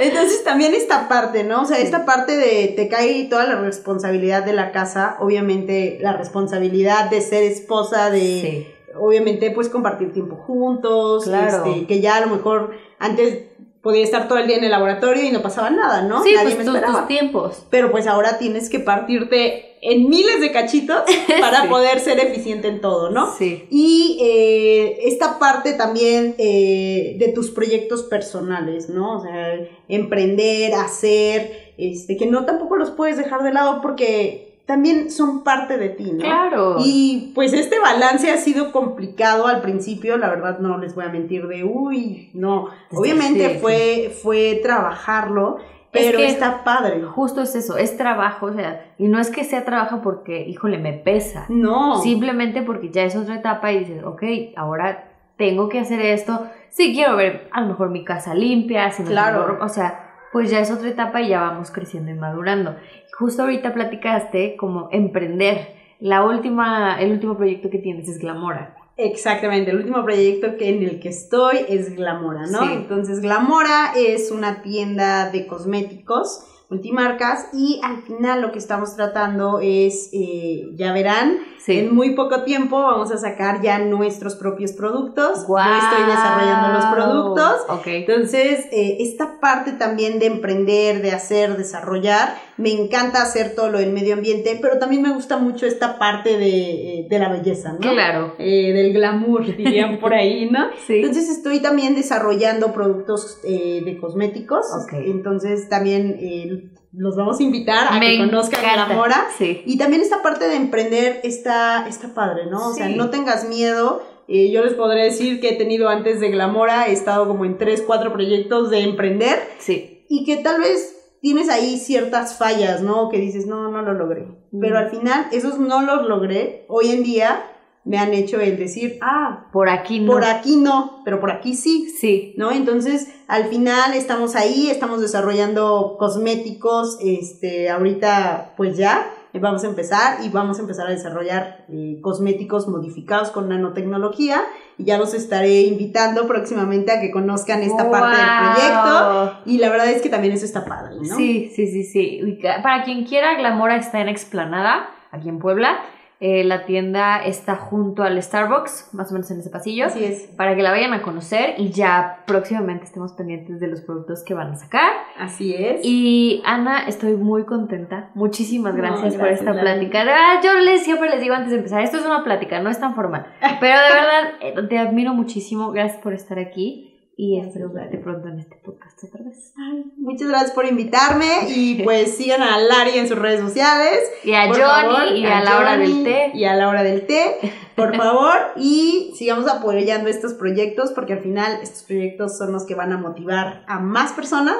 Entonces 0.00 0.44
también 0.44 0.74
esta 0.74 1.08
parte, 1.08 1.44
¿no? 1.44 1.62
O 1.62 1.64
sea, 1.64 1.78
esta 1.78 2.04
parte 2.04 2.36
de 2.36 2.72
te 2.76 2.88
cae 2.88 3.24
toda 3.24 3.44
la 3.44 3.56
responsabilidad 3.60 4.44
de 4.44 4.52
la 4.52 4.72
casa, 4.72 5.16
obviamente 5.20 5.98
la 6.00 6.12
responsabilidad 6.12 7.10
de 7.10 7.20
ser 7.20 7.42
esposa, 7.44 8.10
de 8.10 8.18
Sí. 8.20 8.66
obviamente 8.96 9.50
pues 9.50 9.68
compartir 9.68 10.12
tiempo 10.12 10.36
juntos, 10.36 11.24
Claro. 11.24 11.64
este, 11.66 11.86
que 11.86 12.00
ya 12.00 12.16
a 12.16 12.20
lo 12.20 12.28
mejor 12.34 12.72
antes 12.98 13.44
podía 13.88 14.04
estar 14.04 14.28
todo 14.28 14.36
el 14.36 14.46
día 14.46 14.58
en 14.58 14.64
el 14.64 14.70
laboratorio 14.70 15.24
y 15.24 15.30
no 15.30 15.40
pasaba 15.40 15.70
nada, 15.70 16.02
¿no? 16.02 16.22
Sí, 16.22 16.34
Nadie 16.34 16.56
pues 16.56 16.68
me 16.68 16.78
tus, 16.78 17.06
tiempos. 17.08 17.62
Pero 17.70 17.90
pues 17.90 18.06
ahora 18.06 18.36
tienes 18.36 18.68
que 18.68 18.80
partirte 18.80 19.78
en 19.80 20.10
miles 20.10 20.42
de 20.42 20.52
cachitos 20.52 21.04
para 21.40 21.62
Sí. 21.62 21.68
poder 21.68 21.98
ser 21.98 22.18
eficiente 22.20 22.68
en 22.68 22.82
todo, 22.82 23.08
¿no? 23.08 23.34
Sí. 23.34 23.64
Y 23.70 24.18
eh, 24.20 24.98
esta 25.08 25.38
parte 25.38 25.72
también 25.72 26.34
eh, 26.36 27.16
de 27.18 27.28
tus 27.28 27.50
proyectos 27.50 28.02
personales, 28.02 28.90
¿no? 28.90 29.20
O 29.20 29.22
sea, 29.22 29.54
emprender, 29.88 30.74
hacer, 30.74 31.72
este, 31.78 32.18
que 32.18 32.26
no 32.26 32.44
tampoco 32.44 32.76
los 32.76 32.90
puedes 32.90 33.16
dejar 33.16 33.42
de 33.42 33.54
lado 33.54 33.80
porque 33.80 34.47
también 34.68 35.10
son 35.10 35.42
parte 35.42 35.78
de 35.78 35.88
ti, 35.88 36.12
¿no? 36.12 36.18
Claro. 36.18 36.76
Y 36.78 37.32
pues 37.34 37.54
este 37.54 37.80
balance 37.80 38.30
ha 38.30 38.36
sido 38.36 38.70
complicado 38.70 39.46
al 39.46 39.62
principio, 39.62 40.18
la 40.18 40.28
verdad 40.28 40.58
no 40.58 40.76
les 40.76 40.94
voy 40.94 41.06
a 41.06 41.08
mentir 41.08 41.48
de, 41.48 41.64
uy, 41.64 42.30
no, 42.34 42.66
Sí, 42.90 42.96
obviamente 42.98 43.54
sí. 43.54 43.58
fue, 43.60 44.14
fue 44.22 44.60
trabajarlo, 44.62 45.56
Es 45.58 46.04
pero 46.06 46.18
que- 46.18 46.26
está 46.26 46.64
padre. 46.64 47.02
Justo 47.02 47.40
es 47.40 47.54
eso, 47.54 47.78
es 47.78 47.96
trabajo, 47.96 48.46
o 48.46 48.52
sea, 48.52 48.92
y 48.98 49.08
no 49.08 49.18
es 49.18 49.30
que 49.30 49.42
sea 49.44 49.64
trabajo 49.64 50.00
porque, 50.02 50.42
híjole, 50.46 50.76
me 50.76 50.92
pesa. 50.92 51.46
No. 51.48 52.00
Simplemente 52.02 52.60
porque 52.60 52.90
ya 52.90 53.04
es 53.04 53.16
otra 53.16 53.36
etapa 53.36 53.72
y 53.72 53.78
dices, 53.80 54.04
ok, 54.04 54.22
ahora 54.54 55.08
tengo 55.38 55.70
que 55.70 55.78
hacer 55.80 56.00
esto. 56.02 56.46
Sí, 56.68 56.92
quiero 56.92 57.16
ver 57.16 57.48
a 57.52 57.62
lo 57.62 57.68
mejor 57.68 57.88
mi 57.88 58.04
casa 58.04 58.34
limpia, 58.34 58.90
si 58.90 59.02
no 59.02 59.08
Claro. 59.08 59.46
tengo 59.46 59.64
o 59.64 59.68
sea, 59.70 60.07
pues 60.32 60.50
ya 60.50 60.60
es 60.60 60.70
otra 60.70 60.88
etapa 60.88 61.20
y 61.22 61.28
ya 61.28 61.40
vamos 61.40 61.70
creciendo 61.70 62.10
y 62.10 62.14
madurando. 62.14 62.76
Justo 63.18 63.42
ahorita 63.42 63.74
platicaste 63.74 64.56
como 64.56 64.88
emprender. 64.92 65.76
La 66.00 66.24
última, 66.24 67.00
el 67.00 67.12
último 67.12 67.36
proyecto 67.36 67.70
que 67.70 67.78
tienes 67.78 68.08
es 68.08 68.18
Glamora. 68.18 68.76
Exactamente, 68.96 69.70
el 69.70 69.78
último 69.78 70.04
proyecto 70.04 70.56
que 70.56 70.68
en 70.70 70.82
el 70.82 70.98
que 70.98 71.08
estoy 71.08 71.58
es 71.68 71.94
Glamora, 71.94 72.46
¿no? 72.46 72.62
Sí. 72.62 72.72
Entonces, 72.72 73.20
Glamora 73.20 73.92
es 73.96 74.32
una 74.32 74.62
tienda 74.62 75.30
de 75.30 75.46
cosméticos 75.46 76.44
multimarcas 76.70 77.48
y 77.52 77.80
al 77.82 78.02
final 78.02 78.42
lo 78.42 78.52
que 78.52 78.58
estamos 78.58 78.94
tratando 78.94 79.60
es, 79.62 80.10
eh, 80.12 80.68
ya 80.74 80.92
verán, 80.92 81.38
Sí. 81.58 81.78
en 81.78 81.94
muy 81.94 82.14
poco 82.14 82.44
tiempo 82.44 82.80
vamos 82.80 83.10
a 83.10 83.18
sacar 83.18 83.60
ya 83.62 83.78
nuestros 83.78 84.36
propios 84.36 84.72
productos. 84.72 85.46
¡Guau! 85.46 85.66
Yo 85.68 85.76
estoy 85.78 86.06
desarrollando 86.06 86.68
los 86.78 86.84
productos. 86.94 87.52
Ok. 87.68 87.86
Entonces, 87.86 88.66
eh, 88.72 88.98
esta 89.00 89.40
parte 89.40 89.72
también 89.72 90.18
de 90.18 90.26
emprender, 90.26 91.02
de 91.02 91.12
hacer, 91.12 91.56
desarrollar, 91.56 92.34
me 92.58 92.70
encanta 92.72 93.22
hacer 93.22 93.54
todo 93.54 93.70
lo 93.70 93.78
del 93.78 93.92
medio 93.92 94.14
ambiente, 94.14 94.58
pero 94.60 94.78
también 94.78 95.00
me 95.02 95.12
gusta 95.12 95.38
mucho 95.38 95.64
esta 95.64 95.98
parte 95.98 96.36
de, 96.38 97.00
eh, 97.00 97.06
de 97.08 97.18
la 97.18 97.28
belleza, 97.30 97.72
¿no? 97.72 97.78
Claro. 97.78 98.34
Eh, 98.38 98.72
del 98.72 98.92
glamour, 98.92 99.46
dirían 99.56 99.98
por 100.00 100.12
ahí, 100.12 100.50
¿no? 100.50 100.66
Sí. 100.86 100.96
Entonces 100.96 101.28
estoy 101.30 101.60
también 101.60 101.94
desarrollando 101.94 102.72
productos 102.72 103.38
eh, 103.44 103.82
de 103.84 103.96
cosméticos. 103.98 104.66
Ok. 104.84 104.92
Entonces 105.06 105.68
también 105.68 106.16
eh, 106.20 106.70
los 106.92 107.16
vamos 107.16 107.38
a 107.38 107.42
invitar 107.42 107.86
a 107.90 107.98
Me 108.00 108.10
que 108.12 108.18
conozcan 108.18 108.60
encanta. 108.64 108.86
Glamora. 108.86 109.26
Sí. 109.38 109.62
Y 109.64 109.78
también 109.78 110.02
esta 110.02 110.22
parte 110.22 110.48
de 110.48 110.56
emprender 110.56 111.20
está, 111.22 111.86
está 111.88 112.12
padre, 112.12 112.46
¿no? 112.50 112.70
O 112.70 112.74
sea, 112.74 112.88
no 112.88 113.10
tengas 113.10 113.48
miedo. 113.48 114.02
Eh, 114.26 114.50
yo 114.50 114.62
les 114.64 114.74
podré 114.74 115.04
decir 115.04 115.40
que 115.40 115.50
he 115.50 115.56
tenido 115.56 115.88
antes 115.88 116.20
de 116.20 116.28
Glamora, 116.30 116.88
he 116.88 116.92
estado 116.92 117.26
como 117.28 117.44
en 117.46 117.56
tres, 117.56 117.82
cuatro 117.86 118.12
proyectos 118.12 118.68
de 118.68 118.80
emprender 118.80 119.38
Sí. 119.58 120.04
y 120.10 120.24
que 120.24 120.36
tal 120.38 120.60
vez 120.60 120.96
tienes 121.20 121.48
ahí 121.48 121.78
ciertas 121.78 122.36
fallas, 122.36 122.82
¿no? 122.82 123.08
Que 123.08 123.18
dices, 123.18 123.46
no, 123.46 123.70
no 123.70 123.82
lo 123.82 123.94
logré. 123.94 124.26
Mm. 124.50 124.60
Pero 124.60 124.78
al 124.78 124.90
final, 124.90 125.26
esos 125.32 125.58
no 125.58 125.82
los 125.82 126.06
logré. 126.06 126.64
Hoy 126.68 126.90
en 126.90 127.02
día 127.02 127.44
me 127.84 127.98
han 127.98 128.12
hecho 128.12 128.38
el 128.40 128.58
decir, 128.58 128.98
ah, 129.00 129.46
Por 129.52 129.70
aquí 129.70 130.00
no. 130.00 130.12
por 130.12 130.24
aquí 130.24 130.56
no, 130.56 131.00
pero 131.04 131.20
por 131.20 131.30
aquí 131.30 131.54
sí. 131.54 131.88
Sí. 131.98 132.34
¿No? 132.36 132.50
Entonces, 132.50 133.08
al 133.28 133.44
final 133.46 133.94
estamos 133.94 134.36
ahí, 134.36 134.68
estamos 134.70 135.00
desarrollando 135.00 135.96
cosméticos, 135.98 136.98
este, 137.00 137.70
ahorita 137.70 138.52
pues 138.56 138.76
ya, 138.76 139.10
eh, 139.32 139.38
vamos 139.38 139.64
a 139.64 139.66
empezar 139.66 140.24
y 140.24 140.28
vamos 140.28 140.58
a 140.58 140.62
empezar 140.62 140.86
a 140.86 140.90
desarrollar 140.90 141.66
eh, 141.68 141.98
cosméticos 142.00 142.68
modificados 142.68 143.30
con 143.30 143.48
nanotecnología 143.48 144.42
y 144.78 144.84
ya 144.84 144.98
los 144.98 145.14
estaré 145.14 145.62
invitando 145.62 146.26
próximamente 146.26 146.92
a 146.92 147.00
que 147.00 147.10
conozcan 147.10 147.62
esta 147.62 147.90
parte 147.90 148.16
del 148.16 148.26
proyecto 148.54 149.40
y 149.46 149.58
la 149.58 149.70
verdad 149.70 149.88
es 149.90 150.02
que 150.02 150.08
también 150.08 150.32
eso 150.32 150.44
está 150.44 150.64
padre, 150.64 150.96
¿no? 150.96 151.16
Sí, 151.16 151.50
sí, 151.54 151.66
sí, 151.66 151.84
sí. 151.84 152.38
Para 152.62 152.84
quien 152.84 153.04
quiera, 153.04 153.34
Glamora 153.36 153.76
está 153.76 154.00
en 154.00 154.08
Explanada, 154.08 154.88
aquí 155.10 155.28
en 155.28 155.38
Puebla. 155.38 155.78
Eh, 156.20 156.42
la 156.42 156.66
tienda 156.66 157.22
está 157.24 157.54
junto 157.54 158.02
al 158.02 158.20
Starbucks, 158.20 158.88
más 158.92 159.10
o 159.10 159.14
menos 159.14 159.30
en 159.30 159.38
ese 159.38 159.50
pasillo. 159.50 159.86
Así 159.86 160.04
es. 160.04 160.22
Para 160.36 160.56
que 160.56 160.62
la 160.62 160.72
vayan 160.72 160.92
a 160.92 161.00
conocer 161.00 161.54
y 161.58 161.70
ya 161.70 162.24
próximamente 162.26 162.84
estemos 162.84 163.12
pendientes 163.12 163.60
de 163.60 163.68
los 163.68 163.82
productos 163.82 164.24
que 164.24 164.34
van 164.34 164.50
a 164.50 164.56
sacar. 164.56 164.90
Así 165.16 165.54
es. 165.54 165.80
Y 165.84 166.42
Ana, 166.44 166.88
estoy 166.88 167.14
muy 167.14 167.44
contenta. 167.44 168.10
Muchísimas 168.14 168.74
gracias, 168.74 169.14
por 169.14 169.28
esta 169.28 169.52
plática. 169.52 170.04
Ah, 170.08 170.40
yo 170.42 170.54
les, 170.54 170.82
siempre 170.82 171.08
les 171.08 171.20
digo 171.20 171.34
antes 171.34 171.52
de 171.52 171.58
empezar, 171.58 171.82
esto 171.82 171.98
es 171.98 172.04
una 172.04 172.24
plática, 172.24 172.60
no 172.60 172.70
es 172.70 172.80
tan 172.80 172.96
formal. 172.96 173.26
Pero 173.60 173.78
de 173.78 173.94
verdad, 173.94 174.32
eh, 174.40 174.54
te 174.68 174.78
admiro 174.78 175.14
muchísimo. 175.14 175.70
Gracias 175.70 176.02
por 176.02 176.14
estar 176.14 176.40
aquí. 176.40 176.97
Y 177.20 177.36
espero 177.40 177.72
verte 177.72 177.98
pronto 177.98 178.28
en 178.28 178.38
este 178.38 178.54
podcast 178.64 179.02
otra 179.02 179.24
vez. 179.24 179.52
muchas 179.96 180.28
gracias 180.28 180.52
por 180.52 180.66
invitarme 180.66 181.48
y 181.48 181.82
pues 181.84 182.16
sigan 182.16 182.42
a 182.42 182.60
Lari 182.60 182.96
en 182.96 183.08
sus 183.08 183.18
redes 183.18 183.40
sociales. 183.40 183.98
Y 184.22 184.34
a 184.34 184.46
Johnny 184.46 185.22
y 185.22 185.26
a, 185.26 185.42
la 185.42 185.58
hora 185.58 185.76
del 185.76 186.04
té. 186.04 186.30
Y 186.32 186.44
a 186.44 186.54
la 186.54 186.68
hora 186.68 186.84
del 186.84 187.08
té, 187.08 187.38
por 187.74 187.96
favor. 187.96 188.36
y 188.54 189.14
sigamos 189.16 189.48
apoyando 189.48 190.08
estos 190.08 190.34
proyectos 190.34 190.92
porque 190.92 191.14
al 191.14 191.18
final 191.18 191.58
estos 191.60 191.82
proyectos 191.82 192.38
son 192.38 192.52
los 192.52 192.64
que 192.64 192.76
van 192.76 192.92
a 192.92 192.98
motivar 192.98 193.64
a 193.66 193.80
más 193.80 194.12
personas. 194.12 194.58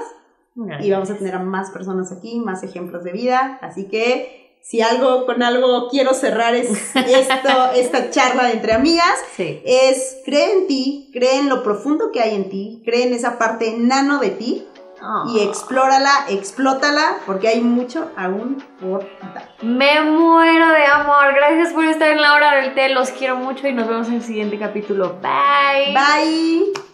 Y 0.81 0.91
vamos 0.91 1.13
a 1.13 1.17
tener 1.17 1.37
a 1.37 1.39
más 1.39 1.71
personas 1.71 2.11
aquí, 2.11 2.41
más 2.41 2.65
ejemplos 2.65 3.05
de 3.05 3.13
vida. 3.13 3.61
Así 3.63 3.85
que 3.85 4.48
si 4.69 4.83
algo 4.83 5.25
con 5.25 5.43
algo 5.43 5.89
quiero 5.89 6.13
cerrar 6.13 6.55
es 6.55 6.95
esto, 6.95 7.71
esta 7.75 8.11
charla 8.11 8.51
entre 8.51 8.75
amigas, 8.75 9.15
es 9.39 10.19
cree 10.27 10.53
en 10.53 10.67
ti, 10.67 11.09
cree 11.11 11.39
en 11.39 11.49
lo 11.49 11.63
profundo 11.63 12.13
que 12.13 12.21
hay 12.21 12.35
en 12.35 12.51
ti, 12.51 12.83
cree 12.85 13.05
en 13.05 13.15
esa 13.15 13.39
parte 13.39 13.75
nano 13.79 14.19
de 14.19 14.29
ti 14.29 14.67
y 14.99 15.01
ah. 15.01 15.25
explórala, 15.43 16.11
explótala, 16.29 17.17
porque 17.25 17.49
hay 17.49 17.63
mucho 17.63 18.11
aún 18.15 18.63
por 18.79 19.09
dar. 19.33 19.49
Me 19.63 20.03
muero 20.03 20.69
de 20.69 20.85
amor. 20.85 21.35
Gracias 21.35 21.73
por 21.73 21.85
estar 21.87 22.11
en 22.11 22.21
la 22.21 22.35
hora 22.35 22.57
del 22.57 22.75
té. 22.75 22.91
Los 22.91 23.11
quiero 23.11 23.37
mucho 23.37 23.69
y 23.69 23.73
nos 23.73 23.89
vemos 23.89 24.09
en 24.09 24.15
el 24.15 24.23
siguiente 24.23 24.59
capítulo. 24.59 25.19
Bye. 25.23 25.95
Bye. 25.95 26.88